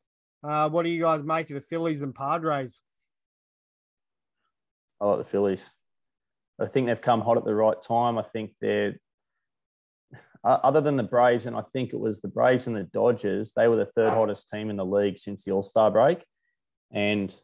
Uh, 0.44 0.68
what 0.70 0.84
do 0.84 0.90
you 0.90 1.02
guys 1.02 1.22
make 1.22 1.52
of 1.52 1.56
the 1.56 1.62
Phillies 1.62 2.02
and 2.02 2.16
Padres? 2.16 2.82
I 5.04 5.06
like 5.08 5.18
the 5.18 5.26
Phillies. 5.26 5.70
I 6.62 6.68
think 6.68 6.88
they've 6.88 7.02
come 7.02 7.22
hot 7.22 7.38
at 7.38 7.44
the 7.44 7.54
right 7.54 7.80
time. 7.82 8.18
I 8.18 8.22
think 8.22 8.52
they're 8.62 8.96
other 10.46 10.82
than 10.82 10.98
the 10.98 11.04
Braves, 11.04 11.46
and 11.46 11.56
I 11.56 11.62
think 11.74 11.94
it 11.94 12.00
was 12.00 12.20
the 12.20 12.28
Braves 12.28 12.68
and 12.68 12.76
the 12.76 12.84
Dodgers. 12.84 13.52
They 13.54 13.68
were 13.68 13.78
the 13.78 13.86
third 13.86 14.12
hottest 14.12 14.50
team 14.50 14.70
in 14.70 14.76
the 14.76 14.86
league 14.86 15.18
since 15.18 15.44
the 15.44 15.52
All 15.52 15.64
Star 15.64 15.92
break, 15.92 16.24
and 16.92 17.36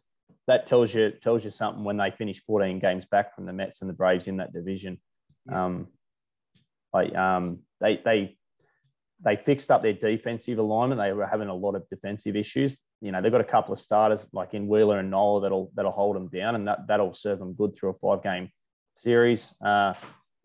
that 0.48 0.66
tells 0.66 0.94
you 0.94 1.12
tells 1.22 1.44
you 1.44 1.52
something 1.52 1.84
when 1.84 1.98
they 1.98 2.12
finish 2.12 2.42
14 2.46 2.80
games 2.80 3.06
back 3.10 3.36
from 3.36 3.46
the 3.46 3.54
Mets 3.54 3.82
and 3.82 3.90
the 3.90 3.94
Braves 3.94 4.28
in 4.28 4.38
that 4.38 4.54
division. 4.54 5.00
Um, 5.52 5.88
I, 6.94 7.08
um, 7.08 7.60
they 7.82 8.00
they 8.04 8.38
they 9.24 9.36
fixed 9.36 9.70
up 9.70 9.82
their 9.82 9.94
defensive 9.94 10.58
alignment. 10.58 11.02
They 11.02 11.12
were 11.12 11.28
having 11.28 11.50
a 11.50 11.54
lot 11.54 11.76
of 11.76 11.88
defensive 11.90 12.36
issues. 12.36 12.78
You 13.02 13.12
know, 13.12 13.22
they've 13.22 13.32
got 13.32 13.42
a 13.42 13.46
couple 13.46 13.74
of 13.74 13.80
starters 13.80 14.28
like 14.34 14.54
in 14.54 14.68
Wheeler 14.68 15.00
and 15.00 15.12
Nola 15.12 15.42
that'll 15.42 15.72
that'll 15.76 15.92
hold 15.92 16.16
them 16.16 16.28
down, 16.28 16.56
and 16.56 16.68
that 16.68 16.88
that'll 16.88 17.14
serve 17.14 17.40
them 17.40 17.54
good 17.54 17.76
through 17.76 17.90
a 17.90 17.94
five 17.94 18.24
game 18.24 18.50
series. 18.96 19.54
Uh, 19.64 19.94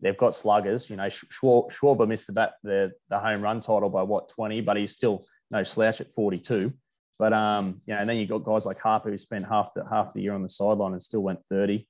they've 0.01 0.17
got 0.17 0.35
sluggers. 0.35 0.89
You 0.89 0.97
know, 0.97 1.07
Schwar- 1.07 1.71
Schwarber 1.71 2.07
missed 2.07 2.27
the 2.27 2.33
bat 2.33 2.53
the 2.63 2.91
the 3.09 3.19
home 3.19 3.41
run 3.41 3.61
title 3.61 3.89
by 3.89 4.03
what 4.03 4.29
twenty, 4.29 4.61
but 4.61 4.77
he's 4.77 4.93
still 4.93 5.25
no 5.51 5.63
slouch 5.63 6.01
at 6.01 6.13
forty 6.13 6.39
two. 6.39 6.73
But 7.17 7.31
um, 7.31 7.81
you 7.85 7.93
know, 7.93 8.01
and 8.01 8.09
then 8.09 8.17
you've 8.17 8.29
got 8.29 8.43
guys 8.43 8.65
like 8.65 8.79
Harper 8.79 9.09
who 9.09 9.17
spent 9.17 9.47
half 9.47 9.73
the 9.73 9.85
half 9.89 10.13
the 10.13 10.21
year 10.21 10.33
on 10.33 10.43
the 10.43 10.49
sideline 10.49 10.93
and 10.93 11.03
still 11.03 11.21
went 11.21 11.39
thirty. 11.49 11.87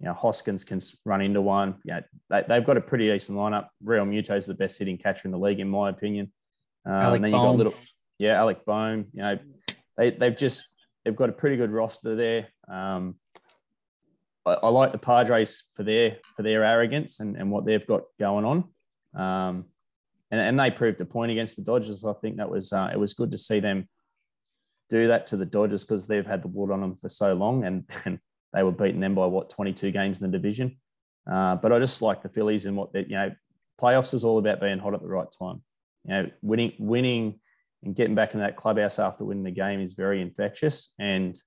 You 0.00 0.06
know, 0.06 0.14
Hoskins 0.14 0.64
can 0.64 0.80
run 1.04 1.20
into 1.20 1.40
one. 1.40 1.76
Yeah, 1.84 2.00
they, 2.30 2.44
they've 2.48 2.64
got 2.64 2.76
a 2.76 2.80
pretty 2.80 3.08
decent 3.08 3.36
lineup. 3.36 3.68
Realmuto 3.84 4.36
is 4.36 4.46
the 4.46 4.54
best 4.54 4.78
hitting 4.78 4.96
catcher 4.96 5.22
in 5.24 5.32
the 5.32 5.38
league, 5.38 5.60
in 5.60 5.68
my 5.68 5.90
opinion. 5.90 6.32
Um, 6.86 6.92
Alec 6.92 7.16
and 7.16 7.24
then 7.24 7.30
you 7.32 7.36
got 7.36 7.50
a 7.50 7.50
little, 7.50 7.74
yeah, 8.18 8.38
Alec 8.38 8.64
Bohm. 8.64 9.06
You 9.12 9.22
know, 9.22 9.38
they 9.96 10.10
they've 10.10 10.36
just 10.36 10.66
they've 11.04 11.16
got 11.16 11.30
a 11.30 11.32
pretty 11.32 11.56
good 11.56 11.70
roster 11.70 12.14
there. 12.14 12.48
Um, 12.72 13.16
I, 14.46 14.54
I 14.54 14.68
like 14.68 14.92
the 14.92 14.98
Padres 14.98 15.64
for 15.74 15.82
their 15.82 16.18
for 16.36 16.42
their 16.42 16.62
arrogance 16.64 17.20
and, 17.20 17.36
and 17.36 17.50
what 17.50 17.64
they've 17.64 17.86
got 17.86 18.02
going 18.20 18.44
on. 18.44 18.64
Um, 19.14 19.64
and, 20.30 20.40
and 20.40 20.60
they 20.60 20.70
proved 20.70 21.00
a 21.00 21.04
point 21.04 21.32
against 21.32 21.56
the 21.56 21.62
Dodgers. 21.62 22.04
I 22.04 22.12
think 22.14 22.36
that 22.36 22.50
was 22.50 22.72
uh, 22.72 22.90
it 22.92 22.98
was 22.98 23.14
good 23.14 23.30
to 23.32 23.38
see 23.38 23.60
them 23.60 23.88
do 24.90 25.08
that 25.08 25.26
to 25.28 25.36
the 25.36 25.46
Dodgers 25.46 25.84
because 25.84 26.06
they've 26.06 26.26
had 26.26 26.42
the 26.42 26.48
wood 26.48 26.70
on 26.70 26.80
them 26.80 26.96
for 26.96 27.08
so 27.08 27.34
long, 27.34 27.64
and, 27.64 27.84
and 28.04 28.18
they 28.52 28.62
were 28.62 28.72
beating 28.72 29.00
them 29.00 29.14
by 29.14 29.26
what 29.26 29.50
22 29.50 29.90
games 29.90 30.20
in 30.20 30.30
the 30.30 30.36
division. 30.38 30.78
Uh, 31.30 31.56
but 31.56 31.72
I 31.72 31.78
just 31.78 32.00
like 32.02 32.22
the 32.22 32.28
Phillies 32.28 32.66
and 32.66 32.76
what 32.76 32.92
they, 32.92 33.00
you 33.00 33.16
know, 33.16 33.30
playoffs 33.80 34.14
is 34.14 34.24
all 34.24 34.38
about 34.38 34.60
being 34.60 34.78
hot 34.78 34.94
at 34.94 35.00
the 35.02 35.08
right 35.08 35.28
time. 35.38 35.62
You 36.04 36.14
know, 36.14 36.30
winning, 36.42 36.72
winning, 36.78 37.40
and 37.84 37.94
getting 37.94 38.14
back 38.14 38.34
in 38.34 38.40
that 38.40 38.56
clubhouse 38.56 38.98
after 38.98 39.24
winning 39.24 39.44
the 39.44 39.50
game 39.50 39.80
is 39.80 39.92
very 39.94 40.22
infectious. 40.22 40.94
And 40.98 41.38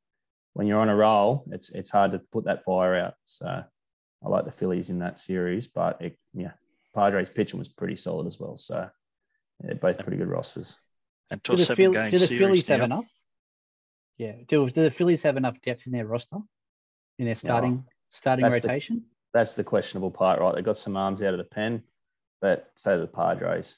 when 0.53 0.67
you're 0.67 0.79
on 0.79 0.89
a 0.89 0.95
roll, 0.95 1.45
it's 1.51 1.69
it's 1.69 1.89
hard 1.89 2.11
to 2.11 2.21
put 2.31 2.45
that 2.45 2.63
fire 2.63 2.95
out. 2.95 3.15
So 3.25 3.47
I 3.47 4.29
like 4.29 4.45
the 4.45 4.51
Phillies 4.51 4.89
in 4.89 4.99
that 4.99 5.19
series, 5.19 5.67
but 5.67 5.99
it, 6.01 6.17
yeah, 6.33 6.51
Padres 6.93 7.29
pitching 7.29 7.57
was 7.57 7.67
pretty 7.69 7.95
solid 7.95 8.27
as 8.27 8.39
well. 8.39 8.57
So 8.57 8.87
yeah, 9.65 9.73
both 9.73 9.97
pretty 9.99 10.17
good 10.17 10.27
rosters. 10.27 10.77
And 11.31 11.43
to 11.43 11.51
Do 11.51 11.53
a 11.53 11.57
the, 11.57 11.65
seven 11.65 11.75
Phil- 11.85 11.93
game 11.93 12.11
do 12.11 12.19
the 12.19 12.27
series 12.27 12.39
Phillies 12.39 12.67
have 12.67 12.79
now. 12.79 12.85
enough? 12.85 13.09
Yeah. 14.17 14.33
Do, 14.47 14.69
do 14.69 14.83
the 14.83 14.91
Phillies 14.91 15.21
have 15.23 15.37
enough 15.37 15.59
depth 15.61 15.87
in 15.87 15.93
their 15.93 16.05
roster, 16.05 16.37
in 17.21 17.25
their 17.27 17.35
starting 17.35 17.85
starting 18.09 18.43
That's 18.43 18.61
the- 18.61 18.67
rotation? 18.67 19.03
That's 19.33 19.55
the 19.55 19.63
questionable 19.63 20.11
part, 20.11 20.41
right? 20.41 20.53
They 20.53 20.61
got 20.61 20.77
some 20.77 20.97
arms 20.97 21.21
out 21.21 21.33
of 21.33 21.37
the 21.37 21.45
pen, 21.45 21.83
but 22.41 22.69
so 22.75 22.95
do 22.95 23.01
the 23.01 23.07
Padres. 23.07 23.77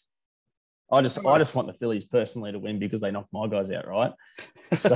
I 0.92 1.02
just 1.02 1.24
I 1.26 1.38
just 1.38 1.54
want 1.56 1.68
the 1.68 1.74
Phillies 1.74 2.04
personally 2.06 2.52
to 2.52 2.60
win 2.60 2.80
because 2.80 3.02
they 3.02 3.12
knocked 3.12 3.32
my 3.34 3.48
guys 3.48 3.70
out, 3.72 3.88
right? 3.88 4.12
So 4.80 4.96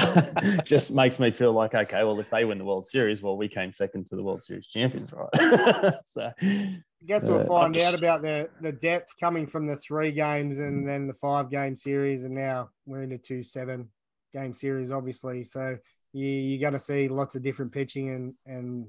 just 0.65 0.91
makes 0.91 1.19
me 1.19 1.29
feel 1.31 1.53
like 1.53 1.75
okay, 1.75 2.03
well 2.03 2.19
if 2.19 2.29
they 2.29 2.43
win 2.45 2.57
the 2.57 2.65
World 2.65 2.86
Series, 2.88 3.21
well 3.21 3.38
we 3.38 3.47
came 3.47 3.71
second 3.73 4.07
to 4.07 4.15
the 4.15 4.23
World 4.23 4.41
Series 4.41 4.65
champions, 4.67 5.12
right? 5.12 5.93
so 6.05 6.31
I 6.41 6.81
guess 7.05 7.27
we'll 7.27 7.41
Uh, 7.41 7.45
find 7.45 7.77
I'm 7.77 7.83
out 7.88 7.95
about 7.97 8.21
the 8.23 8.49
the 8.62 8.71
depth 8.71 9.10
coming 9.19 9.45
from 9.47 9.67
the 9.67 9.75
three 9.77 10.12
games 10.12 10.57
and 10.60 10.88
then 10.88 11.07
the 11.07 11.13
five 11.13 11.49
game 11.51 11.75
series, 11.75 12.23
and 12.23 12.33
now 12.33 12.69
we're 12.86 13.03
into 13.03 13.17
two 13.19 13.43
seven 13.43 13.89
game 14.33 14.53
series, 14.53 14.91
obviously. 14.91 15.43
So 15.43 15.77
you, 16.13 16.26
you're 16.26 16.62
going 16.62 16.74
to 16.74 16.80
see 16.80 17.08
lots 17.08 17.36
of 17.36 17.43
different 17.43 17.72
pitching 17.72 18.10
and 18.10 18.34
and 18.46 18.88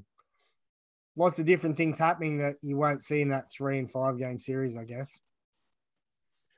lots 1.17 1.39
of 1.39 1.47
different 1.47 1.77
things 1.77 1.99
happening 1.99 2.39
that 2.39 2.57
you 2.63 2.77
won't 2.77 3.03
see 3.03 3.21
in 3.21 3.29
that 3.31 3.51
three 3.51 3.79
and 3.79 3.91
five 3.91 4.19
game 4.19 4.39
series, 4.39 4.77
I 4.77 4.85
guess. 4.85 5.21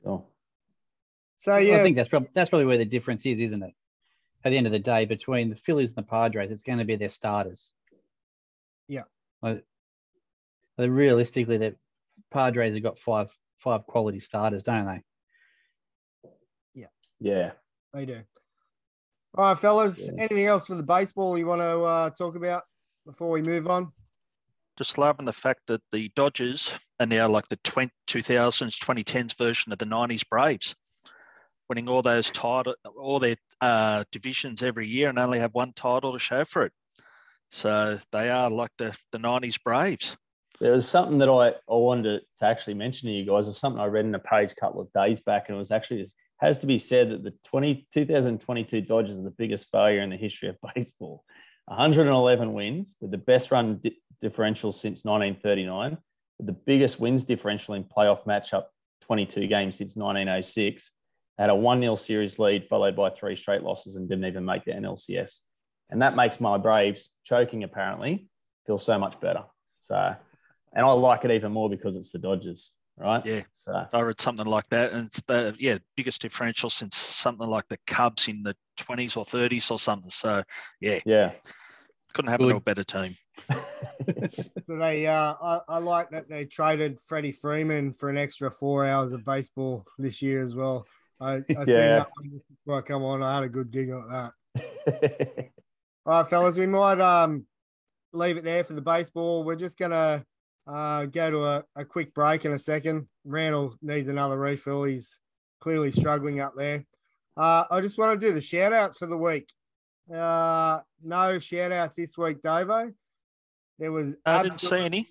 sure. 0.03 0.25
So 1.37 1.57
yeah, 1.57 1.77
I 1.77 1.83
think 1.83 1.97
that's 1.97 2.09
probably 2.09 2.29
that's 2.35 2.51
probably 2.51 2.67
where 2.67 2.79
the 2.79 2.85
difference 2.85 3.25
is, 3.25 3.41
isn't 3.41 3.63
it? 3.63 3.73
At 4.45 4.51
the 4.51 4.59
end 4.59 4.67
of 4.67 4.73
the 4.73 4.79
day, 4.79 5.07
between 5.07 5.51
the 5.51 5.57
Phillies 5.57 5.91
and 5.91 5.97
the 5.97 6.03
Padres, 6.09 6.51
it's 6.51 6.63
going 6.63 6.79
to 6.79 6.85
be 6.85 6.97
their 6.97 7.09
starters. 7.09 7.71
Yeah. 8.89 9.05
Like, 9.43 9.65
like, 10.79 10.91
realistically, 10.91 11.59
the 11.59 11.77
Padres 12.31 12.75
have 12.75 12.83
got 12.83 12.99
five 12.99 13.31
five 13.59 13.87
quality 13.87 14.21
starters, 14.21 14.63
don't 14.63 14.87
they? 14.87 15.03
Yeah. 16.75 16.87
Yeah. 17.21 17.53
they 17.95 18.07
do. 18.07 18.21
All 19.37 19.45
right, 19.45 19.59
fellas. 19.59 20.09
Yeah. 20.09 20.25
Anything 20.25 20.47
else 20.47 20.67
for 20.67 20.75
the 20.75 20.83
baseball 20.83 21.39
you 21.39 21.47
want 21.47 21.61
to 21.61 21.83
uh, 21.83 22.11
talk 22.11 22.35
about 22.35 22.65
before 23.07 23.31
we 23.31 23.43
move 23.43 23.69
on? 23.69 23.93
Just 24.77 24.99
loving 24.99 25.27
the 25.27 25.33
fact 25.33 25.61
that 25.67 25.83
the 25.93 26.11
Dodgers 26.17 26.73
are 26.99 27.07
now 27.07 27.29
like 27.29 27.47
the 27.49 27.59
20, 27.65 27.93
2000s, 28.09 28.79
2010s 28.79 29.37
version 29.37 29.73
of 29.73 29.79
the 29.79 29.85
90s 29.85 30.29
Braves, 30.29 30.75
winning 31.69 31.89
all 31.89 32.03
those 32.03 32.31
title, 32.31 32.75
all 32.99 33.19
their 33.19 33.37
uh, 33.61 34.05
divisions 34.11 34.63
every 34.63 34.87
year, 34.87 35.09
and 35.09 35.19
only 35.19 35.39
have 35.39 35.55
one 35.55 35.73
title 35.75 36.13
to 36.13 36.19
show 36.19 36.45
for 36.45 36.65
it. 36.65 36.73
So 37.51 37.99
they 38.13 38.31
are 38.31 38.49
like 38.51 38.71
the 38.79 38.97
the 39.13 39.19
90s 39.19 39.63
Braves. 39.63 40.17
There 40.61 40.73
was 40.73 40.89
something 40.89 41.19
that 41.19 41.29
I, 41.29 41.49
I 41.49 41.77
wanted 41.77 42.03
to, 42.03 42.21
to 42.39 42.45
actually 42.47 42.75
mention 42.75 43.09
to 43.09 43.15
you 43.15 43.25
guys. 43.25 43.49
It's 43.49 43.59
something 43.59 43.81
I 43.81 43.87
read 43.87 44.05
in 44.05 44.15
a 44.15 44.19
page 44.19 44.53
a 44.53 44.61
couple 44.61 44.81
of 44.81 44.93
days 44.93 45.21
back, 45.21 45.49
and 45.49 45.57
it 45.57 45.59
was 45.59 45.71
actually 45.71 46.01
it 46.01 46.13
has 46.41 46.59
to 46.59 46.67
be 46.67 46.79
said 46.79 47.11
that 47.11 47.23
the 47.23 47.35
20, 47.45 47.87
2022 47.93 48.81
Dodgers 48.81 49.19
are 49.19 49.23
the 49.23 49.31
biggest 49.31 49.69
failure 49.71 50.01
in 50.01 50.11
the 50.11 50.17
history 50.17 50.49
of 50.49 50.57
baseball. 50.75 51.25
111 51.67 52.53
wins 52.53 52.95
with 53.01 53.11
the 53.11 53.19
best 53.19 53.51
run 53.51 53.77
di- 53.77 53.97
differential 54.21 54.73
since 54.73 55.05
1939, 55.05 55.99
with 56.39 56.47
the 56.47 56.53
biggest 56.53 56.99
wins 56.99 57.25
differential 57.25 57.75
in 57.75 57.85
playoff 57.85 58.25
matchup 58.25 58.65
22 59.03 59.47
games 59.47 59.77
since 59.77 59.95
1906. 59.97 60.91
They 61.37 61.43
had 61.43 61.51
a 61.51 61.55
1 61.55 61.81
0 61.81 61.95
series 61.95 62.39
lead, 62.39 62.67
followed 62.67 62.97
by 62.97 63.11
three 63.11 63.37
straight 63.37 63.63
losses, 63.63 63.97
and 63.97 64.09
didn't 64.09 64.25
even 64.25 64.45
make 64.45 64.65
the 64.65 64.73
NLCS. 64.73 65.41
And 65.91 66.03
that 66.03 66.17
makes 66.17 66.41
my 66.41 66.57
Braves 66.57 67.11
choking, 67.25 67.65
apparently, 67.65 68.29
feel 68.67 68.79
so 68.79 68.99
much 68.99 69.21
better. 69.21 69.45
So, 69.83 70.15
and 70.73 70.87
I 70.87 70.91
like 70.93 71.25
it 71.25 71.31
even 71.33 71.53
more 71.53 71.69
because 71.69 71.97
it's 71.97 72.13
the 72.13 72.19
Dodgers, 72.19 72.73
right? 73.01 73.25
Yeah. 73.25 73.43
So, 73.53 73.87
I 73.93 74.01
read 74.01 74.21
something 74.21 74.47
like 74.47 74.69
that, 74.71 74.93
and 74.93 75.07
it's 75.07 75.23
the 75.23 75.55
yeah 75.59 75.79
biggest 75.97 76.23
differential 76.23 76.71
since 76.71 76.97
something 76.97 77.49
like 77.49 77.67
the 77.69 77.79
Cubs 77.87 78.29
in 78.29 78.43
the 78.43 78.55
20s 78.79 79.17
or 79.17 79.25
30s 79.25 79.71
or 79.71 79.79
something. 79.79 80.11
So 80.11 80.43
yeah. 80.81 81.01
Yeah, 81.05 81.33
couldn't 82.15 82.31
have 82.31 82.41
Good. 82.41 82.47
a 82.47 82.49
real 82.49 82.61
better 82.61 82.85
team. 82.85 83.17
So 84.67 84.77
they, 84.79 85.07
uh, 85.07 85.35
I, 85.43 85.61
I 85.69 85.79
like 85.79 86.11
that 86.11 86.29
they 86.29 86.45
traded 86.45 87.01
Freddie 87.01 87.33
Freeman 87.33 87.93
for 87.93 88.09
an 88.09 88.17
extra 88.17 88.51
four 88.51 88.87
hours 88.87 89.13
of 89.13 89.25
baseball 89.25 89.85
this 89.99 90.23
year 90.23 90.43
as 90.43 90.55
well. 90.55 90.87
I, 91.21 91.35
I 91.37 91.41
seen 91.41 91.67
Yeah. 91.67 91.97
that 91.97 92.09
one 92.15 92.41
before 92.49 92.79
I 92.79 92.83
come 92.83 93.03
on. 93.03 93.23
I 93.23 93.35
had 93.35 93.45
a 93.45 93.49
good 93.49 93.71
dig 93.71 93.91
at 93.91 94.33
that. 94.55 95.51
All 96.07 96.13
right, 96.23 96.29
fellas, 96.29 96.57
we 96.57 96.67
might 96.67 97.01
um 97.01 97.47
leave 98.13 98.37
it 98.37 98.45
there 98.45 98.65
for 98.65 98.75
the 98.75 98.81
baseball. 98.81 99.45
We're 99.45 99.57
just 99.57 99.79
gonna 99.79 100.25
uh 100.73 101.07
go 101.07 101.31
to 101.31 101.45
a, 101.45 101.65
a 101.77 101.85
quick 101.85 102.15
break 102.15 102.45
in 102.45 102.53
a 102.53 102.59
second. 102.59 103.09
Randall 103.25 103.75
needs 103.83 104.09
another 104.09 104.39
refill. 104.39 104.85
He's 104.85 105.19
clearly 105.61 105.91
struggling 105.91 106.41
up 106.41 106.55
there. 106.57 106.85
Uh, 107.37 107.65
I 107.71 107.81
just 107.81 107.99
want 107.99 108.21
to 108.21 108.27
do 108.27 108.33
the 108.33 108.41
shout 108.41 108.73
outs 108.73 108.99
for 108.99 109.07
the 109.07 109.17
week. 109.17 109.49
Uh, 110.15 110.81
no 111.03 111.39
shout 111.39 111.73
outs 111.73 111.97
this 111.97 112.17
week, 112.19 112.43
Davo. 112.43 112.93
There 113.79 113.93
was 113.93 114.15
I 114.27 114.43
didn't 114.43 114.61
see 114.61 114.77
any. 114.77 115.07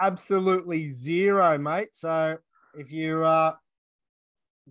absolutely 0.00 0.88
zero, 0.88 1.58
mate. 1.58 1.94
So 1.94 2.38
if 2.78 2.90
you 2.92 3.24
uh 3.24 3.54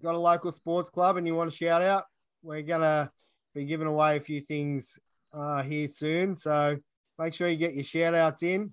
got 0.02 0.16
a 0.16 0.20
local 0.20 0.52
sports 0.52 0.90
club 0.90 1.18
and 1.18 1.28
you 1.28 1.36
want 1.36 1.52
to 1.52 1.56
shout 1.56 1.82
out, 1.82 2.06
we're 2.42 2.64
gonna 2.64 3.12
be 3.54 3.66
giving 3.66 3.88
away 3.88 4.18
a 4.18 4.22
few 4.22 4.42
things 4.42 4.98
uh 5.34 5.62
here 5.62 5.88
soon. 5.88 6.36
So 6.36 6.78
make 7.20 7.34
sure 7.34 7.48
you 7.48 7.58
get 7.58 7.74
your 7.76 7.84
shout 7.84 8.14
outs 8.16 8.42
in. 8.44 8.72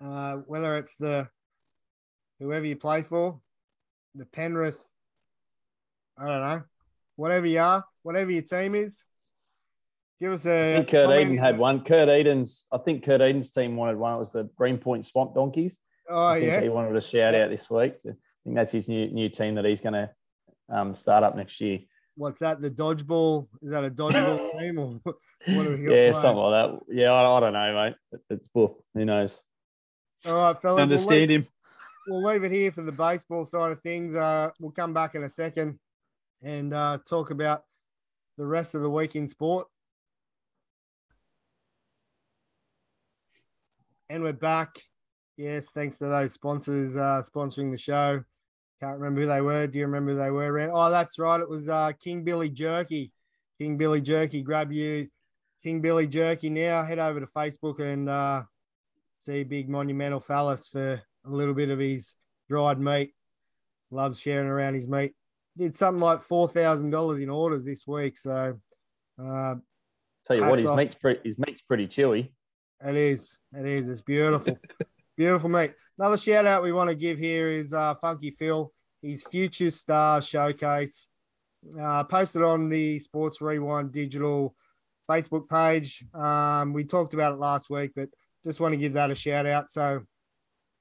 Uh 0.00 0.36
whether 0.46 0.76
it's 0.78 0.96
the 0.96 1.28
whoever 2.38 2.64
you 2.64 2.76
play 2.76 3.02
for, 3.02 3.40
the 4.14 4.24
Penrith, 4.24 4.86
I 6.18 6.26
don't 6.26 6.40
know, 6.40 6.62
whatever 7.16 7.46
you 7.46 7.60
are, 7.60 7.84
whatever 8.02 8.30
your 8.30 8.42
team 8.42 8.74
is. 8.74 9.04
Give 10.20 10.32
us 10.32 10.46
I 10.46 10.50
a 10.50 10.76
think 10.76 10.88
Kurt 10.88 11.04
comment. 11.06 11.20
Eden 11.22 11.38
had 11.38 11.58
one. 11.58 11.82
Kurt 11.84 12.08
Eden's, 12.08 12.64
I 12.70 12.78
think 12.78 13.04
Kurt 13.04 13.20
Eden's 13.22 13.50
team 13.50 13.76
wanted 13.76 13.96
one. 13.96 14.14
It 14.14 14.18
was 14.18 14.32
the 14.32 14.48
Greenpoint 14.56 15.06
Swamp 15.06 15.34
Donkeys. 15.34 15.78
Oh 16.08 16.26
I 16.26 16.40
think 16.40 16.52
yeah. 16.52 16.60
he 16.60 16.68
wanted 16.68 16.96
a 16.96 17.00
shout 17.00 17.34
out 17.34 17.50
this 17.50 17.70
week. 17.70 17.94
I 18.06 18.12
think 18.44 18.56
that's 18.56 18.72
his 18.72 18.88
new 18.88 19.08
new 19.10 19.28
team 19.28 19.54
that 19.56 19.64
he's 19.64 19.80
going 19.80 19.94
to 19.94 20.10
um, 20.70 20.94
start 20.94 21.24
up 21.24 21.36
next 21.36 21.60
year. 21.60 21.80
What's 22.16 22.40
that? 22.40 22.60
The 22.60 22.70
dodgeball? 22.70 23.48
Is 23.62 23.70
that 23.70 23.84
a 23.84 23.90
dodgeball 23.90 24.58
team 24.60 24.78
or 24.78 25.00
what 25.04 25.66
are 25.66 25.76
we 25.76 25.82
Yeah, 25.82 25.86
playing? 25.88 26.14
something 26.14 26.36
like 26.36 26.70
that. 26.70 26.78
Yeah, 26.94 27.12
I, 27.12 27.36
I 27.36 27.40
don't 27.40 27.52
know, 27.52 27.74
mate. 28.12 28.20
It's 28.28 28.48
boof. 28.48 28.72
Who 28.94 29.04
knows? 29.04 29.40
All 30.26 30.34
right, 30.34 30.56
fellas. 30.58 30.62
We'll 30.64 30.74
leave, 30.76 30.82
Understand 30.92 31.30
him. 31.30 31.46
we'll 32.08 32.22
leave 32.22 32.44
it 32.44 32.52
here 32.52 32.70
for 32.72 32.82
the 32.82 32.92
baseball 32.92 33.44
side 33.44 33.72
of 33.72 33.80
things. 33.80 34.14
Uh, 34.14 34.50
we'll 34.60 34.70
come 34.70 34.92
back 34.92 35.14
in 35.14 35.22
a 35.22 35.30
second 35.30 35.78
and 36.42 36.74
uh, 36.74 36.98
talk 37.08 37.30
about 37.30 37.64
the 38.36 38.44
rest 38.46 38.74
of 38.74 38.82
the 38.82 38.90
week 38.90 39.16
in 39.16 39.26
sport. 39.28 39.66
And 44.08 44.22
we're 44.22 44.32
back. 44.32 44.76
Yes, 45.36 45.68
thanks 45.70 45.98
to 45.98 46.06
those 46.06 46.32
sponsors 46.32 46.96
uh, 46.96 47.22
sponsoring 47.22 47.70
the 47.70 47.78
show. 47.78 48.22
Can't 48.80 48.98
remember 48.98 49.22
who 49.22 49.26
they 49.28 49.40
were. 49.40 49.66
Do 49.66 49.78
you 49.78 49.86
remember 49.86 50.12
who 50.12 50.18
they 50.18 50.30
were? 50.30 50.52
Rand? 50.52 50.72
Oh, 50.74 50.90
that's 50.90 51.18
right. 51.18 51.40
It 51.40 51.48
was 51.48 51.68
uh, 51.68 51.92
King 52.02 52.24
Billy 52.24 52.48
Jerky. 52.50 53.12
King 53.58 53.76
Billy 53.76 54.00
Jerky. 54.00 54.42
Grab 54.42 54.72
you, 54.72 55.08
King 55.62 55.80
Billy 55.80 56.06
Jerky 56.06 56.50
now. 56.50 56.82
Head 56.82 56.98
over 56.98 57.20
to 57.20 57.26
Facebook 57.26 57.78
and 57.78 58.08
uh, 58.08 58.42
see 59.20 59.44
Big 59.44 59.68
Monumental 59.68 60.18
Phallus 60.20 60.66
for 60.66 60.94
a 61.24 61.30
little 61.30 61.54
bit 61.54 61.70
of 61.70 61.78
his 61.78 62.16
dried 62.48 62.80
meat. 62.80 63.12
Loves 63.90 64.18
sharing 64.18 64.48
around 64.48 64.74
his 64.74 64.88
meat. 64.88 65.14
Did 65.56 65.76
something 65.76 66.00
like 66.00 66.22
four 66.22 66.48
thousand 66.48 66.90
dollars 66.90 67.20
in 67.20 67.28
orders 67.28 67.64
this 67.64 67.86
week. 67.86 68.16
So 68.16 68.58
uh, 69.22 69.54
Tell 70.26 70.36
you 70.36 70.44
what, 70.44 70.58
his 70.58 70.66
off. 70.66 70.76
meat's 70.76 70.94
pretty. 70.94 71.20
His 71.24 71.38
meat's 71.38 71.62
pretty 71.62 71.86
chewy. 71.86 72.30
It 72.84 72.96
is. 72.96 73.38
It 73.52 73.66
is. 73.66 73.88
It's 73.88 74.00
beautiful. 74.00 74.58
beautiful, 75.16 75.50
meat. 75.50 75.72
Another 75.98 76.16
shout 76.16 76.46
out 76.46 76.62
we 76.62 76.72
want 76.72 76.88
to 76.88 76.94
give 76.94 77.18
here 77.18 77.50
is 77.50 77.74
uh, 77.74 77.94
Funky 77.96 78.30
Phil, 78.30 78.72
his 79.02 79.22
Future 79.24 79.70
Star 79.70 80.22
Showcase. 80.22 81.08
Uh, 81.78 82.04
posted 82.04 82.42
on 82.42 82.70
the 82.70 82.98
Sports 82.98 83.42
Rewind 83.42 83.92
digital 83.92 84.54
Facebook 85.08 85.48
page. 85.48 86.04
Um, 86.14 86.72
we 86.72 86.84
talked 86.84 87.12
about 87.12 87.32
it 87.32 87.38
last 87.38 87.68
week, 87.68 87.90
but 87.94 88.08
just 88.46 88.60
want 88.60 88.72
to 88.72 88.78
give 88.78 88.94
that 88.94 89.10
a 89.10 89.14
shout 89.14 89.46
out. 89.46 89.70
So 89.70 90.02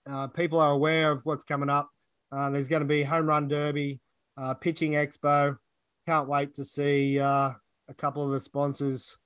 uh, 0.09 0.27
people 0.27 0.59
are 0.59 0.71
aware 0.71 1.11
of 1.11 1.25
what's 1.25 1.43
coming 1.43 1.69
up. 1.69 1.89
Uh, 2.31 2.49
there's 2.49 2.67
going 2.67 2.81
to 2.81 2.87
be 2.87 3.03
Home 3.03 3.27
Run 3.27 3.47
Derby, 3.47 3.99
uh, 4.37 4.53
Pitching 4.53 4.93
Expo. 4.93 5.57
Can't 6.05 6.29
wait 6.29 6.53
to 6.55 6.63
see 6.63 7.19
uh, 7.19 7.51
a 7.87 7.93
couple 7.97 8.25
of 8.25 8.31
the 8.31 8.39
sponsors 8.39 9.17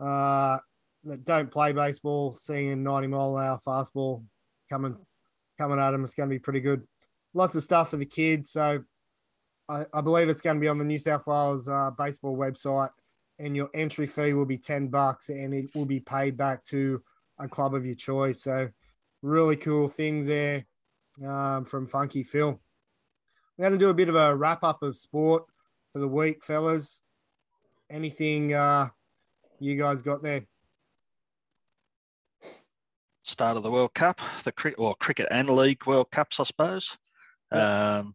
uh, 0.00 0.58
that 1.04 1.24
don't 1.24 1.50
play 1.50 1.72
baseball, 1.72 2.34
seeing 2.34 2.72
a 2.72 2.76
90 2.76 3.08
mile 3.08 3.36
an 3.36 3.46
hour 3.46 3.58
fastball 3.66 4.24
coming 4.70 4.96
coming 5.58 5.78
at 5.78 5.90
them. 5.90 6.04
It's 6.04 6.14
going 6.14 6.28
to 6.28 6.34
be 6.34 6.40
pretty 6.40 6.60
good. 6.60 6.86
Lots 7.32 7.54
of 7.54 7.62
stuff 7.62 7.90
for 7.90 7.96
the 7.96 8.06
kids. 8.06 8.50
So 8.50 8.82
I, 9.68 9.86
I 9.92 10.00
believe 10.00 10.28
it's 10.28 10.40
going 10.40 10.56
to 10.56 10.60
be 10.60 10.68
on 10.68 10.78
the 10.78 10.84
New 10.84 10.98
South 10.98 11.26
Wales 11.26 11.68
uh, 11.68 11.90
baseball 11.96 12.36
website, 12.36 12.90
and 13.38 13.56
your 13.56 13.70
entry 13.74 14.06
fee 14.06 14.32
will 14.32 14.44
be 14.44 14.58
10 14.58 14.88
bucks 14.88 15.28
and 15.28 15.52
it 15.54 15.74
will 15.74 15.86
be 15.86 16.00
paid 16.00 16.36
back 16.36 16.64
to 16.66 17.02
a 17.38 17.48
club 17.48 17.74
of 17.74 17.86
your 17.86 17.94
choice. 17.94 18.42
So 18.42 18.68
really 19.22 19.56
cool 19.56 19.88
things 19.88 20.26
there 20.26 20.66
um, 21.24 21.64
from 21.64 21.86
Funky 21.86 22.22
Phil. 22.22 22.60
We're 23.56 23.62
going 23.62 23.78
to 23.78 23.84
do 23.84 23.90
a 23.90 23.94
bit 23.94 24.08
of 24.08 24.16
a 24.16 24.34
wrap 24.34 24.62
up 24.64 24.82
of 24.82 24.96
sport 24.96 25.44
for 25.92 26.00
the 26.00 26.08
week, 26.08 26.44
fellas. 26.44 27.02
Anything 27.90 28.52
uh, 28.54 28.88
you 29.60 29.76
guys 29.76 30.02
got 30.02 30.22
there? 30.22 30.44
start 33.24 33.56
of 33.56 33.62
the 33.62 33.70
World 33.70 33.94
Cup, 33.94 34.20
the 34.44 34.52
cricket 34.52 34.78
or 34.78 34.94
cricket 34.96 35.26
and 35.30 35.48
league 35.48 35.84
World 35.86 36.10
Cups, 36.10 36.38
I 36.38 36.44
suppose. 36.44 36.96
Um, 37.50 38.14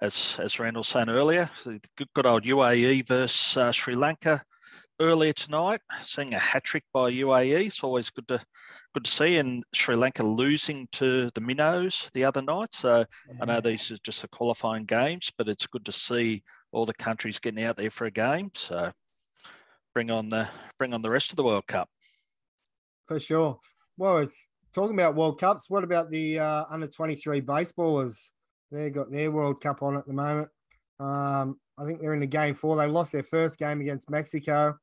as 0.00 0.36
as 0.40 0.58
Randall 0.58 0.84
saying 0.84 1.08
earlier, 1.08 1.48
good, 1.64 2.08
good 2.14 2.26
old 2.26 2.44
UAE 2.44 3.06
versus 3.06 3.56
uh, 3.56 3.72
Sri 3.72 3.94
Lanka 3.94 4.42
earlier 5.02 5.32
tonight. 5.32 5.80
Seeing 6.04 6.32
a 6.32 6.38
hat 6.38 6.64
trick 6.64 6.84
by 6.92 7.10
UAE, 7.10 7.66
it's 7.66 7.82
always 7.82 8.08
good 8.08 8.28
to 8.28 8.40
good 8.94 9.04
to 9.04 9.10
see. 9.10 9.36
And 9.36 9.64
Sri 9.74 9.96
Lanka 9.96 10.22
losing 10.22 10.88
to 10.92 11.30
the 11.34 11.40
Minnows 11.40 12.08
the 12.14 12.24
other 12.24 12.40
night. 12.40 12.72
So 12.72 13.04
I 13.40 13.44
know 13.44 13.60
these 13.60 13.90
are 13.90 13.98
just 14.04 14.22
the 14.22 14.28
qualifying 14.28 14.84
games, 14.84 15.30
but 15.36 15.48
it's 15.48 15.66
good 15.66 15.84
to 15.86 15.92
see 15.92 16.42
all 16.70 16.86
the 16.86 16.94
countries 16.94 17.38
getting 17.38 17.64
out 17.64 17.76
there 17.76 17.90
for 17.90 18.06
a 18.06 18.10
game. 18.10 18.50
So 18.54 18.92
bring 19.92 20.10
on 20.10 20.28
the 20.28 20.48
bring 20.78 20.94
on 20.94 21.02
the 21.02 21.10
rest 21.10 21.30
of 21.30 21.36
the 21.36 21.44
World 21.44 21.66
Cup. 21.66 21.88
For 23.06 23.18
sure. 23.18 23.58
Well, 23.96 24.18
it's 24.18 24.48
talking 24.72 24.94
about 24.94 25.16
World 25.16 25.40
Cups. 25.40 25.68
What 25.68 25.84
about 25.84 26.10
the 26.10 26.38
uh, 26.38 26.64
under 26.70 26.86
23 26.86 27.40
baseballers? 27.42 28.30
They 28.70 28.90
got 28.90 29.10
their 29.10 29.30
World 29.30 29.60
Cup 29.60 29.82
on 29.82 29.96
at 29.96 30.06
the 30.06 30.14
moment. 30.14 30.48
Um, 30.98 31.58
I 31.76 31.84
think 31.84 32.00
they're 32.00 32.14
in 32.14 32.20
the 32.20 32.26
game 32.26 32.54
four. 32.54 32.76
They 32.76 32.86
lost 32.86 33.12
their 33.12 33.22
first 33.22 33.58
game 33.58 33.80
against 33.80 34.08
Mexico, 34.08 34.78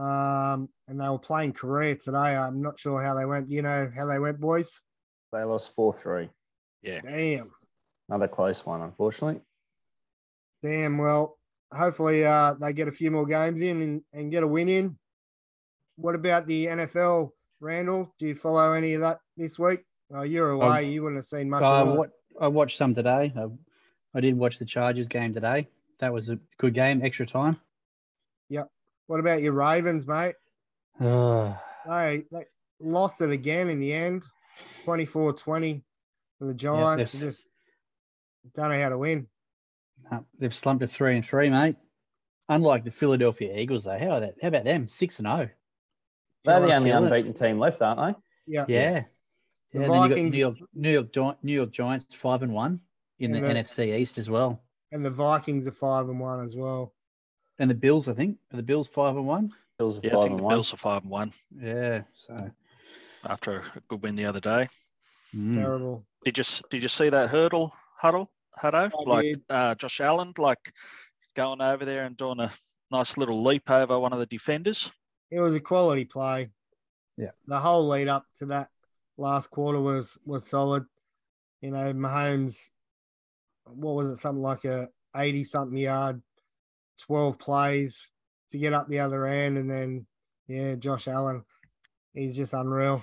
um, 0.00 0.68
and 0.88 1.00
they 1.00 1.08
were 1.08 1.18
playing 1.18 1.52
Korea 1.52 1.94
today. 1.96 2.36
I'm 2.36 2.62
not 2.62 2.78
sure 2.78 3.02
how 3.02 3.14
they 3.14 3.24
went. 3.26 3.50
You 3.50 3.62
know 3.62 3.90
how 3.94 4.06
they 4.06 4.18
went, 4.18 4.40
boys? 4.40 4.80
They 5.32 5.42
lost 5.44 5.74
four 5.74 5.92
three. 5.94 6.28
Yeah. 6.82 7.00
Damn, 7.02 7.50
Another 8.08 8.28
close 8.28 8.64
one, 8.64 8.80
unfortunately. 8.80 9.42
damn. 10.62 10.96
Well, 10.98 11.36
hopefully 11.72 12.24
uh, 12.24 12.54
they 12.54 12.72
get 12.72 12.88
a 12.88 12.92
few 12.92 13.10
more 13.10 13.26
games 13.26 13.60
in 13.62 13.82
and, 13.82 14.02
and 14.12 14.30
get 14.30 14.42
a 14.42 14.46
win 14.46 14.68
in. 14.68 14.98
What 15.96 16.14
about 16.14 16.46
the 16.46 16.66
NFL, 16.66 17.30
Randall? 17.60 18.14
Do 18.18 18.26
you 18.26 18.34
follow 18.34 18.72
any 18.72 18.94
of 18.94 19.02
that 19.02 19.18
this 19.36 19.58
week? 19.58 19.80
Oh, 20.12 20.22
you're 20.22 20.50
away. 20.50 20.90
you 20.90 21.02
wouldn't 21.02 21.18
have 21.18 21.26
seen 21.26 21.50
much. 21.50 21.62
I, 21.62 21.80
of 21.82 21.88
it. 21.88 21.94
wa- 21.98 22.06
I 22.40 22.48
watched 22.48 22.78
some 22.78 22.94
today. 22.94 23.32
I, 23.36 23.46
I 24.14 24.20
did 24.20 24.36
watch 24.36 24.58
the 24.58 24.64
Chargers 24.64 25.06
game 25.06 25.32
today. 25.34 25.68
That 26.00 26.12
was 26.12 26.30
a 26.30 26.38
good 26.58 26.72
game, 26.74 27.02
extra 27.04 27.26
time. 27.26 27.58
What 29.10 29.18
about 29.18 29.42
your 29.42 29.54
Ravens, 29.54 30.06
mate? 30.06 30.36
Uh, 31.00 31.54
They, 31.84 32.22
they 32.30 32.44
lost 32.78 33.20
it 33.20 33.30
again 33.30 33.68
in 33.68 33.80
the 33.80 33.92
end, 33.92 34.22
24 34.84 35.32
20 35.32 35.82
for 36.38 36.44
the 36.44 36.54
Giants. 36.54 37.12
yes. 37.14 37.20
just 37.20 37.48
don't 38.54 38.70
know 38.70 38.80
how 38.80 38.90
to 38.90 38.98
win. 38.98 39.26
no, 40.12 40.24
they've 40.38 40.54
slumped 40.54 40.82
to 40.82 40.86
three 40.86 41.16
and 41.16 41.26
three, 41.26 41.50
mate. 41.50 41.74
Unlike 42.50 42.84
the 42.84 42.92
Philadelphia 42.92 43.52
Eagles, 43.56 43.82
though. 43.82 43.98
How, 43.98 44.10
are 44.10 44.20
that, 44.20 44.34
how 44.40 44.46
about 44.46 44.62
them? 44.62 44.86
Six 44.86 45.18
and 45.18 45.26
oh. 45.26 45.48
They're 46.44 46.60
the 46.60 46.72
only 46.72 46.72
like 46.72 46.82
killing 46.84 47.02
it. 47.02 47.06
unbeaten 47.06 47.34
team 47.34 47.58
left, 47.58 47.82
aren't 47.82 48.16
Yeah. 48.46 48.64
Yeah. 48.68 48.90
The 48.90 48.94
yeah 48.94 49.02
and 49.72 49.82
then 49.82 49.82
you 49.82 49.88
got 49.88 50.08
Vikings- 50.10 50.32
New 50.32 50.38
York, 50.38 50.56
New 50.72 50.90
York, 50.92 51.12
Gi- 51.12 51.38
New 51.42 51.52
York 51.54 51.72
Giants 51.72 52.14
five 52.14 52.44
and 52.44 52.52
one 52.54 52.78
in 53.18 53.32
the, 53.32 53.40
the- 53.40 53.48
NFC 53.48 53.98
East 53.98 54.18
as 54.18 54.30
well, 54.30 54.62
And 54.92 55.04
the 55.04 55.10
Vikings 55.10 55.66
are 55.66 55.72
5 55.72 56.08
and 56.10 56.20
1 56.20 56.44
as 56.44 56.54
well. 56.56 56.94
And 57.60 57.70
the 57.70 57.74
Bills. 57.74 58.08
I 58.08 58.14
think 58.14 58.38
are 58.52 58.56
the 58.56 58.62
Bills 58.62 58.88
five 58.88 59.16
and 59.16 59.26
one. 59.26 59.52
Bills 59.78 59.98
are 59.98 60.00
Yeah, 60.02 60.10
I 60.10 60.14
five 60.14 60.22
think 60.22 60.30
and 60.30 60.38
the 60.40 60.42
one. 60.42 60.54
Bills 60.56 60.74
are 60.74 60.76
five 60.78 61.02
and 61.02 61.10
one 61.10 61.32
Yeah. 61.56 62.02
So 62.14 62.50
after 63.28 63.58
a 63.58 63.80
good 63.88 64.02
win 64.02 64.16
the 64.16 64.26
other 64.26 64.40
day. 64.40 64.66
mm. 65.34 65.54
Terrible. 65.54 66.04
Did 66.24 66.38
you 66.38 66.44
did 66.70 66.82
you 66.82 66.88
see 66.88 67.08
that 67.10 67.30
hurdle 67.30 67.72
huddle 67.96 68.30
Hutto? 68.60 68.90
I 68.92 69.04
Like 69.04 69.36
uh, 69.48 69.74
Josh 69.76 70.00
Allen, 70.00 70.32
like 70.38 70.72
going 71.36 71.60
over 71.60 71.84
there 71.84 72.04
and 72.04 72.16
doing 72.16 72.40
a 72.40 72.50
nice 72.90 73.16
little 73.16 73.42
leap 73.42 73.70
over 73.70 73.98
one 73.98 74.12
of 74.12 74.18
the 74.18 74.26
defenders. 74.26 74.90
It 75.30 75.40
was 75.40 75.54
a 75.54 75.60
quality 75.60 76.04
play. 76.04 76.50
Yeah. 77.16 77.30
The 77.46 77.60
whole 77.60 77.86
lead 77.88 78.08
up 78.08 78.26
to 78.38 78.46
that 78.46 78.68
last 79.16 79.50
quarter 79.50 79.80
was 79.80 80.18
was 80.24 80.48
solid. 80.48 80.84
You 81.60 81.70
know, 81.70 81.92
Mahomes, 81.92 82.70
what 83.64 83.94
was 83.94 84.08
it, 84.08 84.16
something 84.16 84.42
like 84.42 84.64
a 84.64 84.88
80 85.14 85.44
something 85.44 85.76
yard, 85.76 86.22
12 87.00 87.38
plays 87.38 88.12
to 88.50 88.58
get 88.58 88.72
up 88.72 88.88
the 88.88 89.00
other 89.00 89.26
end. 89.26 89.58
And 89.58 89.70
then, 89.70 90.06
yeah, 90.48 90.74
Josh 90.74 91.08
Allen, 91.08 91.42
he's 92.14 92.36
just 92.36 92.54
unreal. 92.54 93.02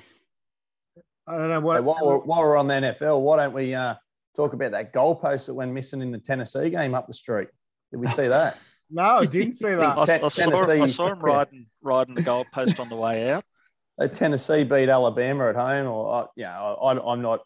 I 1.27 1.37
don't 1.37 1.49
know 1.49 1.59
what. 1.59 1.77
Hey, 1.77 1.81
while, 1.81 2.05
we're, 2.05 2.17
while 2.19 2.41
we're 2.41 2.57
on 2.57 2.67
the 2.67 2.73
NFL, 2.75 3.21
why 3.21 3.37
don't 3.37 3.53
we 3.53 3.73
uh, 3.73 3.95
talk 4.35 4.53
about 4.53 4.71
that 4.71 4.93
goalpost 4.93 5.47
that 5.47 5.53
went 5.53 5.73
missing 5.73 6.01
in 6.01 6.11
the 6.11 6.19
Tennessee 6.19 6.69
game 6.69 6.95
up 6.95 7.07
the 7.07 7.13
street? 7.13 7.49
Did 7.91 7.99
we 7.99 8.07
see 8.07 8.27
that? 8.27 8.57
no, 8.89 9.03
I 9.03 9.25
didn't 9.25 9.55
see 9.55 9.69
that. 9.69 9.79
I, 9.79 10.01
I 10.23 10.27
saw, 10.29 10.71
I 10.71 10.85
saw 10.85 11.11
him 11.11 11.19
riding 11.19 11.67
riding 11.81 12.15
the 12.15 12.23
goalpost 12.23 12.79
on 12.79 12.89
the 12.89 12.95
way 12.95 13.31
out. 13.31 13.43
Uh, 13.99 14.07
Tennessee 14.07 14.63
beat 14.63 14.89
Alabama 14.89 15.49
at 15.49 15.55
home, 15.55 15.87
or 15.87 16.21
uh, 16.21 16.27
yeah, 16.35 16.55
I, 16.61 16.91
I'm 16.91 17.23
not 17.23 17.39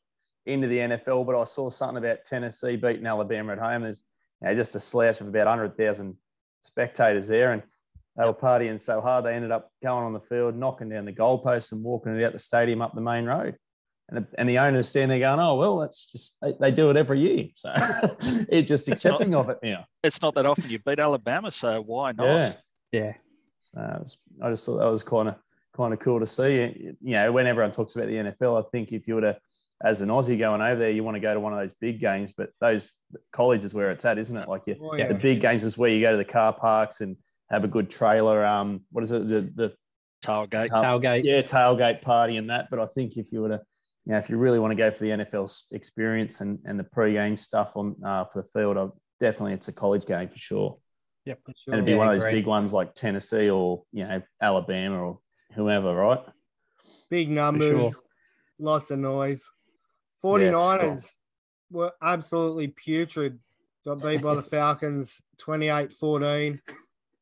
into 0.45 0.67
the 0.67 0.79
NFL, 0.79 1.25
but 1.25 1.39
I 1.39 1.45
saw 1.45 1.69
something 1.69 2.03
about 2.03 2.25
Tennessee 2.25 2.75
beating 2.75 3.05
Alabama 3.05 3.53
at 3.53 3.59
home. 3.59 3.83
There's 3.83 4.01
you 4.41 4.49
know, 4.49 4.55
just 4.55 4.75
a 4.75 4.81
slouch 4.81 5.21
of 5.21 5.29
about 5.29 5.47
100,000 5.47 6.17
spectators 6.63 7.27
there, 7.27 7.51
and 7.53 7.63
they 8.17 8.25
were 8.25 8.33
partying 8.33 8.81
so 8.81 9.01
hard 9.01 9.25
they 9.25 9.33
ended 9.33 9.51
up 9.51 9.71
going 9.81 10.03
on 10.05 10.13
the 10.13 10.19
field, 10.19 10.55
knocking 10.55 10.89
down 10.89 11.05
the 11.05 11.13
goalposts 11.13 11.71
and 11.71 11.83
walking 11.83 12.15
it 12.17 12.23
out 12.23 12.33
the 12.33 12.39
stadium 12.39 12.81
up 12.81 12.93
the 12.93 13.01
main 13.01 13.25
road. 13.25 13.55
And, 14.09 14.27
and 14.37 14.49
the 14.49 14.59
owners 14.59 14.89
standing 14.89 15.19
there 15.19 15.29
going, 15.29 15.39
"Oh 15.39 15.55
well, 15.55 15.79
that's 15.79 16.05
just 16.05 16.35
they, 16.41 16.53
they 16.59 16.71
do 16.71 16.89
it 16.89 16.97
every 16.97 17.21
year, 17.21 17.47
so 17.55 17.73
it's 18.49 18.67
just 18.67 18.89
It's 18.89 19.05
not- 19.05 19.13
accepting 19.13 19.35
of 19.35 19.49
it 19.49 19.59
now." 19.63 19.85
It's 20.03 20.21
not 20.21 20.35
that 20.35 20.45
often 20.45 20.69
you 20.69 20.79
beat 20.79 20.99
Alabama, 20.99 21.49
so 21.51 21.81
why 21.81 22.11
not? 22.11 22.25
Yeah. 22.25 22.53
Yeah. 22.91 23.13
So 23.73 23.79
it 23.81 24.01
was, 24.03 24.17
I 24.43 24.49
just 24.51 24.65
thought 24.65 24.79
that 24.79 24.91
was 24.91 25.03
kind 25.03 25.29
of 25.29 25.35
kind 25.77 25.93
of 25.93 25.99
cool 26.01 26.19
to 26.19 26.27
see. 26.27 26.95
You 27.01 27.13
know, 27.13 27.31
when 27.31 27.47
everyone 27.47 27.71
talks 27.71 27.95
about 27.95 28.07
the 28.09 28.15
NFL, 28.15 28.61
I 28.61 28.67
think 28.69 28.91
if 28.91 29.07
you 29.07 29.15
were 29.15 29.21
to, 29.21 29.37
as 29.83 30.01
an 30.01 30.09
Aussie 30.09 30.37
going 30.37 30.61
over 30.61 30.79
there, 30.79 30.91
you 30.91 31.03
want 31.03 31.15
to 31.15 31.19
go 31.21 31.33
to 31.33 31.39
one 31.39 31.53
of 31.53 31.59
those 31.59 31.73
big 31.79 31.99
games, 31.99 32.31
but 32.35 32.49
those 32.59 32.93
college 33.31 33.65
is 33.65 33.73
where 33.73 33.91
it's 33.91 34.05
at, 34.05 34.17
isn't 34.17 34.37
it? 34.37 34.47
Like 34.47 34.61
you, 34.67 34.75
Oh, 34.81 34.91
the 34.91 34.99
yeah. 34.99 35.13
big 35.13 35.41
games 35.41 35.63
is 35.63 35.77
where 35.77 35.89
you 35.89 36.01
go 36.01 36.11
to 36.11 36.17
the 36.17 36.25
car 36.25 36.53
parks 36.53 37.01
and 37.01 37.17
have 37.49 37.63
a 37.63 37.67
good 37.67 37.89
trailer. 37.89 38.45
Um, 38.45 38.81
what 38.91 39.03
is 39.03 39.11
it? 39.11 39.27
The 39.27 39.51
the 39.55 39.73
Tailgate. 40.23 40.69
Tailgate. 40.69 41.23
yeah 41.23 41.41
tailgate 41.41 42.01
party 42.03 42.37
and 42.37 42.49
that. 42.51 42.67
But 42.69 42.79
I 42.79 42.85
think 42.85 43.17
if 43.17 43.31
you 43.31 43.41
were 43.41 43.49
to, 43.49 43.61
you 44.05 44.13
know, 44.13 44.19
if 44.19 44.29
you 44.29 44.37
really 44.37 44.59
want 44.59 44.71
to 44.71 44.75
go 44.75 44.91
for 44.91 45.03
the 45.03 45.09
NFL 45.09 45.73
experience 45.73 46.41
and 46.41 46.59
and 46.65 46.79
the 46.79 46.83
pre-game 46.83 47.37
stuff 47.37 47.71
on 47.75 47.95
uh, 48.05 48.25
for 48.25 48.43
the 48.43 48.47
field, 48.49 48.77
I, 48.77 48.87
definitely 49.19 49.53
it's 49.53 49.67
a 49.67 49.73
college 49.73 50.05
game 50.05 50.29
for 50.29 50.37
sure. 50.37 50.77
Yep. 51.25 51.39
For 51.43 51.53
sure. 51.53 51.73
And 51.73 51.75
it'd 51.75 51.85
be. 51.85 51.91
Yeah, 51.93 51.97
one 51.97 52.07
of 52.09 52.13
those 52.13 52.23
agree. 52.23 52.39
big 52.39 52.45
ones 52.45 52.71
like 52.71 52.93
Tennessee 52.93 53.49
or 53.49 53.83
you 53.91 54.07
know 54.07 54.21
Alabama 54.39 55.03
or 55.03 55.19
whoever, 55.55 55.95
right? 55.95 56.23
Big 57.09 57.29
numbers, 57.29 57.99
lots 58.59 58.91
of 58.91 58.99
noise. 58.99 59.43
49ers 60.23 61.15
were 61.71 61.93
absolutely 62.01 62.67
putrid. 62.67 63.39
Got 63.85 64.01
beat 64.03 64.21
by 64.21 64.35
the 64.35 64.43
Falcons 64.43 65.21
28 65.39 65.93
14. 65.93 66.61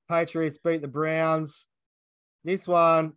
Patriots 0.09 0.59
beat 0.63 0.81
the 0.81 0.87
Browns. 0.87 1.65
This 2.43 2.67
one 2.67 3.13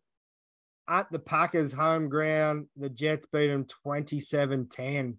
at 0.89 1.11
the 1.11 1.18
Packers' 1.18 1.72
home 1.72 2.09
ground, 2.09 2.66
the 2.76 2.91
Jets 2.91 3.26
beat 3.33 3.49
them 3.49 3.64
27 3.64 4.68
10. 4.68 5.18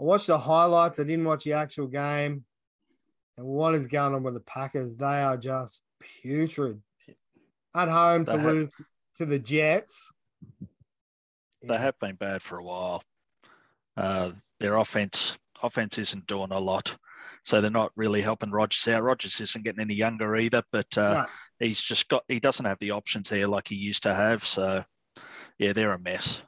I 0.00 0.02
watched 0.02 0.26
the 0.26 0.38
highlights, 0.38 0.98
I 0.98 1.04
didn't 1.04 1.24
watch 1.24 1.44
the 1.44 1.52
actual 1.52 1.86
game. 1.86 2.44
And 3.36 3.46
what 3.46 3.74
is 3.74 3.86
going 3.86 4.14
on 4.14 4.22
with 4.22 4.34
the 4.34 4.40
Packers? 4.40 4.96
They 4.96 5.22
are 5.22 5.36
just 5.36 5.82
putrid. 6.00 6.80
At 7.74 7.88
home 7.88 8.24
to 8.26 8.32
have- 8.38 8.44
lose 8.44 8.70
to 9.16 9.26
the 9.26 9.38
Jets. 9.38 10.12
They 11.62 11.78
have 11.78 11.98
been 11.98 12.16
bad 12.16 12.42
for 12.42 12.58
a 12.58 12.64
while. 12.64 13.02
Uh, 13.96 14.32
their 14.60 14.76
offense 14.76 15.38
offense 15.62 15.98
isn't 15.98 16.26
doing 16.26 16.52
a 16.52 16.58
lot, 16.58 16.94
so 17.44 17.60
they're 17.60 17.70
not 17.70 17.92
really 17.96 18.20
helping 18.20 18.50
Rodgers 18.50 18.86
out. 18.92 19.02
Rodgers 19.02 19.40
isn't 19.40 19.64
getting 19.64 19.80
any 19.80 19.94
younger 19.94 20.36
either, 20.36 20.62
but 20.72 20.98
uh, 20.98 21.14
No. 21.14 21.26
he's 21.66 21.80
just 21.80 22.08
got 22.08 22.24
he 22.28 22.40
doesn't 22.40 22.64
have 22.64 22.78
the 22.78 22.90
options 22.92 23.28
there 23.28 23.46
like 23.46 23.68
he 23.68 23.76
used 23.76 24.02
to 24.04 24.14
have. 24.14 24.44
So 24.44 24.82
yeah, 25.58 25.72
they're 25.72 25.92
a 25.92 25.98
mess. 25.98 26.42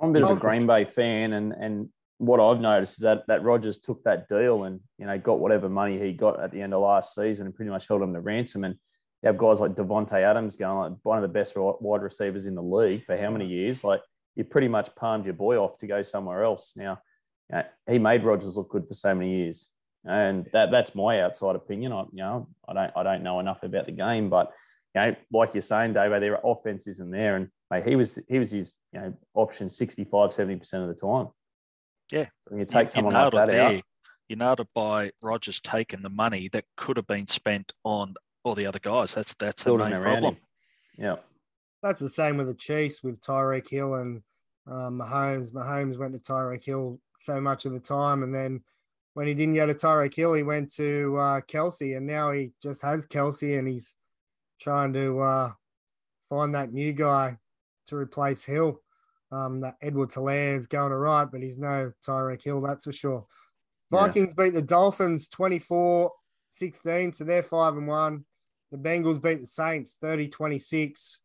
I'm 0.00 0.10
a 0.10 0.12
bit 0.12 0.22
of 0.24 0.30
a 0.30 0.40
Green 0.40 0.66
Bay 0.66 0.84
fan, 0.84 1.32
and 1.32 1.52
and 1.52 1.88
what 2.18 2.40
I've 2.40 2.60
noticed 2.60 2.94
is 2.98 3.02
that 3.02 3.26
that 3.28 3.42
Rodgers 3.42 3.78
took 3.78 4.02
that 4.04 4.28
deal 4.28 4.64
and 4.64 4.80
you 4.98 5.06
know 5.06 5.18
got 5.18 5.40
whatever 5.40 5.68
money 5.68 5.98
he 5.98 6.12
got 6.12 6.40
at 6.40 6.52
the 6.52 6.62
end 6.62 6.72
of 6.74 6.80
last 6.80 7.14
season 7.14 7.46
and 7.46 7.54
pretty 7.54 7.70
much 7.70 7.86
held 7.88 8.02
him 8.02 8.14
to 8.14 8.20
ransom. 8.20 8.64
And 8.64 8.74
you 9.22 9.26
have 9.28 9.38
guys 9.38 9.60
like 9.60 9.74
Davante 9.74 10.14
Adams 10.22 10.56
going 10.56 10.92
like 10.92 10.98
one 11.02 11.18
of 11.18 11.22
the 11.22 11.28
best 11.28 11.54
wide 11.56 12.02
receivers 12.02 12.46
in 12.46 12.54
the 12.54 12.62
league 12.62 13.04
for 13.04 13.16
how 13.16 13.30
many 13.30 13.46
years? 13.46 13.82
Like 13.84 14.00
you 14.36 14.44
pretty 14.44 14.68
much 14.68 14.94
palmed 14.94 15.24
your 15.24 15.34
boy 15.34 15.56
off 15.56 15.78
to 15.78 15.86
go 15.86 16.02
somewhere 16.02 16.44
else. 16.44 16.72
Now 16.76 16.98
you 17.50 17.56
know, 17.58 17.64
he 17.90 17.98
made 17.98 18.24
Rodgers 18.24 18.56
look 18.56 18.70
good 18.70 18.86
for 18.86 18.94
so 18.94 19.14
many 19.14 19.36
years, 19.36 19.68
and 20.04 20.46
that 20.52 20.70
that's 20.70 20.94
my 20.94 21.22
outside 21.22 21.56
opinion. 21.56 21.92
I 21.92 22.02
you 22.12 22.18
know 22.18 22.48
I 22.68 22.72
don't 22.72 22.92
I 22.96 23.02
don't 23.02 23.22
know 23.22 23.40
enough 23.40 23.62
about 23.62 23.86
the 23.86 23.92
game, 23.92 24.30
but 24.30 24.52
you 24.94 25.00
know, 25.00 25.16
like 25.32 25.54
you're 25.54 25.62
saying, 25.62 25.94
Dave, 25.94 26.10
their 26.20 26.40
offense 26.44 26.86
isn't 26.86 27.10
there. 27.10 27.36
And 27.36 27.48
mate, 27.70 27.86
he 27.86 27.96
was 27.96 28.18
he 28.28 28.38
was 28.38 28.50
his 28.50 28.74
you 28.92 29.00
know 29.00 29.14
option 29.34 29.70
65, 29.70 30.32
70 30.32 30.56
percent 30.56 30.82
of 30.82 30.88
the 30.88 30.94
time. 30.94 31.28
Yeah. 32.10 32.26
When 32.46 32.60
you 32.60 32.66
take 32.66 32.84
you, 32.84 32.90
someone 32.90 33.14
you 33.14 33.20
like 33.20 33.32
that 33.32 33.48
it 33.48 33.60
out, 33.60 33.70
there. 33.72 33.82
You 34.28 34.36
nailed 34.36 34.60
it 34.60 34.68
by 34.74 35.10
Rodgers 35.22 35.60
taking 35.60 36.02
the 36.02 36.10
money 36.10 36.48
that 36.52 36.64
could 36.76 36.96
have 36.96 37.06
been 37.06 37.26
spent 37.26 37.72
on 37.84 38.14
all 38.42 38.54
the 38.54 38.66
other 38.66 38.78
guys. 38.78 39.14
That's 39.14 39.34
that's 39.34 39.64
the 39.64 39.76
main 39.76 39.92
problem. 40.00 40.34
him. 40.34 40.40
Yeah. 40.96 41.16
That's 41.84 42.00
the 42.00 42.08
same 42.08 42.38
with 42.38 42.46
the 42.46 42.54
Chiefs 42.54 43.02
with 43.02 43.20
Tyreek 43.20 43.68
Hill 43.68 43.96
and 43.96 44.22
um, 44.66 44.98
Mahomes. 44.98 45.52
Mahomes 45.52 45.98
went 45.98 46.14
to 46.14 46.18
Tyreek 46.18 46.64
Hill 46.64 46.98
so 47.18 47.42
much 47.42 47.66
of 47.66 47.74
the 47.74 47.78
time, 47.78 48.22
and 48.22 48.34
then 48.34 48.62
when 49.12 49.26
he 49.26 49.34
didn't 49.34 49.54
go 49.54 49.66
to 49.66 49.74
Tyreek 49.74 50.14
Hill, 50.14 50.32
he 50.32 50.42
went 50.42 50.72
to 50.76 51.14
uh, 51.18 51.40
Kelce, 51.42 51.94
and 51.94 52.06
now 52.06 52.32
he 52.32 52.52
just 52.62 52.80
has 52.80 53.04
Kelce, 53.04 53.58
and 53.58 53.68
he's 53.68 53.96
trying 54.58 54.94
to 54.94 55.20
uh, 55.20 55.52
find 56.26 56.54
that 56.54 56.72
new 56.72 56.94
guy 56.94 57.36
to 57.88 57.96
replace 57.96 58.42
Hill. 58.46 58.80
Um, 59.30 59.60
that 59.60 59.76
Edward 59.82 60.08
Helaire 60.08 60.56
is 60.56 60.66
going 60.66 60.88
to 60.88 60.96
all 60.96 61.02
right, 61.02 61.30
but 61.30 61.42
he's 61.42 61.58
no 61.58 61.92
Tyreek 62.06 62.42
Hill, 62.42 62.62
that's 62.62 62.86
for 62.86 62.92
sure. 62.92 63.26
Yeah. 63.90 64.06
Vikings 64.06 64.32
beat 64.32 64.54
the 64.54 64.62
Dolphins 64.62 65.28
24 65.28 66.10
16, 66.48 67.12
so 67.12 67.24
they're 67.24 67.42
5 67.42 67.76
and 67.76 67.88
1. 67.88 68.24
The 68.72 68.78
Bengals 68.78 69.22
beat 69.22 69.42
the 69.42 69.46
Saints 69.46 69.98
30 70.00 70.28
26. 70.28 71.20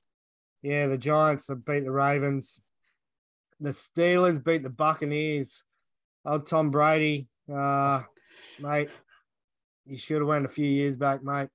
Yeah, 0.62 0.88
the 0.88 0.98
Giants 0.98 1.50
beat 1.66 1.82
the 1.86 1.92
Ravens. 1.92 2.60
The 3.60 3.70
Steelers 3.70 4.44
beat 4.44 4.64
the 4.64 4.70
Buccaneers. 4.70 5.64
Oh, 6.26 6.40
Tom 6.40 6.70
Brady, 6.70 7.28
uh, 7.54 8.04
mate, 8.60 8.90
you 9.86 9.98
should 9.98 10.20
have 10.20 10.28
went 10.28 10.46
a 10.46 10.50
few 10.50 10.66
years 10.68 10.96
back, 10.98 11.24
mate. 11.24 11.50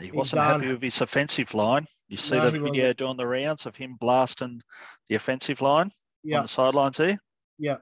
He 0.00 0.10
wasn't 0.10 0.42
happy 0.42 0.68
with 0.68 0.82
his 0.82 1.00
offensive 1.00 1.54
line. 1.54 1.86
You 2.08 2.16
see 2.16 2.36
No, 2.36 2.44
the 2.50 2.58
video 2.58 2.84
wasn't. 2.84 2.98
doing 2.98 3.16
the 3.16 3.26
rounds 3.26 3.64
of 3.64 3.76
him 3.76 3.96
blasting 3.98 4.60
the 5.08 5.14
offensive 5.14 5.60
line 5.62 5.86
on 5.86 5.90
Yeah, 6.24 6.42
the 6.42 6.48
sidelines 6.48 6.96
here. 6.98 7.18
yeah. 7.58 7.76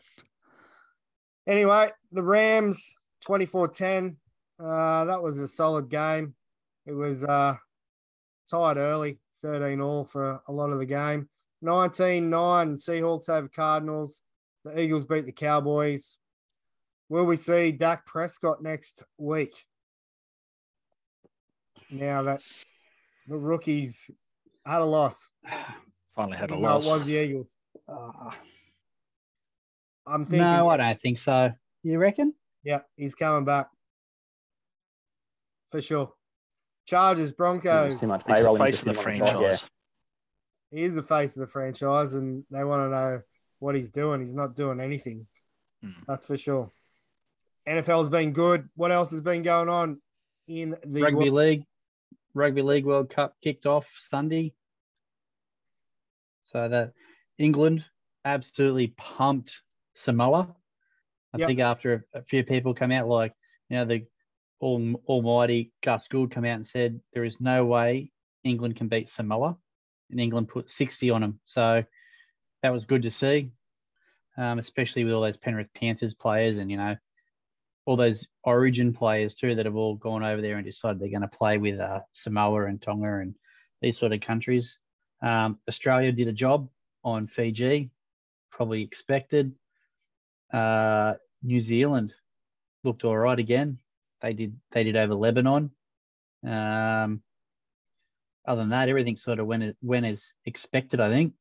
Anyway, 1.47 1.91
the 2.13 2.23
Rams 2.23 2.95
24 3.27 3.69
10. 3.69 4.17
Uh, 4.63 5.05
that 5.07 5.23
was 5.23 5.39
a 5.39 5.49
solid 5.49 5.89
game. 5.89 6.35
It 6.87 6.93
was 6.93 7.25
uh, 7.25 7.57
tied 8.49 8.77
early, 8.77 9.19
13 9.43 9.81
all 9.81 10.05
for 10.05 10.41
a 10.47 10.53
lot 10.53 10.71
of 10.71 10.79
the 10.79 10.87
game. 10.87 11.29
19 11.63 12.29
9 12.31 12.77
Seahawks 12.77 13.29
over 13.29 13.49
Cardinals. 13.49 14.23
The 14.65 14.81
Eagles 14.81 15.05
beat 15.05 15.25
the 15.25 15.33
Cowboys. 15.33 16.19
Will 17.09 17.25
we 17.25 17.37
see 17.37 17.73
Dak 17.73 18.07
Prescott 18.07 18.63
next 18.63 19.05
week? 19.19 19.55
Now 21.91 22.23
that 22.23 22.43
the 23.29 23.37
rookies 23.37 24.11
had 24.65 24.81
a 24.81 24.85
loss. 24.85 25.31
Finally 26.17 26.39
had 26.39 26.51
a 26.51 26.55
even 26.55 26.63
though 26.63 26.69
loss. 26.77 26.87
It 26.87 26.91
was 26.91 27.07
the 27.07 27.23
Eagles. 27.23 27.47
Uh, 27.89 28.31
I'm 30.07 30.25
thinking. 30.25 30.47
no, 30.47 30.69
I 30.69 30.77
don't 30.77 31.01
think 31.01 31.19
so. 31.19 31.53
You 31.83 31.99
reckon? 31.99 32.35
Yeah, 32.65 32.81
he's 32.97 33.15
coming 33.15 33.45
back 33.45 33.69
for 35.71 35.81
sure. 35.81 36.13
Chargers, 36.87 37.33
Broncos. 37.33 37.99
Too 38.01 38.07
much 38.07 38.23
He's 38.27 38.37
the 38.37 38.43
payroll. 38.43 38.57
face 38.57 38.81
of 38.81 38.87
the 38.87 38.95
franchise. 38.95 39.69
He 40.71 40.83
is 40.85 40.95
the 40.95 41.03
face 41.03 41.37
of 41.37 41.41
the 41.41 41.47
franchise, 41.47 42.15
and 42.15 42.45
they 42.51 42.65
want 42.65 42.85
to 42.85 42.89
know 42.89 43.23
what 43.59 43.75
he's 43.75 43.91
doing. 43.91 44.21
He's 44.21 44.35
not 44.35 44.57
doing 44.57 44.81
anything. 44.81 45.27
Hmm. 45.83 45.91
That's 46.09 46.27
for 46.27 46.37
sure. 46.37 46.71
NFL's 47.69 48.09
been 48.09 48.33
good. 48.33 48.69
What 48.75 48.91
else 48.91 49.11
has 49.11 49.21
been 49.21 49.43
going 49.43 49.69
on 49.69 50.01
in 50.49 50.77
the 50.85 51.03
Rugby 51.03 51.31
league, 51.31 51.65
rugby 52.35 52.63
league 52.63 52.85
World 52.87 53.11
Cup 53.11 53.37
kicked 53.43 53.67
off 53.67 53.87
Sunday. 54.11 54.55
So 56.47 56.69
that 56.69 56.93
England 57.39 57.85
absolutely 58.25 58.89
pumped 58.97 59.59
Samoa. 59.95 60.55
I 61.35 61.39
Yep. 61.39 61.49
think 61.49 61.61
after 61.61 62.07
a, 62.15 62.19
a 62.19 62.23
few 62.23 62.45
people 62.45 62.75
come 62.75 62.93
out, 62.93 63.09
like 63.09 63.33
you 63.69 63.77
know 63.79 63.85
the 63.85 64.05
all, 64.63 65.03
almighty 65.07 65.73
Gus 65.83 66.07
Gould 66.09 66.31
come 66.31 66.45
out 66.45 66.55
and 66.55 66.67
said 66.67 67.01
there 67.13 67.25
is 67.25 67.41
no 67.41 67.67
way 67.67 68.13
England 68.45 68.77
can 68.77 68.89
beat 68.89 69.09
Samoa, 69.09 69.59
and 70.11 70.21
England 70.21 70.49
put 70.49 70.71
60 70.71 71.11
on 71.11 71.21
them. 71.21 71.41
So 71.45 71.85
that 72.63 72.73
was 72.73 72.85
good 72.85 73.03
to 73.03 73.11
see, 73.11 73.51
um, 74.39 74.59
especially 74.59 75.05
with 75.05 75.13
all 75.13 75.23
those 75.23 75.37
Penrith 75.37 75.75
Panthers 75.75 76.15
players 76.15 76.59
and 76.59 76.71
you 76.71 76.77
know 76.77 76.97
all 77.85 77.97
those 77.97 78.25
Origin 78.45 78.93
players 78.93 79.35
too 79.35 79.57
that 79.57 79.67
have 79.67 79.75
all 79.75 79.97
gone 79.97 80.23
over 80.23 80.41
there 80.41 80.57
and 80.57 80.65
decided 80.65 81.01
they're 81.01 81.09
going 81.09 81.23
to 81.23 81.29
play 81.29 81.59
with 81.59 81.81
uh, 81.81 82.01
Samoa 82.13 82.67
and 82.67 82.81
Tonga 82.81 83.19
and 83.19 83.35
these 83.81 83.99
sort 83.99 84.13
of 84.13 84.21
countries. 84.21 84.79
Um, 85.21 85.59
Australia 85.69 86.13
did 86.13 86.29
a 86.29 86.33
job 86.33 86.69
on 87.03 87.27
Fiji, 87.27 87.91
probably 88.53 88.83
expected. 88.83 89.53
Uh, 90.53 91.15
New 91.43 91.59
Zealand 91.59 92.15
looked 92.85 93.03
all 93.03 93.19
right 93.19 93.39
again. 93.39 93.79
They 94.23 94.33
did 94.33 94.57
they 94.71 94.85
did 94.85 94.97
over 94.97 95.15
Lebanon. 95.15 95.71
Um, 96.47 97.23
other 98.47 98.63
than 98.63 98.71
that, 98.71 98.89
everything 98.89 99.17
sort 99.17 99.41
of 99.41 99.47
went 99.47 99.77
went 99.83 100.07
as 100.07 100.25
expected. 100.47 101.01
I 101.01 101.11
think. 101.11 101.35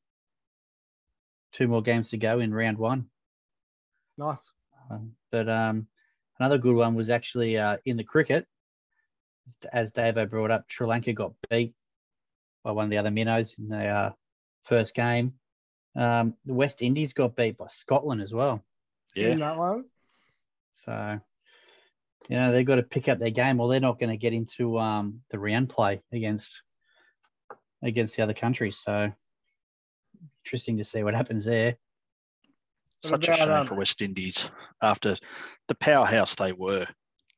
Two 1.53 1.67
more 1.67 1.81
games 1.81 2.09
to 2.09 2.17
go 2.17 2.39
in 2.39 2.53
round 2.53 2.77
one. 2.77 3.07
Nice. 4.17 4.51
Um, 4.89 5.13
but 5.31 5.49
um, 5.49 5.87
another 6.39 6.57
good 6.57 6.75
one 6.75 6.95
was 6.95 7.09
actually 7.09 7.57
uh, 7.57 7.77
in 7.85 7.97
the 7.97 8.03
cricket. 8.03 8.47
As 9.73 9.91
Davo 9.91 10.29
brought 10.29 10.51
up, 10.51 10.65
Sri 10.69 10.87
Lanka 10.87 11.11
got 11.11 11.33
beat 11.49 11.73
by 12.63 12.71
one 12.71 12.85
of 12.85 12.89
the 12.89 12.99
other 12.99 13.11
minnows 13.11 13.53
in 13.57 13.67
the 13.67 13.85
uh, 13.85 14.11
first 14.63 14.95
game. 14.95 15.33
Um, 15.95 16.35
the 16.45 16.53
West 16.53 16.81
Indies 16.81 17.13
got 17.13 17.35
beat 17.35 17.57
by 17.57 17.67
Scotland 17.67 18.21
as 18.21 18.33
well. 18.33 18.63
Yeah. 19.13 19.29
In 19.29 19.39
that 19.39 19.57
one. 19.57 19.85
So, 20.85 21.19
you 22.31 22.37
know, 22.37 22.53
they've 22.53 22.65
got 22.65 22.75
to 22.75 22.83
pick 22.83 23.09
up 23.09 23.19
their 23.19 23.29
game, 23.29 23.59
or 23.59 23.69
they're 23.69 23.81
not 23.81 23.99
going 23.99 24.09
to 24.09 24.15
get 24.15 24.31
into 24.31 24.79
um, 24.79 25.19
the 25.31 25.37
round 25.37 25.67
play 25.67 26.01
against 26.13 26.61
against 27.83 28.15
the 28.15 28.23
other 28.23 28.33
countries. 28.33 28.79
So, 28.81 29.11
interesting 30.45 30.77
to 30.77 30.85
see 30.85 31.03
what 31.03 31.13
happens 31.13 31.43
there. 31.43 31.75
Such 33.03 33.27
What 33.27 33.29
a 33.29 33.33
shame 33.35 33.51
um, 33.51 33.67
for 33.67 33.75
West 33.75 34.01
Indies 34.01 34.49
after 34.81 35.17
the 35.67 35.75
powerhouse 35.75 36.35
they 36.35 36.53
were. 36.53 36.87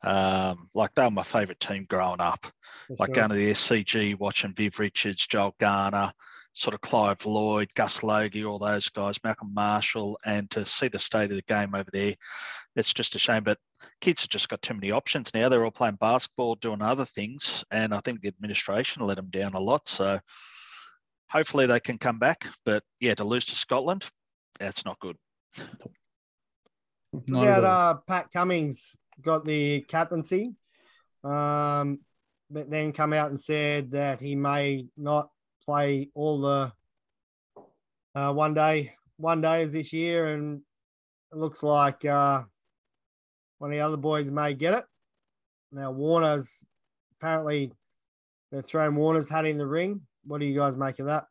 Um, 0.03 0.69
like 0.75 0.93
they 0.93 1.03
were 1.03 1.09
my 1.09 1.23
favourite 1.23 1.59
team 1.59 1.87
growing 1.89 2.21
up. 2.21 2.45
for 2.85 2.97
Like 2.99 3.07
sure. 3.07 3.15
going 3.15 3.29
to 3.29 3.35
the 3.35 3.49
SCG, 3.49 4.19
watching 4.19 4.53
Viv 4.53 4.77
Richards, 4.77 5.25
Joel 5.25 5.55
Garner, 5.59 6.13
sort 6.53 6.75
of 6.75 6.81
Clive 6.81 7.25
Lloyd, 7.25 7.73
Gus 7.73 8.03
Logie, 8.03 8.45
all 8.45 8.59
those 8.59 8.87
guys, 8.89 9.21
Malcolm 9.23 9.51
Marshall, 9.53 10.19
and 10.23 10.49
to 10.51 10.65
see 10.65 10.87
the 10.87 10.99
state 10.99 11.31
of 11.31 11.35
the 11.35 11.41
game 11.43 11.73
over 11.73 11.89
there, 11.91 12.13
it's 12.75 12.93
just 12.93 13.15
a 13.15 13.19
shame. 13.19 13.43
But 13.43 13.57
kids 14.01 14.21
have 14.21 14.29
just 14.29 14.49
got 14.49 14.61
too 14.61 14.75
many 14.75 14.91
options 14.91 15.33
now. 15.33 15.49
They're 15.49 15.65
all 15.65 15.71
playing 15.71 15.97
basketball, 15.99 16.55
doing 16.55 16.81
other 16.81 17.05
things, 17.05 17.65
and 17.71 17.93
I 17.93 17.99
think 17.99 18.21
the 18.21 18.27
administration 18.27 19.03
let 19.03 19.17
them 19.17 19.29
down 19.31 19.55
a 19.55 19.59
lot. 19.59 19.89
So 19.89 20.19
hopefully 21.29 21.65
they 21.65 21.79
can 21.79 21.97
come 21.97 22.19
back. 22.19 22.45
But 22.65 22.83
yeah, 22.99 23.15
to 23.15 23.23
lose 23.23 23.45
to 23.47 23.55
Scotland, 23.55 24.05
that's 24.59 24.85
not 24.85 24.99
good. 24.99 25.17
What 27.11 27.27
Not 27.27 27.47
at 27.47 27.59
about 27.59 27.95
uh, 27.95 27.99
Pat 28.07 28.27
Cummins 28.31 28.95
got 29.21 29.43
the 29.43 29.81
captaincy, 29.81 30.53
um, 31.23 31.99
but 32.49 32.69
then 32.69 32.91
come 32.91 33.13
out 33.13 33.31
and 33.31 33.39
said 33.39 33.91
that 33.91 34.21
he 34.21 34.35
may 34.35 34.85
not 34.97 35.29
play 35.65 36.09
all 36.13 36.41
the 36.41 36.73
uh, 38.15 38.33
one 38.33 38.53
day 38.53 38.95
one 39.17 39.41
days 39.41 39.73
this 39.73 39.93
year, 39.93 40.33
and 40.33 40.61
it 41.31 41.37
looks 41.37 41.63
like 41.63 42.05
uh, 42.05 42.43
one 43.57 43.71
of 43.71 43.75
the 43.75 43.81
other 43.81 43.97
boys 43.97 44.29
may 44.29 44.53
get 44.53 44.73
it. 44.73 44.85
Now 45.71 45.91
Warner's 45.91 46.63
apparently 47.19 47.71
they're 48.51 48.61
throwing 48.61 48.95
Warner's 48.95 49.29
hat 49.29 49.45
in 49.45 49.57
the 49.57 49.65
ring. 49.65 50.01
What 50.25 50.39
do 50.39 50.45
you 50.45 50.55
guys 50.55 50.77
make 50.77 50.99
of 50.99 51.07
that? 51.07 51.25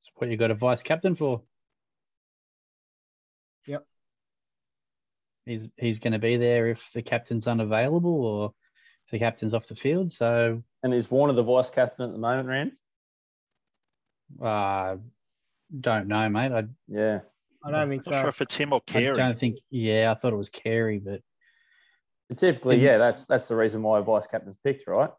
That's 0.00 0.10
what 0.16 0.30
you 0.30 0.36
got 0.36 0.50
a 0.50 0.54
vice 0.54 0.82
captain 0.82 1.14
for. 1.14 1.42
Yep. 3.66 3.86
He's 5.46 5.68
he's 5.76 5.98
going 5.98 6.14
to 6.14 6.18
be 6.18 6.36
there 6.36 6.68
if 6.68 6.82
the 6.94 7.02
captain's 7.02 7.46
unavailable 7.46 8.24
or 8.24 8.54
if 9.10 9.18
the 9.18 9.18
captain's 9.18 9.54
off 9.54 9.66
the 9.66 9.74
field. 9.74 10.12
So 10.12 10.62
And 10.84 10.94
is 10.94 11.10
Warner 11.10 11.32
the 11.34 11.42
vice 11.42 11.68
captain 11.70 12.04
at 12.06 12.12
the 12.12 12.18
moment, 12.18 12.48
Rand? 12.48 12.72
uh, 14.40 14.96
don't 15.80 16.06
know, 16.08 16.28
mate. 16.28 16.52
I, 16.52 16.64
Yeah. 16.88 17.20
I 17.64 17.70
don't 17.72 17.88
think 17.90 18.06
Not 18.06 18.12
sure 18.12 18.22
so. 18.22 18.28
if 18.28 18.40
it's 18.40 18.54
him 18.54 18.72
or 18.72 18.80
Carey. 18.80 19.10
I 19.10 19.14
don't 19.14 19.38
think. 19.38 19.58
Yeah, 19.70 20.10
I 20.10 20.14
thought 20.18 20.32
it 20.32 20.36
was 20.36 20.48
Carey, 20.48 20.98
but 20.98 21.20
Typically, 22.38 22.76
yeah, 22.80 22.96
that's 22.96 23.24
that's 23.24 23.48
the 23.48 23.56
reason 23.56 23.82
why 23.82 23.98
a 23.98 24.02
vice 24.02 24.26
captain's 24.28 24.56
picked, 24.62 24.86
right? 24.86 25.10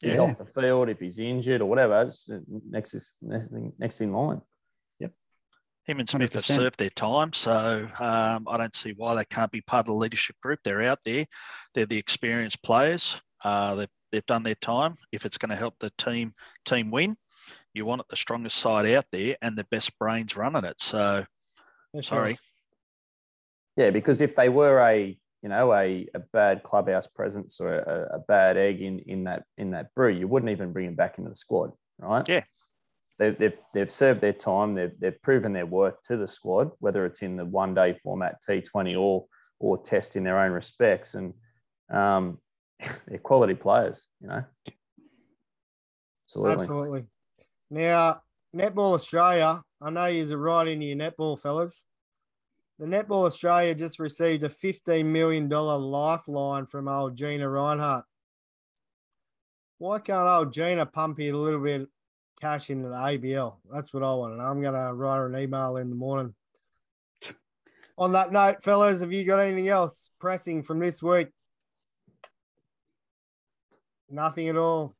He's 0.00 0.14
Yeah. 0.16 0.22
off 0.22 0.38
the 0.38 0.46
field 0.46 0.88
if 0.88 0.98
he's 0.98 1.18
injured 1.18 1.60
or 1.60 1.66
whatever. 1.66 2.00
It's 2.02 2.28
next 2.48 2.94
is 2.94 3.12
next, 3.20 3.52
next 3.78 4.00
in 4.00 4.12
line. 4.14 4.40
Yep. 4.98 5.12
Him 5.84 6.00
and 6.00 6.08
Smith 6.08 6.32
have 6.32 6.42
100%. 6.42 6.56
served 6.56 6.78
their 6.78 6.88
time, 6.90 7.34
so 7.34 7.86
um, 8.00 8.48
I 8.48 8.56
don't 8.56 8.74
see 8.74 8.94
why 8.96 9.14
they 9.14 9.26
can't 9.26 9.52
be 9.52 9.60
part 9.60 9.80
of 9.80 9.86
the 9.88 9.92
leadership 9.92 10.36
group. 10.42 10.58
They're 10.64 10.82
out 10.88 11.00
there, 11.04 11.26
they're 11.74 11.84
the 11.86 11.98
experienced 11.98 12.62
players. 12.62 13.20
Uh, 13.44 13.74
they've, 13.74 13.88
they've 14.10 14.26
done 14.26 14.42
their 14.42 14.54
time. 14.56 14.94
If 15.12 15.26
it's 15.26 15.38
going 15.38 15.50
to 15.50 15.56
help 15.56 15.74
the 15.78 15.90
team 15.98 16.34
team 16.64 16.90
win, 16.90 17.16
you 17.74 17.84
want 17.84 18.00
it 18.00 18.06
the 18.08 18.16
strongest 18.16 18.56
side 18.56 18.86
out 18.86 19.04
there 19.12 19.36
and 19.42 19.56
the 19.56 19.66
best 19.70 19.96
brains 19.98 20.36
running 20.36 20.64
it. 20.64 20.80
So 20.80 21.24
For 21.92 22.02
sure. 22.02 22.02
sorry, 22.02 22.38
Yeah, 23.76 23.90
because 23.90 24.20
if 24.20 24.34
they 24.34 24.48
were 24.48 24.80
a 24.80 25.18
you 25.42 25.48
know 25.50 25.74
a, 25.74 26.08
a 26.14 26.20
bad 26.32 26.62
clubhouse 26.62 27.06
presence 27.06 27.60
or 27.60 27.74
a, 27.74 28.16
a 28.16 28.18
bad 28.20 28.56
egg 28.56 28.80
in 28.80 29.00
in 29.00 29.24
that 29.24 29.44
in 29.58 29.72
that 29.72 29.94
brew, 29.94 30.08
you 30.08 30.26
wouldn't 30.26 30.50
even 30.50 30.72
bring 30.72 30.86
him 30.86 30.94
back 30.94 31.18
into 31.18 31.30
the 31.30 31.36
squad, 31.36 31.72
right? 31.98 32.26
Yeah. 32.28 32.44
They've, 33.16 33.38
they've, 33.38 33.58
they've 33.72 33.92
served 33.92 34.20
their 34.20 34.32
time. 34.32 34.74
They've, 34.74 34.90
they've 34.98 35.22
proven 35.22 35.52
their 35.52 35.66
worth 35.66 36.02
to 36.08 36.16
the 36.16 36.26
squad, 36.26 36.72
whether 36.80 37.06
it's 37.06 37.22
in 37.22 37.36
the 37.36 37.44
one 37.44 37.72
day 37.72 37.96
format 38.02 38.42
T20 38.42 38.98
or 38.98 39.26
or 39.60 39.80
test 39.80 40.16
in 40.16 40.24
their 40.24 40.40
own 40.40 40.50
respects. 40.50 41.14
And 41.14 41.34
um, 41.92 42.38
they're 43.06 43.18
quality 43.18 43.54
players, 43.54 44.06
you 44.20 44.28
know. 44.28 44.44
Absolutely. 46.26 46.52
Absolutely. 46.54 47.04
Now, 47.70 48.22
Netball 48.54 48.94
Australia, 48.94 49.62
I 49.80 49.90
know 49.90 50.06
you're 50.06 50.38
right 50.38 50.66
into 50.66 50.86
your 50.86 50.96
netball, 50.96 51.38
fellas. 51.38 51.84
The 52.78 52.86
Netball 52.86 53.26
Australia 53.26 53.74
just 53.74 53.98
received 53.98 54.42
a 54.42 54.48
$15 54.48 55.04
million 55.04 55.48
lifeline 55.48 56.66
from 56.66 56.88
old 56.88 57.16
Gina 57.16 57.46
Rinehart. 57.46 58.02
Why 59.78 60.00
can't 60.00 60.26
old 60.26 60.52
Gina 60.52 60.86
pump 60.86 61.20
you 61.20 61.36
a 61.36 61.38
little 61.38 61.60
bit 61.60 61.88
cash 62.40 62.70
into 62.70 62.88
the 62.88 62.96
ABL? 62.96 63.56
That's 63.72 63.92
what 63.92 64.02
I 64.02 64.12
want 64.14 64.36
know. 64.36 64.44
I'm 64.44 64.60
going 64.60 64.74
to 64.74 64.92
write 64.92 65.16
her 65.16 65.26
an 65.26 65.38
email 65.38 65.76
in 65.76 65.90
the 65.90 65.96
morning. 65.96 66.34
On 67.96 68.12
that 68.12 68.32
note, 68.32 68.60
fellas, 68.60 69.00
have 69.00 69.12
you 69.12 69.24
got 69.24 69.38
anything 69.38 69.68
else 69.68 70.10
pressing 70.20 70.64
from 70.64 70.80
this 70.80 71.00
week? 71.00 71.28
Nothing 74.14 74.48
at 74.48 74.56
all. 74.56 74.94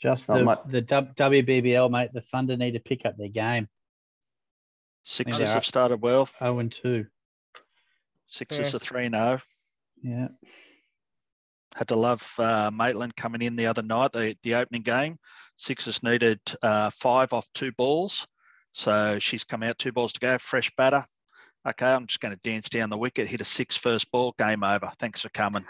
just 0.00 0.26
the, 0.26 0.42
much. 0.42 0.60
the 0.66 0.82
WBBL, 0.82 1.90
mate. 1.90 2.12
The 2.14 2.22
Thunder 2.22 2.56
need 2.56 2.72
to 2.72 2.80
pick 2.80 3.04
up 3.04 3.16
their 3.18 3.28
game. 3.28 3.68
Sixers 5.02 5.38
they're 5.38 5.46
have 5.48 5.66
started 5.66 6.00
well. 6.00 6.28
0 6.38 6.58
and 6.58 6.72
2. 6.72 7.06
Sixers 8.26 8.70
Fair. 8.70 8.76
are 8.76 8.78
3 8.78 9.10
0. 9.10 9.40
Yeah. 10.02 10.28
Had 11.76 11.88
to 11.88 11.96
love 11.96 12.26
uh, 12.38 12.70
Maitlan 12.70 13.14
coming 13.14 13.42
in 13.42 13.54
the 13.54 13.66
other 13.66 13.82
night, 13.82 14.12
the, 14.12 14.34
the 14.42 14.54
opening 14.54 14.82
game. 14.82 15.18
Sixers 15.58 16.02
needed 16.02 16.40
uh, 16.62 16.90
five 16.90 17.32
off 17.34 17.46
two 17.52 17.72
balls. 17.72 18.26
So 18.72 19.18
she's 19.18 19.44
come 19.44 19.62
out, 19.62 19.78
two 19.78 19.92
balls 19.92 20.14
to 20.14 20.20
go, 20.20 20.38
fresh 20.38 20.70
batter. 20.76 21.04
Okay, 21.66 21.86
I'm 21.86 22.06
just 22.06 22.20
going 22.20 22.34
to 22.34 22.50
dance 22.50 22.70
down 22.70 22.88
the 22.88 22.96
wicket, 22.96 23.28
hit 23.28 23.42
a 23.42 23.44
six 23.44 23.76
first 23.76 24.10
ball, 24.10 24.34
game 24.38 24.64
over. 24.64 24.90
Thanks 24.98 25.20
for 25.20 25.28
coming. 25.30 25.66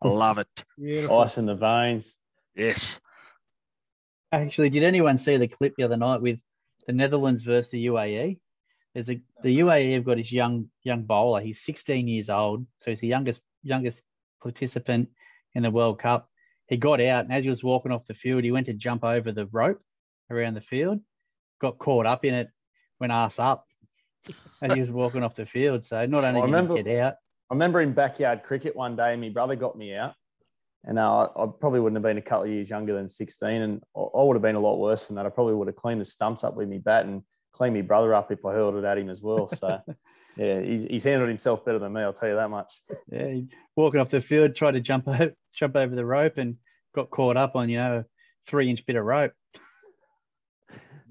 I 0.00 0.08
love 0.08 0.38
it. 0.38 0.64
Beautiful. 0.78 1.20
Ice 1.20 1.36
in 1.36 1.46
the 1.46 1.54
veins. 1.54 2.14
Yes. 2.54 3.00
Actually, 4.30 4.70
did 4.70 4.82
anyone 4.82 5.18
see 5.18 5.36
the 5.36 5.48
clip 5.48 5.74
the 5.76 5.84
other 5.84 5.96
night 5.96 6.20
with 6.22 6.38
the 6.86 6.92
Netherlands 6.92 7.42
versus 7.42 7.70
the 7.70 7.86
UAE? 7.86 8.40
There's 8.94 9.10
a 9.10 9.20
the 9.42 9.60
UAE 9.60 9.94
have 9.94 10.04
got 10.04 10.18
his 10.18 10.32
young 10.32 10.68
young 10.82 11.02
bowler. 11.04 11.40
He's 11.40 11.62
16 11.62 12.08
years 12.08 12.28
old, 12.28 12.66
so 12.78 12.90
he's 12.90 13.00
the 13.00 13.08
youngest 13.08 13.40
youngest 13.62 14.02
participant 14.42 15.08
in 15.54 15.62
the 15.62 15.70
World 15.70 15.98
Cup. 15.98 16.28
He 16.66 16.76
got 16.76 17.00
out, 17.00 17.24
and 17.24 17.32
as 17.32 17.44
he 17.44 17.50
was 17.50 17.64
walking 17.64 17.92
off 17.92 18.06
the 18.06 18.14
field, 18.14 18.44
he 18.44 18.52
went 18.52 18.66
to 18.66 18.74
jump 18.74 19.04
over 19.04 19.32
the 19.32 19.46
rope 19.46 19.80
around 20.30 20.54
the 20.54 20.60
field, 20.60 21.00
got 21.60 21.78
caught 21.78 22.06
up 22.06 22.24
in 22.24 22.34
it, 22.34 22.48
went 23.00 23.12
ass 23.12 23.38
up 23.38 23.66
as 24.62 24.74
he 24.74 24.80
was 24.80 24.90
walking 25.00 25.22
off 25.22 25.34
the 25.34 25.46
field. 25.46 25.84
So 25.84 26.04
not 26.06 26.24
only 26.24 26.40
I 26.40 26.46
did 26.46 26.52
remember- 26.52 26.76
he 26.76 26.82
get 26.82 27.00
out, 27.00 27.14
I 27.50 27.54
remember 27.54 27.82
in 27.82 27.92
backyard 27.92 28.42
cricket 28.44 28.74
one 28.74 28.96
day, 28.96 29.14
my 29.16 29.28
brother 29.28 29.56
got 29.56 29.76
me 29.76 29.94
out, 29.94 30.14
and 30.84 30.98
uh, 30.98 31.28
I 31.36 31.46
probably 31.60 31.80
wouldn't 31.80 31.96
have 31.96 32.02
been 32.02 32.18
a 32.18 32.22
couple 32.22 32.44
of 32.44 32.50
years 32.50 32.68
younger 32.68 32.94
than 32.94 33.08
16, 33.08 33.48
and 33.48 33.82
I 33.96 34.00
I 34.00 34.22
would 34.22 34.34
have 34.34 34.42
been 34.42 34.56
a 34.56 34.60
lot 34.60 34.78
worse 34.78 35.06
than 35.06 35.16
that. 35.16 35.26
I 35.26 35.30
probably 35.30 35.54
would 35.54 35.68
have 35.68 35.76
cleaned 35.76 36.00
the 36.00 36.04
stumps 36.04 36.44
up 36.44 36.56
with 36.56 36.68
me 36.68 36.78
bat 36.78 37.06
and 37.06 37.22
cleaned 37.52 37.74
my 37.74 37.82
brother 37.82 38.14
up 38.14 38.32
if 38.32 38.44
I 38.44 38.52
hurled 38.52 38.76
it 38.76 38.84
at 38.84 38.98
him 38.98 39.10
as 39.10 39.20
well. 39.20 39.48
So, 39.48 39.80
yeah, 40.36 40.60
he's, 40.60 40.84
he's 40.84 41.04
handled 41.04 41.28
himself 41.28 41.64
better 41.64 41.78
than 41.78 41.92
me, 41.92 42.02
I'll 42.02 42.12
tell 42.12 42.28
you 42.28 42.36
that 42.36 42.50
much. 42.50 42.72
yeah, 43.10 43.34
walking 43.76 44.00
off 44.00 44.08
the 44.08 44.20
field, 44.20 44.56
tried 44.56 44.72
to 44.72 44.80
jump 44.80 45.06
over, 45.06 45.32
jump 45.54 45.76
over 45.76 45.94
the 45.94 46.04
rope, 46.04 46.38
and 46.38 46.56
got 46.94 47.10
caught 47.10 47.36
up 47.36 47.54
on 47.54 47.68
you 47.68 47.78
know 47.78 47.98
a 47.98 48.04
three 48.46 48.68
inch 48.68 48.84
bit 48.84 48.96
of 48.96 49.04
rope. 49.04 49.32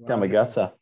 Come 0.06 0.22
a 0.22 0.28
gutser. 0.28 0.72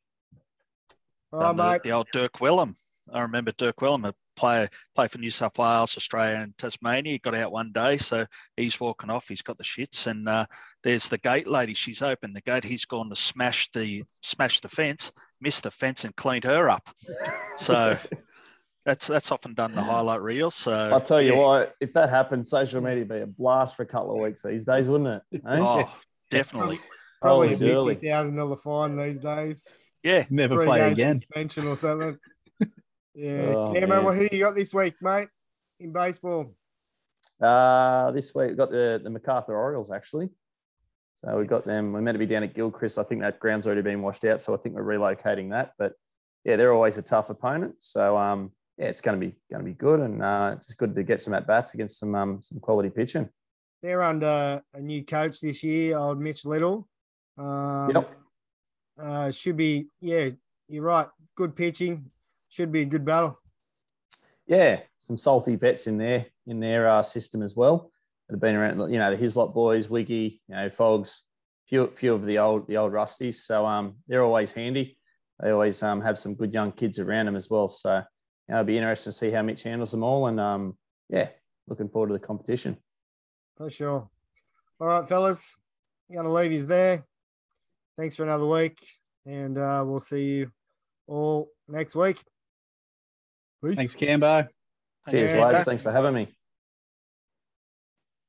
All 1.32 1.40
right, 1.40 1.56
the, 1.56 1.62
mate. 1.62 1.82
the 1.84 1.92
old 1.92 2.08
Dirk 2.12 2.32
Wellham. 2.40 2.74
I 3.12 3.20
remember 3.20 3.52
Dirk 3.52 3.76
Wellham, 3.76 4.08
a 4.08 4.14
player, 4.40 4.68
play 4.94 5.06
for 5.06 5.18
New 5.18 5.30
South 5.30 5.58
Wales, 5.58 5.96
Australia, 5.96 6.38
and 6.38 6.56
Tasmania. 6.56 7.12
He 7.12 7.18
got 7.18 7.34
out 7.34 7.52
one 7.52 7.72
day, 7.72 7.98
so 7.98 8.24
he's 8.56 8.80
walking 8.80 9.10
off. 9.10 9.28
He's 9.28 9.42
got 9.42 9.58
the 9.58 9.64
shits, 9.64 10.06
and 10.06 10.26
uh, 10.26 10.46
there's 10.82 11.08
the 11.08 11.18
gate 11.18 11.46
lady. 11.46 11.74
She's 11.74 12.00
opened 12.00 12.34
the 12.34 12.40
gate. 12.40 12.64
He's 12.64 12.86
gone 12.86 13.10
to 13.10 13.16
smash 13.16 13.70
the 13.72 14.02
smash 14.22 14.60
the 14.60 14.70
fence, 14.70 15.12
missed 15.40 15.64
the 15.64 15.70
fence, 15.70 16.04
and 16.04 16.16
cleaned 16.16 16.44
her 16.44 16.70
up. 16.70 16.88
So 17.56 17.98
that's 18.86 19.06
that's 19.06 19.30
often 19.30 19.52
done 19.52 19.74
the 19.74 19.82
highlight 19.82 20.22
reel. 20.22 20.50
So 20.50 20.72
I'll 20.72 21.02
tell 21.02 21.20
you 21.20 21.34
yeah. 21.34 21.38
what, 21.38 21.74
if 21.78 21.92
that 21.92 22.08
happened, 22.08 22.46
social 22.46 22.80
media 22.80 23.00
would 23.00 23.08
be 23.08 23.20
a 23.20 23.26
blast 23.26 23.76
for 23.76 23.82
a 23.82 23.86
couple 23.86 24.14
of 24.14 24.22
weeks 24.22 24.42
these 24.42 24.64
days, 24.64 24.88
wouldn't 24.88 25.22
it? 25.32 25.42
Eh? 25.46 25.58
Oh, 25.60 25.92
definitely. 26.30 26.80
Probably 27.20 27.54
Holy 27.54 27.70
a 27.70 27.74
dooly. 27.74 27.92
fifty 27.92 28.08
thousand 28.08 28.36
dollar 28.36 28.56
fine 28.56 28.96
these 28.96 29.20
days. 29.20 29.68
Yeah. 30.02 30.24
Never 30.30 30.54
Three 30.54 30.64
play 30.64 30.78
game 30.78 30.92
again. 30.92 31.14
Suspension 31.16 31.68
or 31.68 31.76
something. 31.76 32.18
Yeah. 33.20 33.52
Oh. 33.54 33.72
Well, 33.72 34.14
who 34.14 34.28
you 34.32 34.38
got 34.38 34.54
this 34.54 34.72
week, 34.72 34.94
mate? 35.02 35.28
In 35.78 35.92
baseball. 35.92 36.54
Uh, 37.38 38.10
this 38.12 38.34
week 38.34 38.48
we've 38.48 38.56
got 38.56 38.70
the, 38.70 38.98
the 39.02 39.10
MacArthur 39.10 39.54
Orioles 39.54 39.90
actually. 39.90 40.30
So 41.22 41.36
we've 41.36 41.46
got 41.46 41.66
them. 41.66 41.92
We're 41.92 42.00
meant 42.00 42.14
to 42.14 42.18
be 42.18 42.24
down 42.24 42.44
at 42.44 42.54
Gilchrist. 42.54 42.98
I 42.98 43.02
think 43.02 43.20
that 43.20 43.38
ground's 43.38 43.66
already 43.66 43.82
been 43.82 44.00
washed 44.00 44.24
out. 44.24 44.40
So 44.40 44.54
I 44.54 44.56
think 44.56 44.74
we're 44.74 44.84
relocating 44.84 45.50
that. 45.50 45.72
But 45.78 45.92
yeah, 46.44 46.56
they're 46.56 46.72
always 46.72 46.96
a 46.96 47.02
tough 47.02 47.28
opponent. 47.28 47.74
So 47.80 48.16
um, 48.16 48.52
yeah, 48.78 48.86
it's 48.86 49.02
going 49.02 49.20
to 49.20 49.26
be 49.26 49.34
going 49.50 49.62
to 49.62 49.70
be 49.70 49.74
good 49.74 50.00
and 50.00 50.22
uh, 50.22 50.56
just 50.64 50.78
good 50.78 50.94
to 50.94 51.02
get 51.02 51.20
some 51.20 51.34
at 51.34 51.46
bats 51.46 51.74
against 51.74 51.98
some 51.98 52.14
um, 52.14 52.40
some 52.40 52.58
quality 52.58 52.88
pitching. 52.88 53.28
They're 53.82 54.02
under 54.02 54.62
a 54.72 54.80
new 54.80 55.04
coach 55.04 55.40
this 55.40 55.62
year, 55.62 55.98
old 55.98 56.18
Mitch 56.18 56.46
Little. 56.46 56.88
Um, 57.36 57.90
Yep. 57.94 58.16
Uh, 58.98 59.30
should 59.30 59.56
be, 59.56 59.88
yeah, 60.00 60.30
you're 60.68 60.84
right. 60.84 61.08
Good 61.34 61.56
pitching. 61.56 62.10
Should 62.50 62.72
be 62.72 62.82
a 62.82 62.84
good 62.84 63.04
battle. 63.04 63.38
Yeah, 64.46 64.80
some 64.98 65.16
salty 65.16 65.56
vets 65.56 65.86
in 65.86 65.96
there 65.96 66.26
in 66.46 66.60
their 66.60 66.88
uh, 66.90 67.02
system 67.02 67.42
as 67.42 67.54
well 67.54 67.92
that 68.28 68.34
have 68.34 68.40
been 68.40 68.56
around. 68.56 68.92
You 68.92 68.98
know, 68.98 69.10
the 69.10 69.16
Hislop 69.16 69.54
boys, 69.54 69.88
Wiggy, 69.88 70.42
you 70.48 70.54
know, 70.54 70.68
Fogs, 70.68 71.22
few 71.68 71.90
few 71.94 72.12
of 72.12 72.26
the 72.26 72.38
old 72.38 72.66
the 72.66 72.76
old 72.76 72.92
Rusties. 72.92 73.34
So 73.34 73.64
um, 73.64 73.96
they're 74.08 74.24
always 74.24 74.52
handy. 74.52 74.98
They 75.40 75.50
always 75.50 75.82
um, 75.82 76.00
have 76.02 76.18
some 76.18 76.34
good 76.34 76.52
young 76.52 76.72
kids 76.72 76.98
around 76.98 77.26
them 77.26 77.36
as 77.36 77.48
well. 77.48 77.68
So 77.68 77.94
you 77.96 78.02
know, 78.48 78.56
it'll 78.56 78.64
be 78.64 78.76
interesting 78.76 79.12
to 79.12 79.16
see 79.16 79.30
how 79.30 79.42
Mitch 79.42 79.62
handles 79.62 79.92
them 79.92 80.02
all. 80.02 80.26
And 80.26 80.40
um, 80.40 80.76
yeah, 81.08 81.28
looking 81.68 81.88
forward 81.88 82.08
to 82.08 82.14
the 82.14 82.18
competition. 82.18 82.76
For 83.56 83.70
sure. 83.70 84.10
All 84.80 84.86
right, 84.86 85.08
fellas. 85.08 85.56
I'm 86.08 86.16
going 86.16 86.26
to 86.26 86.32
leave 86.32 86.50
you 86.50 86.66
there. 86.66 87.04
Thanks 87.96 88.16
for 88.16 88.24
another 88.24 88.46
week. 88.46 88.78
And 89.24 89.56
uh, 89.56 89.84
we'll 89.86 90.00
see 90.00 90.24
you 90.24 90.50
all 91.06 91.50
next 91.68 91.94
week. 91.94 92.20
Peace. 93.64 93.76
Thanks, 93.76 93.96
Cambo. 93.96 94.48
Cheers, 95.10 95.36
Yeah. 95.36 95.44
lads. 95.46 95.64
Thanks 95.64 95.82
for 95.82 95.90
having 95.92 96.14
me. 96.14 96.28